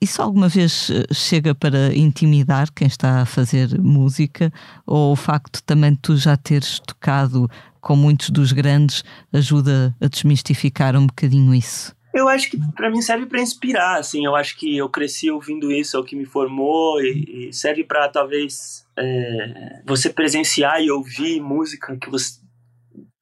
Isso 0.00 0.22
alguma 0.22 0.48
vez 0.48 0.88
eh, 0.88 1.04
chega 1.12 1.54
para 1.54 1.94
intimidar 1.94 2.72
quem 2.72 2.86
está 2.86 3.20
a 3.20 3.26
fazer 3.26 3.78
música? 3.78 4.50
Ou 4.86 5.12
o 5.12 5.16
facto 5.16 5.62
também 5.64 5.92
de 5.92 5.98
tu 5.98 6.16
já 6.16 6.34
teres 6.34 6.80
tocado 6.80 7.46
com 7.80 7.94
muitos 7.94 8.30
dos 8.30 8.52
grandes 8.52 9.04
ajuda 9.30 9.94
a 10.00 10.06
desmistificar 10.06 10.96
um 10.96 11.06
bocadinho 11.06 11.54
isso? 11.54 11.97
Eu 12.12 12.28
acho 12.28 12.50
que 12.50 12.58
para 12.72 12.90
mim 12.90 13.02
serve 13.02 13.26
para 13.26 13.40
inspirar, 13.40 13.98
assim. 13.98 14.24
Eu 14.24 14.34
acho 14.34 14.56
que 14.56 14.76
eu 14.76 14.88
cresci 14.88 15.30
ouvindo 15.30 15.70
isso, 15.70 15.96
é 15.96 16.00
o 16.00 16.04
que 16.04 16.16
me 16.16 16.24
formou 16.24 17.00
e, 17.00 17.48
e 17.48 17.52
serve 17.52 17.84
para 17.84 18.08
talvez 18.08 18.86
é, 18.96 19.82
você 19.86 20.10
presenciar 20.10 20.82
e 20.82 20.90
ouvir 20.90 21.40
música 21.40 21.96
que 21.96 22.10
você 22.10 22.40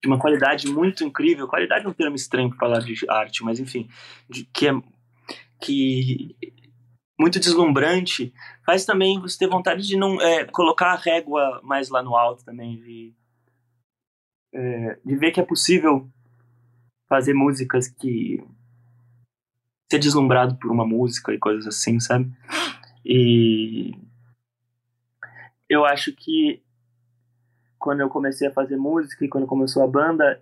de 0.03 0.09
uma 0.09 0.18
qualidade 0.18 0.68
muito 0.68 1.03
incrível. 1.03 1.49
Qualidade 1.49 1.84
é 1.84 1.89
um 1.89 1.93
termo 1.93 2.14
estranho 2.14 2.49
para 2.51 2.59
falar 2.59 2.78
de 2.80 2.95
arte, 3.09 3.43
mas 3.43 3.59
enfim, 3.59 3.89
de, 4.28 4.45
que 4.45 4.68
é 4.68 4.72
que 5.61 6.37
muito 7.18 7.41
deslumbrante, 7.41 8.32
faz 8.64 8.84
também 8.84 9.18
você 9.18 9.39
ter 9.39 9.49
vontade 9.49 9.87
de 9.87 9.97
não 9.97 10.20
é, 10.20 10.45
colocar 10.45 10.93
a 10.93 10.97
régua 10.97 11.61
mais 11.62 11.89
lá 11.89 12.03
no 12.03 12.14
alto 12.14 12.45
também, 12.45 12.76
de, 12.76 13.14
é, 14.55 14.99
de 15.05 15.16
ver 15.16 15.32
que 15.32 15.41
é 15.41 15.45
possível 15.45 16.09
fazer 17.09 17.32
músicas 17.32 17.89
que 17.89 18.45
ser 19.91 19.99
deslumbrado 19.99 20.57
por 20.57 20.70
uma 20.70 20.87
música 20.87 21.32
e 21.32 21.39
coisas 21.39 21.66
assim, 21.66 22.01
sabe? 22.01 22.30
E 23.05 23.93
eu 25.68 25.84
acho 25.84 26.12
que 26.12 26.62
quando 27.78 28.01
eu 28.01 28.09
comecei 28.09 28.49
a 28.49 28.53
fazer 28.53 28.76
música 28.76 29.24
e 29.24 29.28
quando 29.28 29.47
começou 29.47 29.82
a 29.82 29.87
banda, 29.87 30.41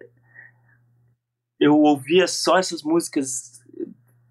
eu 1.61 1.79
ouvia 1.79 2.27
só 2.27 2.59
essas 2.59 2.83
músicas. 2.83 3.63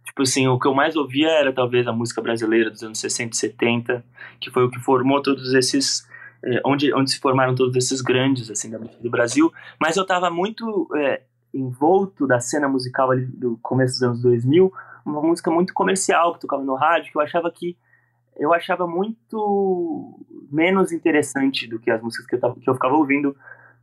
Tipo 0.06 0.22
assim, 0.24 0.48
o 0.48 0.60
que 0.60 0.68
eu 0.68 0.74
mais 0.74 0.96
ouvia 0.96 1.30
era 1.30 1.54
talvez 1.54 1.88
a 1.88 1.94
música 1.94 2.22
brasileira 2.22 2.70
dos 2.70 2.84
anos 2.84 3.00
60 3.00 3.34
e 3.34 3.38
70, 3.38 4.06
que 4.40 4.52
foi 4.52 4.64
o 4.64 4.70
que 4.70 4.80
formou 4.80 5.22
todos 5.22 5.54
esses. 5.54 6.08
É, 6.46 6.62
onde, 6.66 6.94
onde 6.94 7.10
se 7.10 7.20
formaram 7.20 7.56
todos 7.56 7.74
esses 7.76 8.02
grandes 8.02 8.52
assim 8.52 8.70
da 8.70 8.78
música 8.78 9.02
do 9.02 9.10
Brasil. 9.10 9.52
Mas 9.80 9.96
eu 9.96 10.04
estava 10.04 10.30
muito 10.30 10.90
é, 10.98 11.22
envolto 11.54 12.28
da 12.28 12.40
cena 12.40 12.68
musical 12.68 13.12
ali 13.12 13.26
do 13.26 13.58
começo 13.62 13.94
dos 13.94 14.04
anos 14.04 14.22
2000, 14.22 14.74
uma 15.06 15.22
música 15.22 15.52
muito 15.52 15.74
comercial 15.74 16.34
que 16.34 16.42
tocava 16.42 16.64
no 16.64 16.76
rádio, 16.76 17.12
que 17.12 17.18
eu 17.18 17.22
achava 17.22 17.52
que 17.52 17.78
eu 18.36 18.54
achava 18.54 18.88
muito 18.88 20.20
menos 20.52 20.92
interessante 20.92 21.68
do 21.68 21.80
que 21.80 21.92
as 21.92 22.02
músicas 22.02 22.26
que 22.26 22.36
eu, 22.36 22.40
tava, 22.40 22.56
que 22.60 22.68
eu 22.68 22.74
ficava 22.74 22.96
ouvindo 22.96 23.36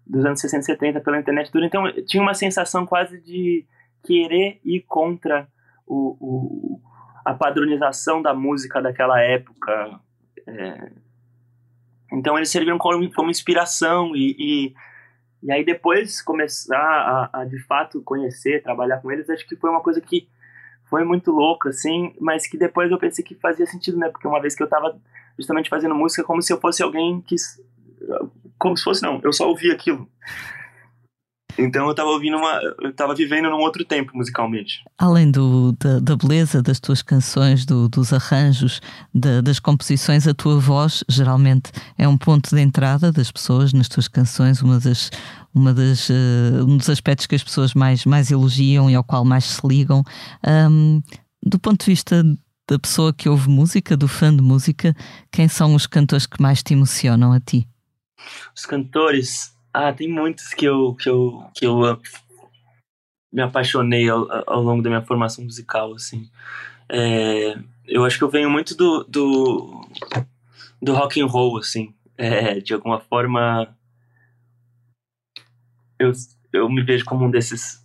dos 0.06 0.24
anos 0.24 0.40
60 0.40 0.60
e 0.60 0.64
70 0.64 1.00
pela 1.00 1.18
internet 1.18 1.52
tudo. 1.52 1.64
Então 1.64 1.84
tinha 2.04 2.22
uma 2.22 2.34
sensação 2.34 2.84
quase 2.84 3.20
de 3.20 3.64
querer 4.02 4.60
ir 4.64 4.80
contra 4.88 5.46
o, 5.86 6.16
o 6.20 6.80
a 7.24 7.34
padronização 7.34 8.22
da 8.22 8.34
música 8.34 8.80
daquela 8.80 9.20
época. 9.20 10.00
É... 10.46 10.90
Então 12.12 12.36
eles 12.36 12.50
serviram 12.50 12.78
como, 12.78 13.12
como 13.12 13.30
inspiração 13.30 14.16
e, 14.16 14.34
e, 14.38 14.74
e, 15.42 15.52
aí 15.52 15.64
depois 15.64 16.20
começar 16.20 16.76
a, 16.76 17.40
a 17.40 17.44
de 17.44 17.58
fato 17.64 18.02
conhecer, 18.02 18.62
trabalhar 18.62 18.98
com 19.00 19.12
eles, 19.12 19.30
acho 19.30 19.46
que 19.46 19.54
foi 19.54 19.70
uma 19.70 19.82
coisa 19.82 20.00
que 20.00 20.28
foi 20.90 21.04
muito 21.04 21.30
louco, 21.30 21.68
assim, 21.68 22.12
mas 22.20 22.46
que 22.48 22.58
depois 22.58 22.90
eu 22.90 22.98
pensei 22.98 23.24
que 23.24 23.36
fazia 23.36 23.64
sentido, 23.64 23.96
né? 23.96 24.08
Porque 24.08 24.26
uma 24.26 24.40
vez 24.40 24.56
que 24.56 24.62
eu 24.62 24.68
tava 24.68 25.00
justamente 25.38 25.70
fazendo 25.70 25.94
música 25.94 26.24
como 26.24 26.42
se 26.42 26.52
eu 26.52 26.60
fosse 26.60 26.82
alguém 26.82 27.20
que. 27.20 27.36
Como 28.58 28.76
se 28.76 28.82
fosse, 28.82 29.02
não, 29.02 29.20
eu 29.22 29.32
só 29.32 29.48
ouvia 29.48 29.72
aquilo. 29.72 30.08
Então 31.58 31.88
eu 31.88 31.94
tava 31.94 32.10
ouvindo 32.10 32.36
uma. 32.36 32.60
Eu 32.80 32.92
tava 32.92 33.14
vivendo 33.14 33.50
num 33.50 33.58
outro 33.58 33.84
tempo 33.84 34.12
musicalmente. 34.14 34.82
Além 34.98 35.30
do, 35.30 35.72
da, 35.72 35.98
da 35.98 36.16
beleza 36.16 36.62
das 36.62 36.80
tuas 36.80 37.02
canções, 37.02 37.64
do, 37.64 37.88
dos 37.88 38.12
arranjos, 38.12 38.80
da, 39.14 39.40
das 39.40 39.58
composições, 39.58 40.26
a 40.26 40.34
tua 40.34 40.58
voz 40.58 41.04
geralmente 41.08 41.70
é 41.98 42.06
um 42.06 42.16
ponto 42.16 42.54
de 42.54 42.60
entrada 42.60 43.12
das 43.12 43.30
pessoas 43.30 43.72
nas 43.72 43.88
tuas 43.88 44.08
canções, 44.08 44.62
uma 44.62 44.78
das, 44.78 45.10
uma 45.54 45.74
das, 45.74 46.08
uh, 46.08 46.64
um 46.66 46.76
dos 46.76 46.88
aspectos 46.88 47.26
que 47.26 47.34
as 47.34 47.44
pessoas 47.44 47.74
mais, 47.74 48.04
mais 48.04 48.30
elogiam 48.30 48.90
e 48.90 48.94
ao 48.94 49.04
qual 49.04 49.24
mais 49.24 49.44
se 49.44 49.66
ligam. 49.66 50.02
Um, 50.46 51.02
do 51.42 51.58
ponto 51.58 51.84
de 51.84 51.90
vista 51.90 52.22
da 52.68 52.78
pessoa 52.78 53.12
que 53.12 53.28
ouve 53.28 53.48
música, 53.48 53.96
do 53.96 54.06
fã 54.06 54.34
de 54.34 54.42
música, 54.42 54.94
quem 55.32 55.48
são 55.48 55.74
os 55.74 55.86
cantores 55.86 56.26
que 56.26 56.40
mais 56.40 56.62
te 56.62 56.74
emocionam 56.74 57.32
a 57.32 57.40
ti? 57.40 57.66
Os 58.54 58.64
cantores, 58.64 59.52
ah, 59.72 59.92
tem 59.92 60.08
muitos 60.08 60.48
que 60.54 60.64
eu, 60.64 60.94
que 60.94 61.08
eu, 61.08 61.44
que 61.54 61.66
eu 61.66 62.00
me 63.32 63.42
apaixonei 63.42 64.08
ao, 64.08 64.26
ao 64.46 64.62
longo 64.62 64.82
da 64.82 64.90
minha 64.90 65.02
formação 65.02 65.44
musical, 65.44 65.94
assim. 65.94 66.28
É, 66.88 67.56
eu 67.86 68.04
acho 68.04 68.18
que 68.18 68.24
eu 68.24 68.30
venho 68.30 68.50
muito 68.50 68.76
do, 68.76 69.04
do, 69.04 69.88
do 70.82 70.94
rock 70.94 71.20
and 71.20 71.26
roll, 71.26 71.58
assim. 71.58 71.94
É, 72.16 72.60
de 72.60 72.74
alguma 72.74 73.00
forma, 73.00 73.74
eu, 75.98 76.12
eu 76.52 76.68
me 76.68 76.82
vejo 76.82 77.04
como 77.04 77.24
um 77.24 77.30
desses 77.30 77.84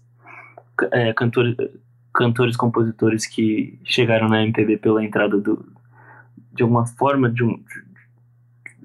é, 0.91 1.13
cantores, 1.13 1.55
cantores, 2.13 2.57
compositores 2.57 3.27
que 3.27 3.79
chegaram 3.83 4.27
na 4.27 4.41
MPB 4.43 4.77
pela 4.77 5.03
entrada 5.03 5.39
do, 5.39 5.65
de 6.51 6.63
alguma 6.63 6.85
forma 6.85 7.29
de 7.29 7.43
um, 7.43 7.63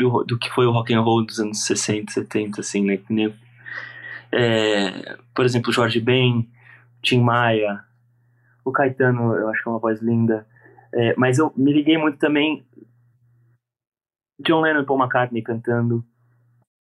do, 0.01 0.25
do 0.25 0.39
que 0.39 0.51
foi 0.51 0.67
o 0.67 0.73
rock 0.73 0.95
and 0.95 1.03
roll 1.03 1.25
dos 1.25 1.39
anos 1.39 1.65
60, 1.65 2.13
70, 2.13 2.61
assim, 2.61 2.85
né? 2.85 2.99
É, 4.33 5.19
por 5.35 5.45
exemplo, 5.45 5.73
Jorge 5.73 6.01
Ben, 6.01 6.49
Tim 7.03 7.21
Maia, 7.21 7.85
o 8.65 8.73
Caetano, 8.73 9.35
eu 9.35 9.49
acho 9.49 9.63
que 9.63 9.69
é 9.69 9.73
uma 9.73 9.79
voz 9.79 10.01
linda. 10.01 10.47
É, 10.93 11.15
mas 11.17 11.39
eu 11.39 11.53
me 11.57 11.73
liguei 11.73 11.99
muito 11.99 12.19
também 12.19 12.65
John 14.41 14.63
Lennon 14.63 14.81
e 14.81 14.87
Paul 14.87 14.99
McCartney 14.99 15.43
cantando, 15.43 16.05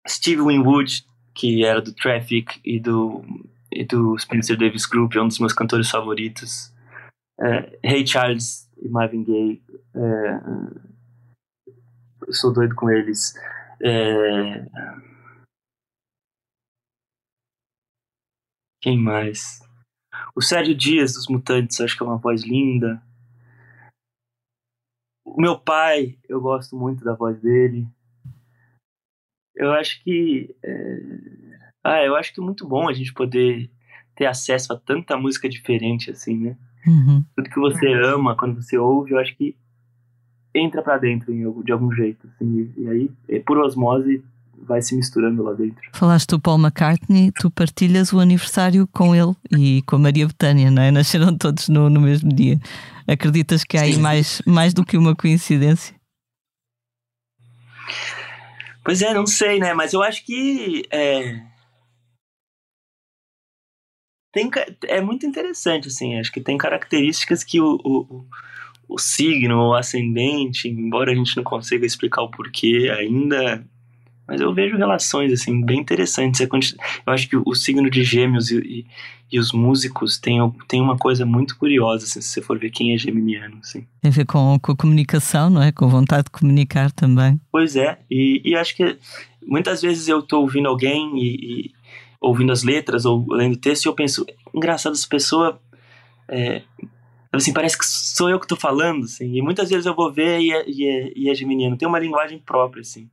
Steve 0.07 0.41
Winwood, 0.41 1.05
que 1.33 1.63
era 1.63 1.81
do 1.81 1.93
Traffic 1.93 2.59
e 2.63 2.79
do, 2.79 3.23
e 3.71 3.85
do 3.85 4.17
Spencer 4.17 4.57
Davis 4.57 4.85
Group, 4.85 5.15
é 5.15 5.21
um 5.21 5.27
dos 5.27 5.39
meus 5.39 5.53
cantores 5.53 5.89
favoritos. 5.89 6.73
É, 7.39 7.77
Ray 7.83 8.05
Charles 8.05 8.69
e 8.81 8.89
Marvin 8.89 9.23
Gaye, 9.23 9.61
é, 9.95 10.39
eu 12.27 12.33
sou 12.33 12.51
doido 12.51 12.75
com 12.75 12.89
eles. 12.89 13.33
É... 13.81 14.65
Quem 18.81 18.99
mais? 18.99 19.59
O 20.35 20.41
Sérgio 20.41 20.75
Dias 20.75 21.13
dos 21.13 21.27
Mutantes, 21.27 21.79
acho 21.79 21.95
que 21.95 22.03
é 22.03 22.05
uma 22.05 22.17
voz 22.17 22.43
linda. 22.43 23.01
O 25.25 25.41
meu 25.41 25.57
pai, 25.57 26.19
eu 26.27 26.39
gosto 26.41 26.75
muito 26.77 27.03
da 27.03 27.13
voz 27.13 27.39
dele. 27.41 27.87
Eu 29.55 29.71
acho 29.71 30.03
que. 30.03 30.55
É... 30.63 30.99
Ah, 31.83 32.03
eu 32.03 32.15
acho 32.15 32.33
que 32.33 32.41
é 32.41 32.43
muito 32.43 32.67
bom 32.67 32.89
a 32.89 32.93
gente 32.93 33.13
poder 33.13 33.71
ter 34.15 34.25
acesso 34.25 34.73
a 34.73 34.79
tanta 34.79 35.15
música 35.15 35.47
diferente 35.47 36.11
assim, 36.11 36.37
né? 36.37 36.57
Uhum. 36.85 37.23
Tudo 37.35 37.49
que 37.49 37.59
você 37.59 37.93
ama, 37.93 38.35
quando 38.35 38.61
você 38.61 38.77
ouve, 38.77 39.11
eu 39.11 39.19
acho 39.19 39.35
que 39.35 39.57
entra 40.57 40.81
para 40.81 40.97
dentro 40.97 41.33
de 41.63 41.71
algum 41.71 41.91
jeito, 41.91 42.27
assim, 42.27 42.71
e 42.77 42.87
aí, 42.89 43.11
é 43.29 43.39
por 43.39 43.57
osmose, 43.57 44.23
vai 44.67 44.81
se 44.81 44.95
misturando 44.95 45.43
lá 45.43 45.53
dentro. 45.53 45.81
Falaste 45.93 46.29
do 46.29 46.39
Paul 46.39 46.59
McCartney, 46.59 47.31
tu 47.31 47.49
partilhas 47.49 48.11
o 48.11 48.19
aniversário 48.19 48.87
com 48.87 49.15
ele 49.15 49.35
e 49.51 49.81
com 49.83 49.95
a 49.95 49.99
Maria 49.99 50.27
Betânia, 50.27 50.69
não 50.69 50.81
é? 50.81 50.91
Nasceram 50.91 51.37
todos 51.37 51.69
no, 51.69 51.89
no 51.89 52.01
mesmo 52.01 52.29
dia. 52.29 52.59
Acreditas 53.07 53.63
que 53.63 53.77
há 53.77 53.81
aí 53.81 53.97
mais, 53.97 54.41
mais 54.45 54.73
do 54.73 54.85
que 54.85 54.97
uma 54.97 55.15
coincidência? 55.15 55.95
Pois 58.83 59.01
é, 59.01 59.13
não 59.13 59.25
sei, 59.25 59.59
né? 59.59 59.73
Mas 59.73 59.93
eu 59.93 60.03
acho 60.03 60.25
que 60.25 60.83
é... 60.91 61.41
Tem, 64.33 64.49
é 64.83 65.01
muito 65.01 65.25
interessante, 65.25 65.87
assim. 65.87 66.19
Acho 66.19 66.31
que 66.31 66.41
tem 66.41 66.57
características 66.57 67.43
que 67.43 67.59
o, 67.59 67.79
o, 67.83 68.25
o 68.87 68.97
signo, 68.97 69.69
o 69.69 69.73
ascendente, 69.73 70.67
embora 70.67 71.11
a 71.11 71.15
gente 71.15 71.35
não 71.35 71.43
consiga 71.43 71.85
explicar 71.85 72.21
o 72.21 72.31
porquê 72.31 72.91
ainda, 72.97 73.65
mas 74.27 74.41
eu 74.41 74.53
vejo 74.53 74.77
relações 74.77 75.31
assim 75.31 75.63
bem 75.63 75.79
interessantes. 75.79 76.41
Eu 76.41 77.13
acho 77.13 77.29
que 77.29 77.37
o 77.37 77.55
signo 77.55 77.89
de 77.89 78.03
Gêmeos 78.03 78.51
e, 78.51 78.57
e, 78.57 78.85
e 79.31 79.39
os 79.39 79.51
músicos 79.51 80.17
têm, 80.17 80.39
têm 80.67 80.81
uma 80.81 80.97
coisa 80.97 81.25
muito 81.25 81.57
curiosa, 81.57 82.05
assim, 82.05 82.21
se 82.21 82.29
você 82.29 82.41
for 82.41 82.59
ver 82.59 82.69
quem 82.69 82.93
é 82.93 82.97
geminiano. 82.97 83.57
Assim. 83.61 83.85
Tem 84.01 84.09
a 84.09 84.13
ver 84.13 84.25
com, 84.25 84.59
com 84.59 84.71
a 84.71 84.75
comunicação, 84.75 85.49
não 85.49 85.61
é? 85.61 85.71
Com 85.71 85.87
vontade 85.87 86.25
de 86.25 86.31
comunicar 86.31 86.91
também. 86.91 87.39
Pois 87.51 87.75
é, 87.75 87.99
e, 88.11 88.41
e 88.43 88.55
acho 88.55 88.75
que 88.75 88.97
muitas 89.45 89.81
vezes 89.81 90.07
eu 90.07 90.19
estou 90.19 90.41
ouvindo 90.41 90.67
alguém 90.67 91.11
e, 91.17 91.71
ouvindo 92.19 92.51
as 92.51 92.63
letras 92.63 93.05
ou 93.05 93.25
lendo 93.29 93.53
o 93.53 93.59
texto 93.59 93.85
e 93.85 93.87
eu 93.87 93.93
penso, 93.93 94.25
engraçado, 94.53 94.93
essa 94.93 95.07
pessoa 95.07 95.61
é, 96.27 96.63
assim, 97.37 97.53
parece 97.53 97.77
que 97.77 97.85
sou 97.85 98.29
eu 98.29 98.39
que 98.39 98.47
tô 98.47 98.55
falando, 98.55 99.05
assim. 99.05 99.35
E 99.35 99.41
muitas 99.41 99.69
vezes 99.69 99.85
eu 99.85 99.95
vou 99.95 100.11
ver 100.11 100.39
e 100.39 100.51
é, 100.51 100.63
e 100.67 100.87
é, 100.87 101.13
e 101.15 101.29
é 101.29 101.35
geminiano. 101.35 101.77
Tem 101.77 101.87
uma 101.87 101.99
linguagem 101.99 102.39
própria, 102.39 102.81
assim. 102.81 103.09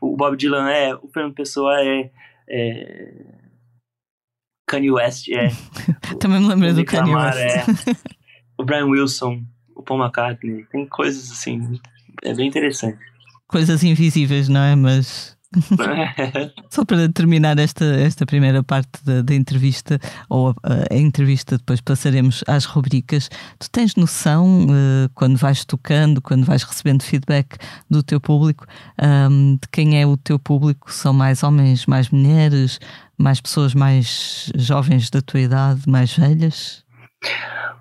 O 0.00 0.16
Bob 0.16 0.36
Dylan 0.36 0.70
é, 0.70 0.94
o 0.94 1.08
Fernando 1.08 1.34
Pessoa 1.34 1.80
é, 1.80 2.10
é 2.48 3.12
Kanye 4.66 4.90
West 4.90 5.28
é. 5.28 5.48
Também 6.18 6.40
me 6.40 6.48
lembrei 6.48 6.72
do 6.72 6.84
Kanye 6.84 7.14
West. 7.14 7.38
É, 7.38 7.64
o 8.58 8.64
Brian 8.64 8.86
Wilson, 8.86 9.42
o 9.74 9.82
Paul 9.82 10.00
McCartney. 10.00 10.64
Tem 10.70 10.86
coisas, 10.86 11.30
assim, 11.30 11.80
é 12.22 12.34
bem 12.34 12.48
interessante. 12.48 12.98
Coisas 13.46 13.82
invisíveis, 13.84 14.48
não 14.48 14.62
é? 14.62 14.74
Mas 14.74 15.36
Só 16.70 16.84
para 16.84 17.08
terminar 17.08 17.58
esta, 17.58 17.84
esta 17.84 18.24
primeira 18.24 18.62
parte 18.62 19.04
da, 19.04 19.22
da 19.22 19.34
entrevista, 19.34 19.98
ou 20.28 20.50
a, 20.62 20.94
a, 20.94 20.96
entrevista, 20.96 21.58
depois 21.58 21.80
passaremos 21.80 22.42
às 22.46 22.64
rubricas. 22.64 23.28
Tu 23.58 23.70
tens 23.70 23.94
noção, 23.96 24.66
uh, 24.66 25.08
quando 25.14 25.36
vais 25.36 25.64
tocando, 25.64 26.20
quando 26.20 26.44
vais 26.44 26.62
recebendo 26.62 27.02
feedback 27.02 27.56
do 27.90 28.02
teu 28.02 28.20
público, 28.20 28.66
um, 29.30 29.56
de 29.56 29.68
quem 29.70 30.00
é 30.00 30.06
o 30.06 30.16
teu 30.16 30.38
público? 30.38 30.92
São 30.92 31.12
mais 31.12 31.42
homens, 31.42 31.86
mais 31.86 32.10
mulheres, 32.10 32.78
mais 33.18 33.40
pessoas 33.40 33.74
mais 33.74 34.50
jovens 34.56 35.10
da 35.10 35.20
tua 35.20 35.40
idade, 35.40 35.82
mais 35.86 36.16
velhas? 36.16 36.84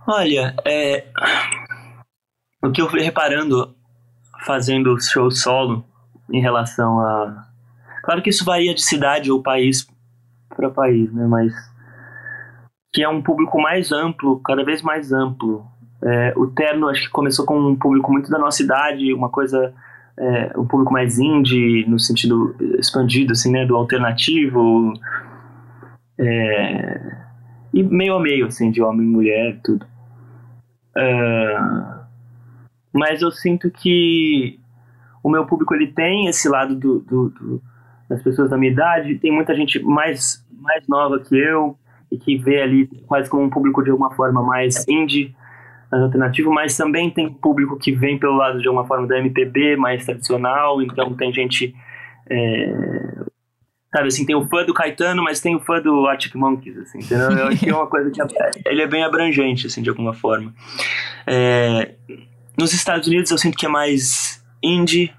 Olha, 0.08 0.56
é... 0.66 1.06
o 2.64 2.72
que 2.72 2.82
eu 2.82 2.90
fui 2.90 3.02
reparando 3.02 3.76
fazendo 4.46 5.00
show 5.00 5.30
solo 5.30 5.86
em 6.32 6.42
relação 6.42 7.00
a 7.00 7.51
Claro 8.04 8.22
que 8.22 8.30
isso 8.30 8.46
varia 8.46 8.74
de 8.74 8.82
cidade 8.82 9.32
ou 9.32 9.42
país 9.42 9.88
para 10.56 10.70
país, 10.70 11.12
né? 11.14 11.26
Mas 11.28 11.54
que 12.94 13.04
é 13.04 13.10
um 13.10 13.22
público 13.22 13.62
mais 13.62 13.92
amplo, 13.92 14.40
cada 14.40 14.64
vez 14.64 14.82
mais 14.82 15.14
amplo. 15.14 15.66
É, 16.04 16.34
o 16.36 16.48
Terno 16.48 16.90
acho 16.90 17.04
que 17.04 17.10
começou 17.10 17.46
com 17.46 17.58
um 17.58 17.76
público 17.76 18.12
muito 18.12 18.30
da 18.30 18.40
nossa 18.40 18.62
idade, 18.64 19.14
uma 19.14 19.30
coisa 19.30 19.74
é, 20.18 20.54
um 20.58 20.66
público 20.66 20.92
mais 20.92 21.20
indie 21.20 21.86
no 21.88 22.00
sentido 22.00 22.56
expandido, 22.80 23.32
assim, 23.32 23.52
né? 23.52 23.66
Do 23.66 23.76
alternativo 23.76 24.94
é, 26.20 27.18
e 27.74 27.84
meio 27.84 28.16
a 28.16 28.20
meio, 28.20 28.48
assim, 28.48 28.72
de 28.72 28.82
homem 28.82 29.08
e 29.08 29.10
mulher, 29.10 29.60
tudo. 29.64 29.86
É, 30.98 31.58
mas 32.94 33.22
eu 33.22 33.32
sinto 33.32 33.72
que 33.72 34.60
o 35.24 35.30
meu 35.30 35.46
público 35.46 35.74
ele 35.74 35.88
tem 35.88 36.28
esse 36.28 36.50
lado 36.50 36.76
do, 36.76 37.00
do, 37.00 37.30
do 37.30 37.62
das 38.12 38.22
pessoas 38.22 38.50
da 38.50 38.58
minha 38.58 38.72
idade, 38.74 39.18
tem 39.20 39.32
muita 39.32 39.56
gente 39.56 39.82
mais, 39.82 40.46
mais 40.60 40.86
nova 40.86 41.18
que 41.18 41.38
eu 41.38 41.78
e 42.12 42.18
que 42.18 42.38
vê 42.38 42.62
ali 42.62 42.88
quase 43.08 43.30
como 43.30 43.44
um 43.44 43.50
público 43.50 43.82
de 43.82 43.90
alguma 43.90 44.12
forma 44.14 44.44
mais 44.44 44.86
indie, 44.86 45.34
mais 45.90 46.04
alternativo, 46.04 46.52
mas 46.52 46.76
também 46.76 47.10
tem 47.10 47.32
público 47.32 47.78
que 47.78 47.94
vem 47.94 48.20
pelo 48.20 48.36
lado 48.36 48.62
de 48.62 48.68
alguma 48.68 48.86
forma 48.86 49.08
da 49.08 49.18
MPB, 49.18 49.78
mais 49.78 50.06
tradicional, 50.06 50.82
então 50.82 51.14
tem 51.14 51.32
gente. 51.32 51.74
É, 52.30 52.74
sabe 53.96 54.08
assim, 54.08 54.26
tem 54.26 54.36
o 54.36 54.46
fã 54.46 54.66
do 54.66 54.74
Caetano, 54.74 55.24
mas 55.24 55.40
tem 55.40 55.56
o 55.56 55.62
fã 55.62 55.82
do 55.82 56.06
Arctic 56.06 56.36
Monkeys, 56.36 56.78
assim, 56.80 57.00
entendeu? 57.00 57.32
Eu 57.32 57.48
acho 57.48 57.60
que 57.60 57.70
é 57.70 57.76
uma 57.76 57.88
coisa 57.88 58.12
que 58.12 58.22
ele 58.68 58.82
é 58.82 58.88
bem 58.88 59.06
abrangente, 59.06 59.68
assim, 59.68 59.82
de 59.82 59.90
alguma 59.90 60.14
forma. 60.14 60.54
É, 61.26 61.94
nos 62.58 62.74
Estados 62.74 63.08
Unidos 63.08 63.32
eu 63.32 63.38
sinto 63.38 63.58
que 63.58 63.66
é 63.66 63.70
mais 63.70 64.44
indie, 64.62 65.14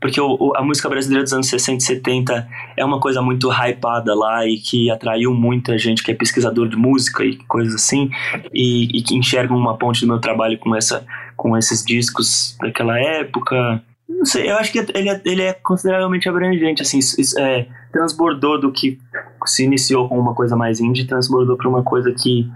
porque 0.00 0.20
o, 0.20 0.52
a 0.56 0.62
música 0.62 0.88
brasileira 0.88 1.22
dos 1.22 1.32
anos 1.32 1.48
60 1.48 1.78
e 1.78 1.86
70 1.86 2.48
é 2.76 2.84
uma 2.84 3.00
coisa 3.00 3.22
muito 3.22 3.50
hypada 3.50 4.14
lá 4.14 4.46
e 4.46 4.58
que 4.58 4.90
atraiu 4.90 5.32
muita 5.34 5.78
gente 5.78 6.02
que 6.02 6.10
é 6.10 6.14
pesquisador 6.14 6.68
de 6.68 6.76
música 6.76 7.24
e 7.24 7.36
coisas 7.36 7.74
assim, 7.74 8.10
e, 8.52 8.98
e 8.98 9.02
que 9.02 9.16
enxergam 9.16 9.56
uma 9.56 9.76
ponte 9.76 10.00
do 10.00 10.06
meu 10.06 10.20
trabalho 10.20 10.58
com, 10.58 10.74
essa, 10.74 11.06
com 11.36 11.56
esses 11.56 11.84
discos 11.84 12.56
daquela 12.60 12.98
época. 12.98 13.82
Não 14.08 14.24
sei, 14.24 14.50
eu 14.50 14.56
acho 14.56 14.70
que 14.70 14.78
ele 14.78 15.08
é, 15.08 15.20
ele 15.24 15.42
é 15.42 15.52
consideravelmente 15.52 16.28
abrangente, 16.28 16.82
assim, 16.82 17.00
é, 17.38 17.66
transbordou 17.92 18.60
do 18.60 18.70
que 18.70 18.98
se 19.46 19.64
iniciou 19.64 20.08
com 20.08 20.18
uma 20.18 20.34
coisa 20.34 20.56
mais 20.56 20.80
indie, 20.80 21.06
transbordou 21.06 21.56
para 21.56 21.68
uma 21.68 21.82
coisa 21.82 22.12
que 22.12 22.48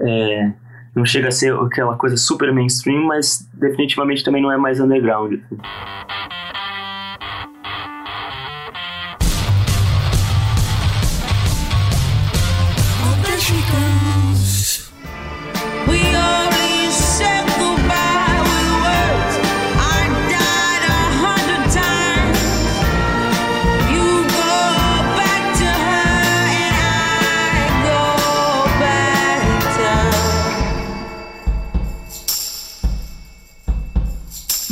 é, 0.00 0.52
não 0.94 1.04
chega 1.04 1.28
a 1.28 1.30
ser 1.30 1.54
aquela 1.54 1.94
coisa 1.96 2.16
super 2.16 2.50
mainstream, 2.52 3.02
mas 3.04 3.46
definitivamente 3.52 4.24
também 4.24 4.40
não 4.40 4.50
é 4.50 4.56
mais 4.56 4.80
underground. 4.80 5.34
Assim. 5.34 5.58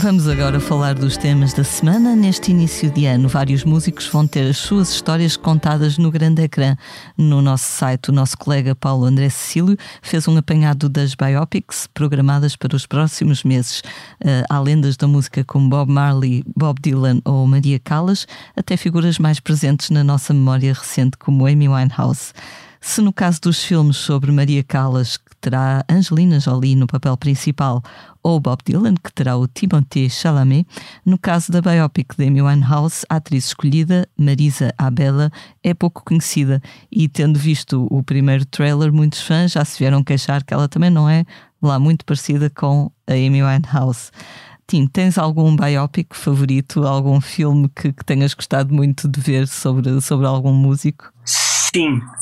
Vamos 0.04 0.28
agora 0.28 0.60
falar 0.60 0.94
dos 0.94 1.16
temas 1.16 1.54
da 1.54 1.64
semana. 1.64 2.14
Neste 2.14 2.50
início 2.50 2.90
de 2.90 3.06
ano, 3.06 3.26
vários 3.26 3.64
músicos 3.64 4.06
vão 4.06 4.26
ter 4.26 4.50
as 4.50 4.58
suas 4.58 4.90
histórias 4.90 5.34
contadas 5.34 5.96
no 5.96 6.10
grande 6.10 6.42
ecrã. 6.42 6.76
No 7.16 7.40
nosso 7.40 7.64
site, 7.64 8.10
o 8.10 8.12
nosso 8.12 8.36
colega 8.36 8.74
Paulo 8.74 9.06
André 9.06 9.30
Cecílio 9.30 9.78
fez 10.02 10.28
um 10.28 10.36
apanhado 10.36 10.90
das 10.90 11.14
biopics 11.14 11.86
programadas 11.86 12.54
para 12.54 12.76
os 12.76 12.84
próximos 12.84 13.44
meses. 13.44 13.80
Uh, 14.22 14.44
há 14.50 14.60
lendas 14.60 14.98
da 14.98 15.08
música 15.08 15.42
como 15.42 15.70
Bob 15.70 15.90
Marley, 15.90 16.44
Bob 16.54 16.78
Dylan 16.82 17.22
ou 17.24 17.46
Maria 17.46 17.80
Callas, 17.80 18.26
até 18.54 18.76
figuras 18.76 19.18
mais 19.18 19.40
presentes 19.40 19.88
na 19.88 20.04
nossa 20.04 20.34
memória 20.34 20.74
recente, 20.74 21.16
como 21.16 21.46
Amy 21.46 21.66
Winehouse. 21.66 22.34
Se 22.86 23.00
no 23.00 23.14
caso 23.14 23.40
dos 23.40 23.64
filmes 23.64 23.96
sobre 23.96 24.30
Maria 24.30 24.62
Callas, 24.62 25.18
terá 25.44 25.84
Angelina 25.90 26.40
Jolie 26.40 26.74
no 26.74 26.86
papel 26.86 27.14
principal, 27.18 27.82
ou 28.22 28.40
Bob 28.40 28.60
Dylan, 28.64 28.94
que 28.94 29.12
terá 29.12 29.36
o 29.36 29.46
Timothée 29.46 30.08
Chalamet, 30.08 30.66
no 31.04 31.18
caso 31.18 31.52
da 31.52 31.60
biopic 31.60 32.16
de 32.16 32.26
Amy 32.26 32.40
Winehouse, 32.40 33.04
a 33.10 33.16
atriz 33.16 33.48
escolhida, 33.48 34.08
Marisa 34.16 34.72
Abela, 34.78 35.30
é 35.62 35.74
pouco 35.74 36.02
conhecida 36.02 36.62
e, 36.90 37.06
tendo 37.08 37.38
visto 37.38 37.86
o 37.90 38.02
primeiro 38.02 38.46
trailer, 38.46 38.90
muitos 38.90 39.20
fãs 39.20 39.52
já 39.52 39.62
se 39.66 39.78
vieram 39.78 40.02
queixar 40.02 40.42
que 40.42 40.54
ela 40.54 40.66
também 40.66 40.88
não 40.88 41.06
é 41.06 41.26
lá 41.60 41.78
muito 41.78 42.06
parecida 42.06 42.48
com 42.48 42.90
a 43.06 43.12
Amy 43.12 43.42
Winehouse. 43.42 44.10
Tim, 44.66 44.86
tens 44.86 45.18
algum 45.18 45.54
biopic 45.54 46.14
favorito, 46.14 46.86
algum 46.86 47.20
filme 47.20 47.68
que, 47.68 47.92
que 47.92 48.02
tenhas 48.02 48.32
gostado 48.32 48.74
muito 48.74 49.06
de 49.06 49.20
ver 49.20 49.46
sobre, 49.46 50.00
sobre 50.00 50.26
algum 50.26 50.54
músico? 50.54 51.12
Sim, 51.22 51.43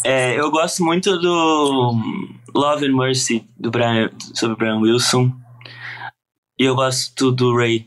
é, 0.05 0.41
eu 0.41 0.51
gosto 0.51 0.83
muito 0.83 1.19
do 1.19 1.95
Love 2.55 2.87
and 2.87 2.97
Mercy 2.97 3.47
do 3.59 3.71
Brian, 3.71 4.11
sobre 4.35 4.57
Brian 4.57 4.79
Wilson. 4.79 5.31
E 6.59 6.65
eu 6.65 6.75
gosto 6.75 7.31
do 7.31 7.55
Ray, 7.57 7.87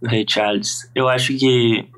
do 0.00 0.08
Ray 0.08 0.26
Charles. 0.28 0.90
Eu 0.94 1.08
acho 1.08 1.36
que 1.36 1.88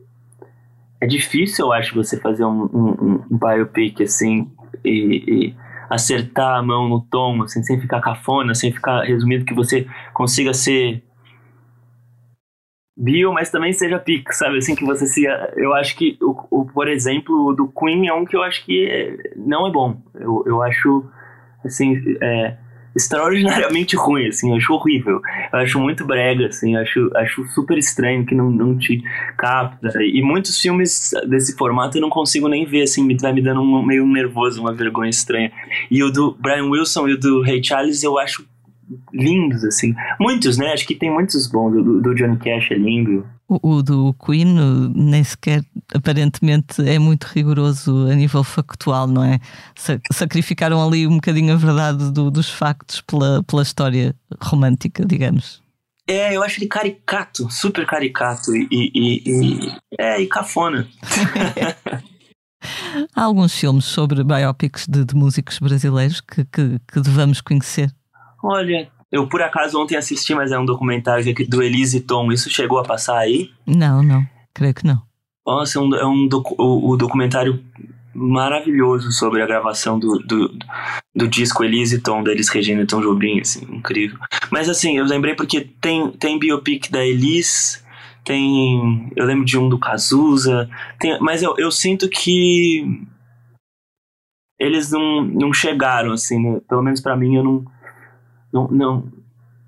é 1.00 1.06
difícil, 1.06 1.66
eu 1.66 1.72
acho, 1.72 1.94
você 1.94 2.20
fazer 2.20 2.44
um, 2.44 2.64
um, 2.72 3.24
um 3.30 3.38
biopic 3.38 4.00
assim 4.00 4.50
e, 4.84 5.24
e, 5.26 5.54
acertar 5.90 6.56
a 6.56 6.62
mão 6.62 6.88
no 6.88 7.00
tom, 7.00 7.42
assim, 7.42 7.62
sem 7.62 7.80
ficar 7.80 8.00
cafona, 8.00 8.54
sem 8.54 8.72
ficar 8.72 9.02
resumido, 9.02 9.44
que 9.44 9.54
você 9.54 9.86
consiga 10.12 10.54
ser 10.54 11.02
bio, 12.96 13.32
mas 13.32 13.50
também 13.50 13.72
seja 13.72 13.98
pic, 13.98 14.32
sabe? 14.32 14.58
Assim 14.58 14.74
que 14.74 14.84
você 14.84 15.06
se. 15.06 15.24
Eu 15.56 15.74
acho 15.74 15.96
que, 15.96 16.16
o, 16.20 16.60
o, 16.60 16.64
por 16.66 16.88
exemplo, 16.88 17.48
o 17.48 17.52
do 17.52 17.68
Queen 17.68 18.08
é 18.08 18.14
um 18.14 18.24
que 18.24 18.36
eu 18.36 18.42
acho 18.42 18.64
que 18.64 18.86
é, 18.86 19.32
não 19.36 19.66
é 19.66 19.70
bom. 19.70 20.00
Eu, 20.14 20.44
eu 20.46 20.62
acho, 20.62 21.04
assim, 21.64 22.00
é, 22.20 22.56
extraordinariamente 22.94 23.96
ruim, 23.98 24.28
assim, 24.28 24.50
eu 24.50 24.56
acho 24.56 24.72
horrível. 24.72 25.20
Eu 25.52 25.58
acho 25.58 25.80
muito 25.80 26.06
brega, 26.06 26.46
assim, 26.46 26.76
acho, 26.76 27.10
acho 27.16 27.44
super 27.48 27.76
estranho 27.76 28.24
que 28.24 28.34
não, 28.34 28.48
não 28.50 28.78
te 28.78 29.02
capta. 29.36 29.92
E 30.00 30.22
muitos 30.22 30.60
filmes 30.60 31.10
desse 31.28 31.56
formato 31.56 31.98
eu 31.98 32.02
não 32.02 32.10
consigo 32.10 32.48
nem 32.48 32.64
ver, 32.64 32.82
assim, 32.82 33.04
me, 33.04 33.16
vai 33.16 33.32
me 33.32 33.42
dando 33.42 33.60
um 33.60 33.84
meio 33.84 34.06
nervoso, 34.06 34.60
uma 34.60 34.72
vergonha 34.72 35.10
estranha. 35.10 35.50
E 35.90 36.02
o 36.02 36.10
do 36.10 36.36
Brian 36.38 36.66
Wilson 36.66 37.08
e 37.08 37.14
o 37.14 37.18
do 37.18 37.42
Ray 37.42 37.62
Charles 37.62 38.04
eu 38.04 38.18
acho 38.18 38.46
lindos, 39.12 39.64
assim. 39.64 39.94
Muitos, 40.20 40.56
né? 40.58 40.72
Acho 40.72 40.86
que 40.86 40.94
tem 40.94 41.12
muitos 41.12 41.46
bons. 41.46 41.72
Do, 41.72 42.00
do 42.00 42.14
Johnny 42.14 42.36
Cash 42.38 42.70
é 42.70 42.74
lindo. 42.74 43.26
O, 43.46 43.76
o, 43.76 43.82
do 43.82 44.14
Queen 44.14 44.56
nem 44.94 45.22
sequer 45.22 45.62
aparentemente 45.94 46.80
é 46.88 46.98
muito 46.98 47.24
rigoroso 47.24 48.08
a 48.10 48.14
nível 48.14 48.42
factual, 48.42 49.06
não 49.06 49.22
é? 49.22 49.38
Sacrificaram 50.10 50.82
ali 50.82 51.06
um 51.06 51.16
bocadinho 51.16 51.52
a 51.52 51.56
verdade 51.56 52.10
do, 52.10 52.30
dos 52.30 52.48
factos 52.48 53.02
pela, 53.02 53.42
pela 53.42 53.62
história 53.62 54.14
romântica, 54.40 55.04
digamos. 55.04 55.62
É, 56.06 56.36
eu 56.36 56.42
acho 56.42 56.58
ele 56.58 56.68
caricato, 56.68 57.50
super 57.50 57.86
caricato 57.86 58.54
e, 58.54 58.68
e, 58.70 59.22
e 59.26 59.76
é, 59.98 60.20
e 60.20 60.26
cafona. 60.26 60.86
Há 63.14 63.22
alguns 63.22 63.54
filmes 63.54 63.84
sobre 63.84 64.22
biopics 64.24 64.86
de, 64.86 65.04
de 65.04 65.14
músicos 65.14 65.58
brasileiros 65.58 66.20
que, 66.20 66.44
que, 66.44 66.78
que 66.86 67.00
devamos 67.00 67.40
conhecer. 67.40 67.90
Olha, 68.46 68.90
eu 69.10 69.26
por 69.26 69.40
acaso 69.40 69.80
ontem 69.80 69.96
assisti, 69.96 70.34
mas 70.34 70.52
é 70.52 70.58
um 70.58 70.66
documentário 70.66 71.24
do 71.48 71.62
Elise 71.62 72.02
Tom. 72.02 72.30
Isso 72.30 72.50
chegou 72.50 72.78
a 72.78 72.82
passar 72.82 73.16
aí? 73.16 73.50
Não, 73.66 74.02
não. 74.02 74.22
Creio 74.52 74.74
que 74.74 74.86
não. 74.86 75.00
Nossa, 75.46 75.78
é 75.78 75.80
um, 75.82 75.94
é 75.94 76.06
um 76.06 76.28
docu, 76.28 76.54
o, 76.58 76.90
o, 76.90 76.96
documentário 76.96 77.62
maravilhoso 78.14 79.10
sobre 79.12 79.42
a 79.42 79.46
gravação 79.46 79.98
do, 79.98 80.18
do, 80.18 80.58
do 81.14 81.26
disco 81.26 81.64
Elise 81.64 82.00
Tom, 82.00 82.22
da 82.22 82.32
Elis 82.32 82.50
Regina 82.50 82.82
e 82.82 82.86
Tom 82.86 83.00
Jobim, 83.00 83.40
assim, 83.40 83.64
incrível. 83.74 84.18
Mas 84.50 84.68
assim, 84.68 84.98
eu 84.98 85.04
lembrei 85.04 85.34
porque 85.34 85.62
tem, 85.80 86.10
tem 86.12 86.38
biopic 86.38 86.90
da 86.90 87.04
Elis, 87.04 87.84
tem... 88.24 89.10
Eu 89.16 89.24
lembro 89.24 89.44
de 89.44 89.58
um 89.58 89.68
do 89.68 89.78
Cazuza, 89.78 90.68
tem, 90.98 91.18
mas 91.20 91.42
eu, 91.42 91.54
eu 91.58 91.70
sinto 91.70 92.08
que 92.08 93.02
eles 94.58 94.90
não, 94.90 95.24
não 95.24 95.52
chegaram, 95.52 96.12
assim, 96.12 96.38
né? 96.38 96.60
pelo 96.68 96.82
menos 96.82 97.00
para 97.00 97.16
mim, 97.16 97.36
eu 97.36 97.44
não 97.44 97.73
não, 98.54 98.68
não, 98.68 99.12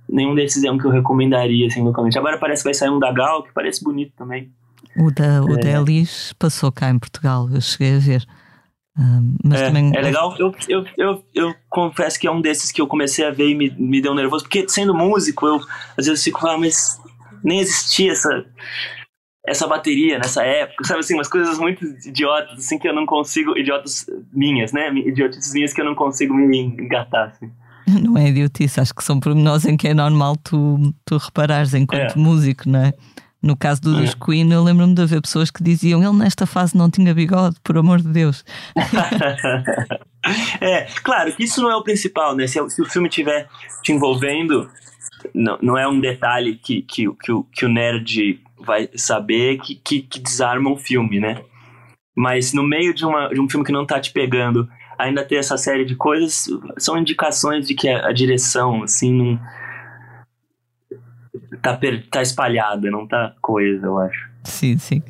nenhum 0.09 0.35
desses 0.35 0.63
é 0.63 0.71
um 0.71 0.79
que 0.79 0.87
eu 0.87 0.91
recomendaria, 0.91 1.67
assim, 1.67 1.83
localmente. 1.83 2.17
Agora 2.17 2.39
parece 2.39 2.63
que 2.63 2.69
vai 2.69 2.75
sair 2.75 2.91
um 2.91 3.01
da 3.01 3.11
Gal, 3.11 3.43
que 3.43 3.53
parece 3.53 3.83
bonito 3.83 4.13
também. 4.17 4.51
O 4.97 5.11
da, 5.11 5.43
o 5.43 5.59
é. 5.59 5.61
da 5.61 5.81
Elis 5.81 6.33
passou 6.39 6.71
cá 6.71 6.89
em 6.89 6.99
Portugal, 6.99 7.49
eu 7.53 7.61
cheguei 7.61 7.97
a 7.97 7.99
ver. 7.99 8.25
Mas 9.45 9.61
é, 9.61 9.67
também... 9.67 9.93
é 9.95 10.01
legal, 10.01 10.35
eu, 10.39 10.55
eu, 10.69 10.85
eu, 10.97 11.25
eu 11.35 11.55
confesso 11.69 12.19
que 12.19 12.27
é 12.27 12.31
um 12.31 12.41
desses 12.41 12.73
que 12.73 12.81
eu 12.81 12.87
comecei 12.87 13.27
a 13.27 13.31
ver 13.31 13.51
e 13.51 13.55
me, 13.55 13.71
me 13.71 14.01
deu 14.01 14.15
nervoso, 14.15 14.45
porque 14.45 14.67
sendo 14.69 14.95
músico, 14.95 15.47
eu 15.47 15.61
às 15.99 16.07
vezes 16.07 16.25
fico, 16.25 16.47
ah, 16.47 16.57
mas 16.57 16.99
nem 17.45 17.61
existia 17.61 18.13
essa, 18.13 18.47
essa 19.47 19.67
bateria 19.67 20.19
nessa 20.19 20.43
época, 20.45 20.85
sabe 20.85 21.01
assim, 21.01 21.13
umas 21.13 21.29
coisas 21.29 21.59
muito 21.59 21.85
idiotas, 21.85 22.59
assim, 22.59 22.79
que 22.79 22.89
eu 22.89 22.95
não 22.95 23.05
consigo, 23.05 23.59
idiotas 23.59 24.07
minhas, 24.33 24.73
né, 24.73 24.89
idiotices 24.91 25.53
minhas 25.53 25.75
que 25.75 25.81
eu 25.83 25.85
não 25.85 25.95
consigo 25.95 26.33
me 26.33 26.59
engatar, 26.59 27.29
assim. 27.29 27.51
Não 28.03 28.19
é 28.19 28.29
idiotice, 28.29 28.81
acho 28.81 28.95
que 28.95 29.05
são 29.05 29.21
pormenores 29.21 29.65
em 29.65 29.77
que 29.77 29.89
é 29.89 29.95
normal 29.95 30.37
tu, 30.37 30.95
tu 31.05 31.17
reparares 31.17 31.73
enquanto 31.75 32.17
é. 32.17 32.19
músico, 32.19 32.69
não 32.69 32.81
é? 32.81 32.93
No 33.43 33.57
caso 33.57 33.81
do 33.83 33.95
dos 33.95 34.11
é. 34.11 34.15
Queen, 34.25 34.51
eu 34.51 34.63
lembro-me 34.65 34.95
de 34.95 35.03
haver 35.03 35.21
pessoas 35.23 35.51
que 35.51 35.63
diziam 35.63 36.03
ele 36.03 36.19
nesta 36.19 36.47
fase 36.47 36.77
não 36.77 36.91
tinha 36.91 37.15
bigode, 37.15 37.57
por 37.63 37.79
amor 37.79 38.01
de 38.01 38.09
Deus. 38.09 38.45
é, 40.61 40.87
claro 41.05 41.33
que 41.33 41.45
isso 41.45 41.63
não 41.63 41.71
é 41.71 41.77
o 41.77 41.83
principal, 41.85 42.35
né? 42.35 42.49
Se, 42.49 42.59
se 42.71 42.83
o 42.83 42.87
filme 42.87 43.09
estiver 43.09 43.47
te 43.85 43.93
envolvendo, 43.93 44.69
não, 45.33 45.59
não 45.63 45.79
é 45.79 45.87
um 45.87 46.01
detalhe 46.01 46.57
que, 46.57 46.83
que, 46.83 47.09
que, 47.23 47.31
o, 47.31 47.45
que 47.45 47.65
o 47.65 47.69
nerd 47.69 48.41
vai 48.59 48.89
saber 48.97 49.59
que, 49.59 49.77
que, 49.77 50.03
que 50.03 50.19
desarma 50.19 50.69
um 50.71 50.77
filme, 50.77 51.21
né? 51.21 51.41
Mas 52.17 52.53
no 52.53 52.65
meio 52.65 52.93
de, 52.95 53.05
uma, 53.05 53.29
de 53.29 53.41
um 53.41 53.49
filme 53.49 53.65
que 53.65 53.73
não 53.73 53.87
tá 53.87 54.01
te 54.01 54.11
pegando 54.11 54.69
ainda 54.99 55.25
ter 55.25 55.37
essa 55.37 55.57
série 55.57 55.85
de 55.85 55.95
coisas 55.95 56.47
são 56.79 56.97
indicações 56.97 57.67
de 57.67 57.75
que 57.75 57.89
a, 57.89 58.13
direção, 58.13 58.83
assim, 58.83 59.13
não. 59.13 59.41
Tá, 61.63 61.77
per, 61.77 62.07
tá 62.09 62.23
espalhada, 62.23 62.91
não 62.91 63.07
tá 63.07 63.35
coisa, 63.41 63.87
eu 63.87 63.99
acho. 63.99 64.31
Sim, 64.45 64.79
sim. 64.79 65.03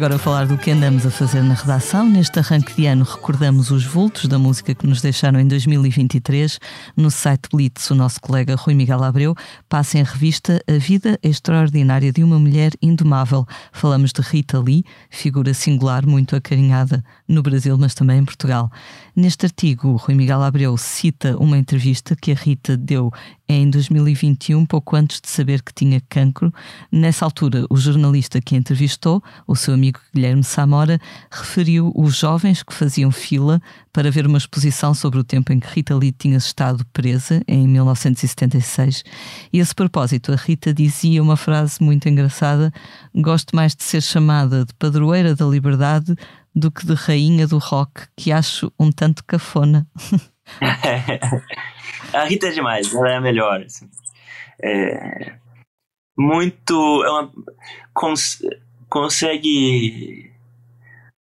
Agora 0.00 0.18
falar 0.18 0.46
do 0.46 0.56
que 0.56 0.70
andamos 0.70 1.04
a 1.04 1.10
fazer 1.10 1.42
na 1.42 1.52
redação. 1.52 2.08
Neste 2.08 2.38
arranque 2.38 2.72
de 2.74 2.86
ano, 2.86 3.04
recordamos 3.04 3.70
os 3.70 3.84
vultos 3.84 4.26
da 4.26 4.38
música 4.38 4.74
que 4.74 4.86
nos 4.86 5.02
deixaram 5.02 5.38
em 5.38 5.46
2023. 5.46 6.58
No 6.96 7.10
site 7.10 7.50
Blitz, 7.52 7.90
o 7.90 7.94
nosso 7.94 8.18
colega 8.18 8.56
Rui 8.56 8.72
Miguel 8.72 9.04
Abreu 9.04 9.34
passa 9.68 9.98
em 9.98 10.02
revista 10.02 10.58
a 10.66 10.78
vida 10.78 11.18
extraordinária 11.22 12.10
de 12.10 12.24
uma 12.24 12.38
mulher 12.38 12.72
indomável. 12.80 13.46
Falamos 13.74 14.10
de 14.10 14.22
Rita 14.22 14.58
Lee, 14.58 14.86
figura 15.10 15.52
singular, 15.52 16.06
muito 16.06 16.34
acarinhada 16.34 17.04
no 17.30 17.42
Brasil, 17.42 17.78
mas 17.78 17.94
também 17.94 18.18
em 18.18 18.24
Portugal. 18.24 18.70
Neste 19.14 19.46
artigo, 19.46 19.96
Rui 19.96 20.16
Miguel 20.16 20.42
Abreu 20.42 20.76
cita 20.76 21.36
uma 21.38 21.56
entrevista 21.56 22.16
que 22.16 22.32
a 22.32 22.34
Rita 22.34 22.76
deu 22.76 23.12
em 23.48 23.68
2021, 23.68 24.64
pouco 24.66 24.96
antes 24.96 25.20
de 25.20 25.28
saber 25.28 25.62
que 25.62 25.72
tinha 25.72 26.00
cancro. 26.08 26.52
Nessa 26.90 27.24
altura, 27.24 27.66
o 27.68 27.76
jornalista 27.76 28.40
que 28.40 28.54
a 28.54 28.58
entrevistou, 28.58 29.22
o 29.46 29.56
seu 29.56 29.74
amigo 29.74 29.98
Guilherme 30.14 30.44
Samora, 30.44 31.00
referiu 31.30 31.92
os 31.96 32.16
jovens 32.16 32.62
que 32.62 32.72
faziam 32.72 33.10
fila 33.10 33.60
para 33.92 34.10
ver 34.10 34.26
uma 34.26 34.38
exposição 34.38 34.94
sobre 34.94 35.18
o 35.18 35.24
tempo 35.24 35.52
em 35.52 35.58
que 35.58 35.66
Rita 35.68 35.96
Lee 35.96 36.12
tinha 36.12 36.36
estado 36.36 36.84
presa, 36.92 37.42
em 37.46 37.66
1976. 37.66 39.02
E 39.52 39.58
a 39.58 39.62
esse 39.62 39.74
propósito, 39.74 40.32
a 40.32 40.36
Rita 40.36 40.72
dizia 40.72 41.22
uma 41.22 41.36
frase 41.36 41.82
muito 41.82 42.08
engraçada: 42.08 42.72
Gosto 43.14 43.54
mais 43.54 43.74
de 43.74 43.82
ser 43.82 44.02
chamada 44.02 44.64
de 44.64 44.72
padroeira 44.74 45.34
da 45.34 45.44
liberdade 45.44 46.16
do 46.54 46.70
que 46.70 46.86
de 46.86 46.94
rainha 46.94 47.46
do 47.46 47.58
rock, 47.58 48.06
que 48.16 48.32
acho 48.32 48.72
um 48.78 48.90
tanto 48.90 49.24
cafona. 49.24 49.86
a 52.12 52.24
Rita 52.24 52.48
é 52.48 52.50
demais, 52.50 52.92
ela 52.94 53.10
é 53.10 53.16
a 53.16 53.20
melhor. 53.20 53.62
Assim. 53.62 53.88
É 54.62 55.40
muito. 56.20 57.04
É 57.04 57.28
cons, 57.94 58.42
consegue 58.88 60.30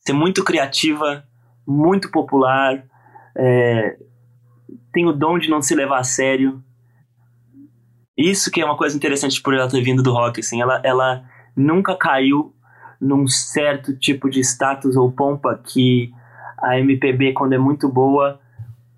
ser 0.00 0.12
muito 0.12 0.42
criativa, 0.42 1.24
muito 1.66 2.10
popular, 2.10 2.82
é, 3.36 3.96
tem 4.92 5.06
o 5.06 5.12
dom 5.12 5.38
de 5.38 5.48
não 5.48 5.62
se 5.62 5.74
levar 5.74 6.00
a 6.00 6.04
sério. 6.04 6.62
Isso 8.16 8.50
que 8.50 8.60
é 8.60 8.64
uma 8.64 8.76
coisa 8.76 8.96
interessante 8.96 9.40
por 9.40 9.54
ela 9.54 9.68
ter 9.68 9.82
vindo 9.82 10.02
do 10.02 10.12
rock, 10.12 10.40
assim, 10.40 10.60
ela, 10.60 10.80
ela 10.84 11.24
nunca 11.54 11.94
caiu 11.94 12.52
num 13.00 13.26
certo 13.26 13.96
tipo 13.96 14.28
de 14.28 14.40
status 14.40 14.96
ou 14.96 15.10
pompa 15.10 15.58
que 15.62 16.12
a 16.60 16.78
MPB, 16.78 17.32
quando 17.32 17.52
é 17.52 17.58
muito 17.58 17.88
boa, 17.88 18.40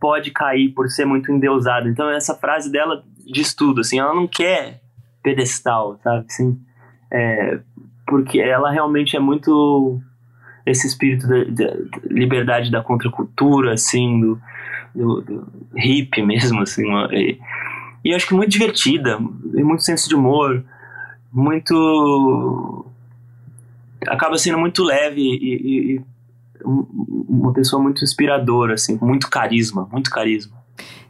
pode 0.01 0.31
cair 0.31 0.71
por 0.71 0.89
ser 0.89 1.05
muito 1.05 1.31
endeusada. 1.31 1.89
Então 1.89 2.09
essa 2.09 2.35
frase 2.35 2.73
dela 2.73 3.05
diz 3.27 3.55
tudo, 3.55 3.83
assim, 3.83 3.99
ela 3.99 4.15
não 4.15 4.27
quer 4.27 4.81
pedestal, 5.23 5.99
sabe, 6.03 6.25
assim, 6.29 6.59
é, 7.13 7.61
porque 8.07 8.41
ela 8.41 8.71
realmente 8.71 9.17
é 9.17 9.21
muito 9.21 10.01
esse 10.65 10.87
espírito 10.87 11.27
de, 11.27 11.89
liberdade 12.05 12.71
da 12.71 12.83
contracultura, 12.83 13.75
assim, 13.75 14.21
do, 14.21 14.41
do, 14.95 15.21
do 15.21 15.53
hip 15.77 16.21
mesmo, 16.25 16.63
assim, 16.63 16.85
e, 17.13 17.39
e 18.05 18.15
acho 18.15 18.27
que 18.27 18.35
muito 18.35 18.51
divertida, 18.51 19.19
e 19.55 19.63
muito 19.63 19.83
senso 19.83 20.09
de 20.09 20.15
humor, 20.15 20.65
muito 21.33 22.90
acaba 24.09 24.39
sendo 24.39 24.59
muito 24.59 24.83
leve 24.83 25.21
e, 25.21 25.97
e, 25.97 26.01
uma 26.65 27.53
pessoa 27.53 27.83
muito 27.83 28.05
inspiradora, 28.05 28.75
assim, 28.75 28.99
muito 29.01 29.29
carisma, 29.31 29.89
muito 29.91 30.11
carisma. 30.11 30.61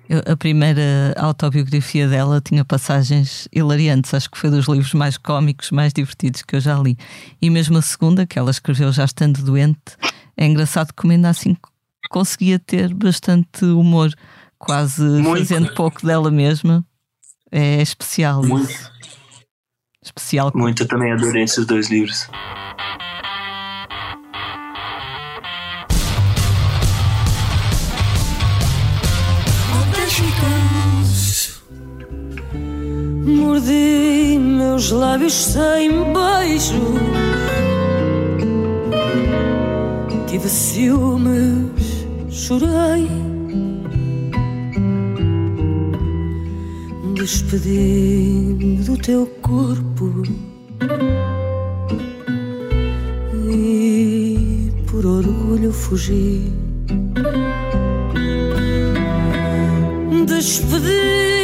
Eu, 0.09 0.21
a 0.27 0.37
primeira 0.37 1.15
autobiografia 1.17 2.09
dela 2.09 2.41
tinha 2.41 2.65
passagens 2.65 3.49
hilariantes, 3.53 4.13
acho 4.13 4.31
que 4.31 4.39
foi 4.39 4.51
dos 4.51 4.67
livros 4.67 4.93
mais 4.93 5.17
cómicos, 5.17 5.71
mais 5.71 5.93
divertidos 5.93 6.43
que 6.43 6.57
eu 6.57 6.61
já 6.61 6.77
li. 6.77 6.97
E 7.41 7.49
mesmo 7.49 7.79
a 7.79 7.83
segunda, 7.83 8.27
que 8.27 8.39
ela 8.39 8.51
escreveu 8.51 8.91
já 8.91 9.05
estando 9.05 9.43
doente, 9.43 9.97
é 10.37 10.47
engraçado 10.47 10.93
como 10.95 11.13
ainda 11.13 11.29
assim 11.29 11.57
conseguia 12.11 12.59
ter 12.59 12.93
bastante 12.93 13.65
humor, 13.65 14.13
quase 14.59 15.03
muito. 15.03 15.39
fazendo 15.39 15.73
pouco 15.75 16.05
dela 16.05 16.31
mesma. 16.31 16.85
É 17.53 17.81
especial. 17.81 18.43
Muito. 18.43 18.71
Isso. 18.71 18.91
Especial. 20.03 20.51
Muito, 20.55 20.83
eu 20.83 20.89
também 20.89 21.13
adorei 21.13 21.43
esses 21.43 21.67
dois 21.67 21.91
livros. 21.91 22.27
Mordi 33.27 34.39
meus 34.39 34.91
lábios 34.91 35.35
sem 35.35 35.91
beijo. 36.13 36.81
Tive 40.27 40.49
ciúmes, 40.49 42.07
chorei. 42.31 43.30
Despedi-me 47.21 48.77
do 48.77 48.97
teu 48.97 49.27
corpo. 49.43 50.23
E 53.47 54.73
por 54.87 55.05
orgulho 55.05 55.71
fugi. 55.71 56.51
Despedi-me 60.27 61.40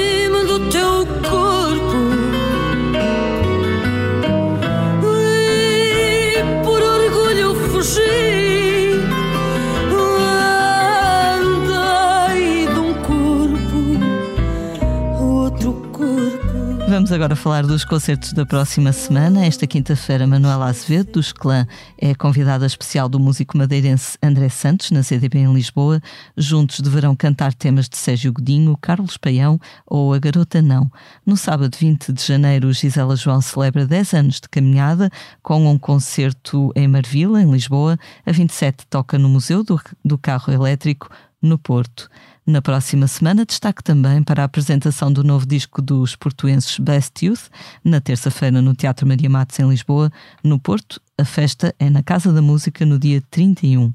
Vamos 17.06 17.14
agora 17.14 17.36
falar 17.36 17.64
dos 17.64 17.84
concertos 17.84 18.32
da 18.32 18.44
próxima 18.44 18.92
semana. 18.92 19.46
Esta 19.46 19.64
quinta-feira, 19.64 20.26
Manuela 20.26 20.66
Azevedo, 20.66 21.12
dos 21.12 21.30
Clã, 21.30 21.64
é 21.96 22.12
convidada 22.16 22.66
especial 22.66 23.08
do 23.08 23.20
músico 23.20 23.56
madeirense 23.56 24.18
André 24.20 24.48
Santos, 24.48 24.90
na 24.90 25.04
CDB 25.04 25.38
em 25.38 25.54
Lisboa. 25.54 26.02
Juntos 26.36 26.80
deverão 26.80 27.14
cantar 27.14 27.54
temas 27.54 27.88
de 27.88 27.96
Sérgio 27.96 28.32
Godinho, 28.32 28.76
Carlos 28.76 29.16
Paião 29.16 29.56
ou 29.86 30.12
A 30.12 30.18
Garota 30.18 30.60
Não. 30.60 30.90
No 31.24 31.36
sábado 31.36 31.76
20 31.78 32.12
de 32.12 32.26
janeiro, 32.26 32.72
Gisela 32.72 33.14
João 33.14 33.40
celebra 33.40 33.86
10 33.86 34.12
anos 34.14 34.40
de 34.40 34.48
caminhada 34.48 35.08
com 35.44 35.64
um 35.70 35.78
concerto 35.78 36.72
em 36.74 36.88
Marvila, 36.88 37.40
em 37.40 37.48
Lisboa. 37.48 37.96
A 38.26 38.32
27 38.32 38.84
toca 38.90 39.16
no 39.16 39.28
Museu 39.28 39.62
do, 39.62 39.80
do 40.04 40.18
Carro 40.18 40.52
Elétrico, 40.52 41.08
no 41.40 41.56
Porto. 41.56 42.10
Na 42.46 42.62
próxima 42.62 43.08
semana, 43.08 43.44
destaque 43.44 43.82
também 43.82 44.22
para 44.22 44.42
a 44.42 44.44
apresentação 44.44 45.12
do 45.12 45.24
novo 45.24 45.44
disco 45.44 45.82
dos 45.82 46.14
portuenses 46.14 46.78
Best 46.78 47.26
Youth, 47.26 47.48
na 47.82 48.00
terça-feira 48.00 48.62
no 48.62 48.72
Teatro 48.72 49.04
Maria 49.04 49.28
Matos, 49.28 49.58
em 49.58 49.68
Lisboa. 49.68 50.12
No 50.44 50.56
Porto, 50.56 51.00
a 51.18 51.24
festa 51.24 51.74
é 51.76 51.90
na 51.90 52.04
Casa 52.04 52.32
da 52.32 52.40
Música 52.40 52.86
no 52.86 53.00
dia 53.00 53.20
31. 53.32 53.92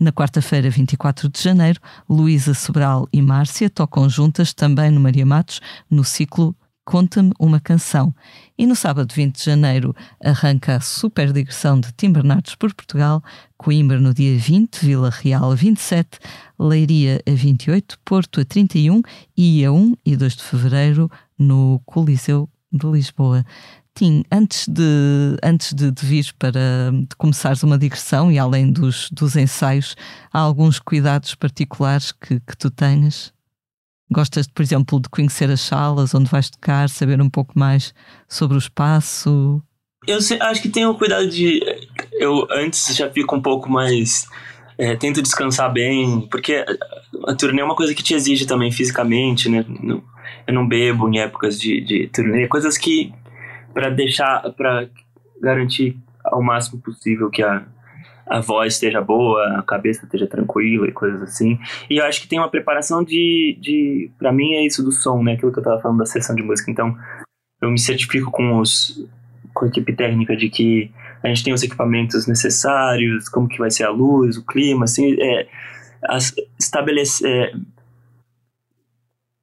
Na 0.00 0.10
quarta-feira, 0.10 0.68
24 0.68 1.28
de 1.28 1.40
janeiro, 1.40 1.80
Luísa 2.08 2.54
Sobral 2.54 3.08
e 3.12 3.22
Márcia 3.22 3.70
tocam 3.70 4.10
juntas 4.10 4.52
também 4.52 4.90
no 4.90 4.98
Maria 4.98 5.24
Matos, 5.24 5.60
no 5.88 6.02
ciclo 6.02 6.56
Conta-me 6.84 7.32
uma 7.38 7.60
canção. 7.60 8.12
E 8.56 8.66
no 8.66 8.76
sábado 8.76 9.12
20 9.14 9.38
de 9.38 9.44
janeiro 9.44 9.94
arranca 10.22 10.76
a 10.76 10.80
super 10.80 11.32
digressão 11.32 11.80
de 11.80 11.92
Tim 11.92 12.12
Bernardes 12.12 12.54
por 12.54 12.72
Portugal, 12.74 13.22
Coimbra 13.56 13.98
no 13.98 14.12
dia 14.12 14.36
20, 14.36 14.84
Vila 14.84 15.10
Real 15.10 15.50
a 15.50 15.54
27, 15.54 16.18
Leiria 16.58 17.20
a 17.26 17.30
28, 17.32 17.98
Porto 18.04 18.40
a 18.40 18.44
31 18.44 19.02
e 19.36 19.64
a 19.64 19.72
1 19.72 19.94
e 20.04 20.16
2 20.16 20.36
de 20.36 20.42
fevereiro 20.42 21.10
no 21.38 21.80
Coliseu 21.86 22.48
de 22.70 22.86
Lisboa. 22.86 23.44
Tim, 23.94 24.24
antes 24.32 24.66
de, 24.68 25.36
antes 25.42 25.74
de, 25.74 25.90
de 25.90 26.06
vir 26.06 26.32
para 26.38 26.90
de 26.92 27.14
começares 27.16 27.62
uma 27.62 27.78
digressão 27.78 28.32
e 28.32 28.38
além 28.38 28.72
dos, 28.72 29.10
dos 29.10 29.36
ensaios, 29.36 29.94
há 30.32 30.38
alguns 30.38 30.78
cuidados 30.78 31.34
particulares 31.34 32.10
que, 32.10 32.40
que 32.40 32.56
tu 32.56 32.70
tenhas? 32.70 33.31
Gostas, 34.12 34.46
por 34.46 34.62
exemplo, 34.62 35.00
de 35.00 35.08
conhecer 35.08 35.50
as 35.50 35.60
salas 35.60 36.14
onde 36.14 36.30
vais 36.30 36.50
tocar, 36.50 36.88
saber 36.88 37.20
um 37.20 37.30
pouco 37.30 37.58
mais 37.58 37.94
sobre 38.28 38.56
o 38.56 38.58
espaço? 38.58 39.62
Eu 40.06 40.20
sei, 40.20 40.40
acho 40.40 40.60
que 40.60 40.68
tenho 40.68 40.94
cuidado 40.94 41.28
de. 41.28 41.60
Eu 42.12 42.46
antes 42.50 42.94
já 42.96 43.10
fico 43.10 43.34
um 43.36 43.42
pouco 43.42 43.70
mais. 43.70 44.26
É, 44.78 44.96
tento 44.96 45.22
descansar 45.22 45.72
bem, 45.72 46.26
porque 46.30 46.64
a 47.26 47.34
turnê 47.34 47.60
é 47.60 47.64
uma 47.64 47.76
coisa 47.76 47.94
que 47.94 48.02
te 48.02 48.14
exige 48.14 48.46
também 48.46 48.72
fisicamente, 48.72 49.48
né? 49.48 49.64
Eu 50.46 50.54
não 50.54 50.66
bebo 50.66 51.08
em 51.08 51.20
épocas 51.20 51.60
de, 51.60 51.80
de 51.80 52.08
turnê, 52.08 52.48
coisas 52.48 52.76
que. 52.76 53.12
para 53.72 53.90
deixar. 53.90 54.50
para 54.52 54.88
garantir 55.40 55.96
ao 56.24 56.42
máximo 56.42 56.80
possível 56.80 57.28
que 57.28 57.42
a, 57.42 57.64
a 58.26 58.40
voz 58.40 58.74
esteja 58.74 59.00
boa, 59.00 59.58
a 59.58 59.62
cabeça 59.62 60.04
esteja 60.04 60.26
tranquila 60.26 60.86
e 60.86 60.92
coisas 60.92 61.22
assim. 61.22 61.58
E 61.90 61.98
eu 61.98 62.04
acho 62.04 62.20
que 62.20 62.28
tem 62.28 62.38
uma 62.38 62.50
preparação 62.50 63.02
de, 63.02 63.58
de 63.60 64.10
para 64.18 64.32
mim 64.32 64.54
é 64.54 64.64
isso 64.64 64.82
do 64.82 64.92
som, 64.92 65.22
né? 65.22 65.32
Aquilo 65.32 65.52
que 65.52 65.58
eu 65.58 65.62
tava 65.62 65.80
falando 65.80 65.98
da 65.98 66.06
sessão 66.06 66.34
de 66.34 66.42
música. 66.42 66.70
Então, 66.70 66.96
eu 67.60 67.70
me 67.70 67.78
certifico 67.78 68.30
com 68.30 68.58
os 68.58 69.06
com 69.54 69.66
a 69.66 69.68
equipe 69.68 69.92
técnica 69.92 70.34
de 70.34 70.48
que 70.48 70.90
a 71.22 71.28
gente 71.28 71.44
tem 71.44 71.52
os 71.52 71.62
equipamentos 71.62 72.26
necessários, 72.26 73.28
como 73.28 73.48
que 73.48 73.58
vai 73.58 73.70
ser 73.70 73.84
a 73.84 73.90
luz, 73.90 74.38
o 74.38 74.46
clima, 74.46 74.84
assim, 74.84 75.14
é, 75.20 75.46
as, 76.02 76.34
estabelecer 76.58 77.30
é, 77.30 77.52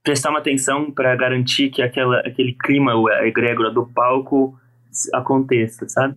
prestar 0.03 0.32
uma 0.32 0.39
atenção 0.39 0.91
para 0.91 1.15
garantir 1.15 1.69
que 1.69 1.82
aquela, 1.82 2.19
aquele 2.21 2.53
clima, 2.53 2.93
a 3.19 3.27
egrégora 3.27 3.71
do 3.71 3.86
palco 3.86 4.59
aconteça, 5.13 5.88
sabe? 5.88 6.15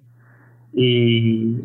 E 0.75 1.63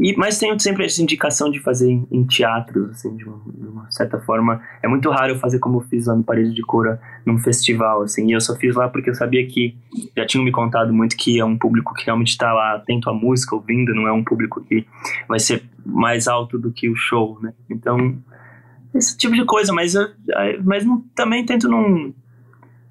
e, 0.00 0.16
mas 0.16 0.38
tenho 0.38 0.58
sempre 0.58 0.84
essa 0.84 1.02
indicação 1.02 1.50
de 1.50 1.60
fazer 1.60 1.90
em, 1.90 2.06
em 2.10 2.24
teatros, 2.24 2.90
assim, 2.90 3.14
de 3.16 3.24
uma, 3.24 3.40
de 3.46 3.66
uma, 3.66 3.90
certa 3.90 4.18
forma. 4.18 4.60
É 4.82 4.88
muito 4.88 5.10
raro 5.10 5.32
eu 5.32 5.38
fazer 5.38 5.58
como 5.58 5.78
eu 5.78 5.82
fiz 5.82 6.06
lá 6.06 6.14
no 6.14 6.24
Parede 6.24 6.52
de 6.52 6.62
Cura, 6.62 7.00
num 7.24 7.38
festival, 7.38 8.02
assim. 8.02 8.28
E 8.28 8.32
eu 8.32 8.40
só 8.40 8.56
fiz 8.56 8.74
lá 8.74 8.88
porque 8.88 9.10
eu 9.10 9.14
sabia 9.14 9.46
que 9.46 9.76
já 10.16 10.26
tinham 10.26 10.44
me 10.44 10.50
contado 10.50 10.92
muito 10.92 11.16
que 11.16 11.38
é 11.38 11.44
um 11.44 11.58
público 11.58 11.94
que 11.94 12.06
realmente 12.06 12.30
está 12.30 12.52
lá 12.52 12.74
atento 12.74 13.10
à 13.10 13.14
música, 13.14 13.54
ouvindo, 13.54 13.94
não 13.94 14.08
é 14.08 14.12
um 14.12 14.24
público 14.24 14.62
que 14.64 14.86
vai 15.28 15.38
ser 15.38 15.62
mais 15.84 16.26
alto 16.26 16.58
do 16.58 16.72
que 16.72 16.88
o 16.88 16.96
show, 16.96 17.38
né? 17.42 17.52
Então, 17.70 18.16
esse 18.94 19.16
tipo 19.16 19.34
de 19.34 19.44
coisa, 19.44 19.72
mas, 19.72 19.94
eu, 19.94 20.08
mas 20.64 20.84
não, 20.84 21.00
também 21.14 21.44
tento 21.44 21.68
não, 21.68 22.14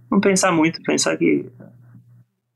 não 0.09 0.19
pensar 0.19 0.51
muito, 0.51 0.81
pensar 0.83 1.17
que 1.17 1.49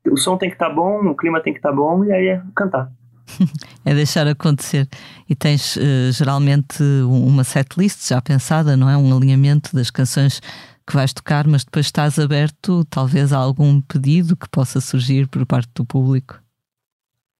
o 0.08 0.16
som 0.16 0.36
tem 0.36 0.48
que 0.48 0.54
estar 0.54 0.68
tá 0.68 0.74
bom, 0.74 1.04
o 1.06 1.16
clima 1.16 1.40
tem 1.40 1.52
que 1.52 1.58
estar 1.58 1.70
tá 1.70 1.74
bom, 1.74 2.04
e 2.04 2.12
aí 2.12 2.28
é 2.28 2.42
cantar. 2.54 2.90
é 3.84 3.94
deixar 3.94 4.26
acontecer. 4.26 4.88
E 5.28 5.34
tens 5.34 5.76
uh, 5.76 6.12
geralmente 6.12 6.82
uma 7.08 7.44
setlist 7.44 8.08
já 8.08 8.20
pensada, 8.20 8.76
não 8.76 8.88
é? 8.88 8.96
Um 8.96 9.16
alinhamento 9.16 9.74
das 9.74 9.90
canções 9.90 10.40
que 10.86 10.94
vais 10.94 11.12
tocar, 11.12 11.46
mas 11.46 11.64
depois 11.64 11.86
estás 11.86 12.18
aberto 12.18 12.84
talvez 12.88 13.32
a 13.32 13.38
algum 13.38 13.80
pedido 13.80 14.36
que 14.36 14.48
possa 14.48 14.80
surgir 14.80 15.26
por 15.26 15.44
parte 15.44 15.70
do 15.74 15.84
público. 15.84 16.40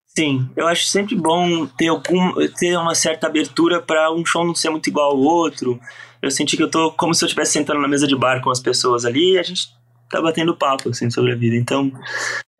Sim, 0.05 0.49
eu 0.55 0.67
acho 0.67 0.87
sempre 0.87 1.15
bom 1.15 1.67
ter, 1.67 1.89
algum, 1.89 2.33
ter 2.57 2.75
uma 2.75 2.95
certa 2.95 3.27
abertura 3.27 3.81
para 3.81 4.11
um 4.11 4.25
show 4.25 4.43
não 4.43 4.55
ser 4.55 4.69
muito 4.69 4.89
igual 4.89 5.11
ao 5.11 5.19
outro. 5.19 5.79
Eu 6.21 6.31
senti 6.31 6.57
que 6.57 6.63
eu 6.63 6.71
tô 6.71 6.91
como 6.91 7.13
se 7.13 7.23
eu 7.23 7.27
estivesse 7.27 7.51
sentando 7.51 7.79
na 7.79 7.87
mesa 7.87 8.07
de 8.07 8.15
bar 8.15 8.41
com 8.41 8.49
as 8.49 8.59
pessoas 8.59 9.05
ali 9.05 9.33
e 9.33 9.39
a 9.39 9.43
gente 9.43 9.69
tá 10.09 10.19
batendo 10.19 10.57
papo 10.57 10.89
assim, 10.89 11.09
sobre 11.11 11.33
a 11.33 11.35
vida. 11.35 11.55
Então, 11.55 11.91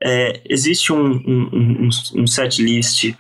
é, 0.03 0.41
existe 0.47 0.93
um, 0.93 1.15
um, 1.15 1.89
um, 2.15 2.27
set 2.27 2.61
list 2.61 3.15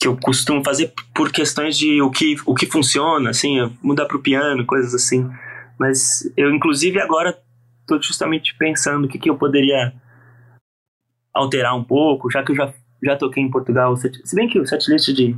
que 0.00 0.08
eu 0.08 0.16
costumo 0.16 0.62
fazer 0.64 0.92
por 1.14 1.30
questões 1.30 1.76
de 1.76 2.00
o 2.00 2.10
que, 2.10 2.36
o 2.46 2.54
que 2.54 2.66
funciona, 2.66 3.30
assim, 3.30 3.58
mudar 3.82 4.06
para 4.06 4.16
o 4.16 4.22
piano, 4.22 4.66
coisas 4.66 4.94
assim. 4.94 5.28
Mas 5.78 6.30
eu, 6.36 6.52
inclusive, 6.54 7.00
agora 7.00 7.36
estou 7.80 8.02
justamente 8.02 8.54
pensando 8.56 9.04
o 9.04 9.08
que, 9.08 9.18
que 9.18 9.30
eu 9.30 9.36
poderia 9.36 9.92
alterar 11.34 11.76
um 11.76 11.84
pouco, 11.84 12.30
já 12.30 12.42
que 12.42 12.52
eu 12.52 12.56
já, 12.56 12.72
já 13.02 13.16
toquei 13.16 13.42
em 13.42 13.50
Portugal. 13.50 13.96
Se 13.96 14.34
bem 14.34 14.48
que 14.48 14.58
o 14.58 14.66
setlist 14.66 15.08
de 15.12 15.36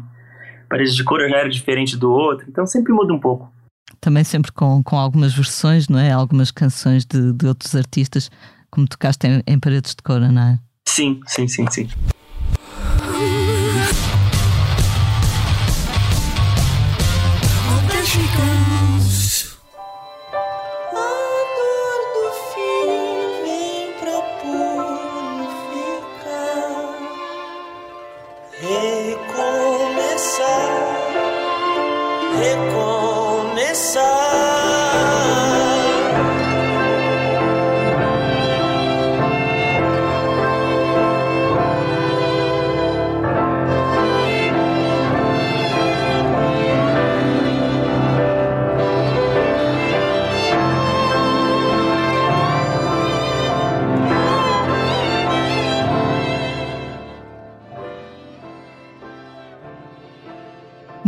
Paredes 0.69 0.95
de 0.95 1.05
Cor 1.05 1.21
já 1.21 1.37
era 1.37 1.49
diferente 1.49 1.97
do 1.97 2.11
outro, 2.11 2.47
então 2.49 2.67
sempre 2.67 2.93
muda 2.93 3.13
um 3.13 3.21
pouco. 3.21 3.53
Também 4.01 4.25
sempre 4.25 4.53
com, 4.53 4.83
com 4.83 4.99
algumas 4.99 5.33
versões, 5.33 5.89
não 5.89 5.99
é? 5.99 6.11
Algumas 6.11 6.51
canções 6.51 7.05
de, 7.07 7.33
de 7.33 7.47
outros 7.47 7.75
artistas, 7.75 8.31
como 8.71 8.89
tocaste 8.89 9.27
em, 9.27 9.43
em 9.47 9.59
Paredes 9.59 9.95
de 9.95 10.03
Cor, 10.03 10.21
não 10.21 10.43
é? 10.43 10.59
Sim, 10.95 11.21
sim, 11.27 11.49
sim, 11.49 11.69
sim. 11.73 11.89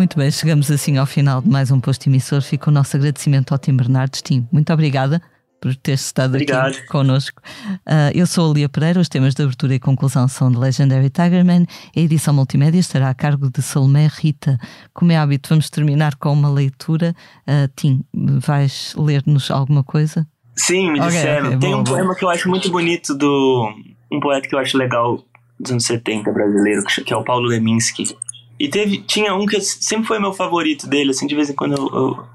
Muito 0.06 0.18
bem, 0.18 0.30
chegamos 0.30 0.70
assim 0.70 0.98
ao 0.98 1.04
final 1.04 1.42
de 1.42 1.48
mais 1.48 1.72
um 1.72 1.80
posto 1.80 2.06
emissor. 2.06 2.40
Fica 2.40 2.70
o 2.70 2.72
nosso 2.72 2.96
agradecimento 2.96 3.50
ao 3.50 3.58
Tim 3.58 3.76
Bernardes. 3.76 4.22
Tim, 4.22 4.46
muito 4.52 4.72
obrigada 4.72 5.20
por 5.60 5.74
ter 5.74 5.94
estado 5.94 6.36
Obrigado. 6.36 6.76
aqui 6.76 6.86
connosco. 6.86 7.42
Uh, 7.84 8.14
eu 8.14 8.24
sou 8.24 8.48
a 8.48 8.54
Lia 8.54 8.68
Pereira, 8.68 9.00
os 9.00 9.08
temas 9.08 9.34
de 9.34 9.42
abertura 9.42 9.74
e 9.74 9.80
conclusão 9.80 10.28
são 10.28 10.48
de 10.48 10.58
Legendary 10.58 11.10
Tigerman. 11.10 11.66
A 11.96 11.98
edição 11.98 12.32
multimédia 12.32 12.78
estará 12.78 13.10
a 13.10 13.14
cargo 13.14 13.50
de 13.50 13.60
Salomé 13.60 14.08
Rita. 14.08 14.56
Como 14.94 15.10
é 15.10 15.16
hábito, 15.16 15.48
vamos 15.48 15.68
terminar 15.70 16.14
com 16.14 16.32
uma 16.32 16.52
leitura. 16.52 17.12
Uh, 17.40 17.68
Tim, 17.74 18.04
vais 18.14 18.94
ler-nos 18.96 19.50
alguma 19.50 19.82
coisa? 19.82 20.24
Sim, 20.54 20.92
me 20.92 21.00
disseram. 21.00 21.48
Okay, 21.48 21.58
Tem 21.58 21.72
bom, 21.72 21.80
um 21.80 21.82
bom. 21.82 21.90
poema 21.90 22.14
que 22.14 22.24
eu 22.24 22.30
acho 22.30 22.48
muito 22.48 22.70
bonito 22.70 23.12
do. 23.12 23.74
Um 24.12 24.20
poeta 24.20 24.46
que 24.46 24.54
eu 24.54 24.60
acho 24.60 24.78
legal 24.78 25.20
dos 25.58 25.72
anos 25.72 25.84
70 25.84 26.30
brasileiro, 26.30 26.84
que 26.84 27.12
é 27.12 27.16
o 27.16 27.24
Paulo 27.24 27.48
Leminski. 27.48 28.16
E 28.58 28.68
teve, 28.68 28.98
tinha 29.02 29.34
um 29.34 29.46
que 29.46 29.60
sempre 29.60 30.06
foi 30.06 30.18
meu 30.18 30.32
favorito 30.32 30.88
dele, 30.88 31.10
assim, 31.10 31.26
de 31.26 31.34
vez 31.34 31.50
em 31.50 31.54
quando 31.54 31.76
eu, 31.76 31.86
eu, 31.88 32.26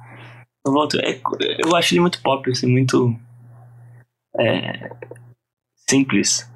eu 0.65 0.71
volto. 0.71 0.99
É, 0.99 1.19
eu 1.57 1.75
acho 1.75 1.93
ele 1.93 2.01
muito 2.01 2.21
pop, 2.21 2.49
assim, 2.49 2.67
muito. 2.67 3.15
É, 4.39 4.89
simples. 5.89 6.49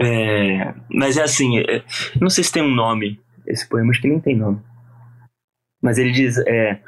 É, 0.00 0.74
mas 0.90 1.16
é 1.16 1.22
assim, 1.22 1.58
é, 1.58 1.84
não 2.20 2.30
sei 2.30 2.44
se 2.44 2.52
tem 2.52 2.62
um 2.62 2.74
nome 2.74 3.20
esse 3.46 3.68
poema, 3.68 3.90
acho 3.90 4.00
que 4.00 4.08
nem 4.08 4.20
tem 4.20 4.36
nome. 4.36 4.60
Mas 5.82 5.98
ele 5.98 6.12
diz: 6.12 6.38
é, 6.38 6.80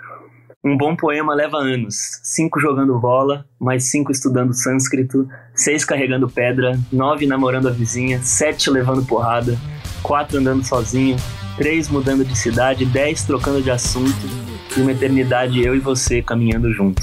um 0.65 0.77
bom 0.77 0.95
poema 0.95 1.35
leva 1.35 1.57
anos. 1.57 2.21
Cinco 2.23 2.61
jogando 2.61 2.99
bola, 2.99 3.47
mais 3.59 3.85
cinco 3.85 4.13
estudando 4.13 4.53
sânscrito, 4.53 5.29
seis 5.55 5.85
carregando 5.85 6.29
pedra, 6.29 6.79
nove 6.93 7.27
namorando 7.27 7.69
a 7.69 7.73
vizinha, 7.73 8.21
sete 8.23 8.69
levando 8.69 9.07
porrada, 9.07 9.57
quatro 10.03 10.39
andando 10.39 10.65
sozinho, 10.65 11.17
três 11.61 11.91
mudando 11.91 12.25
de 12.25 12.35
cidade, 12.35 12.87
dez 12.87 13.23
trocando 13.23 13.61
de 13.61 13.71
assunto 13.71 14.17
e 14.75 14.81
uma 14.81 14.93
eternidade 14.93 15.63
eu 15.63 15.77
e 15.77 15.79
você 15.79 16.23
caminhando 16.23 16.73
junto. 16.73 17.03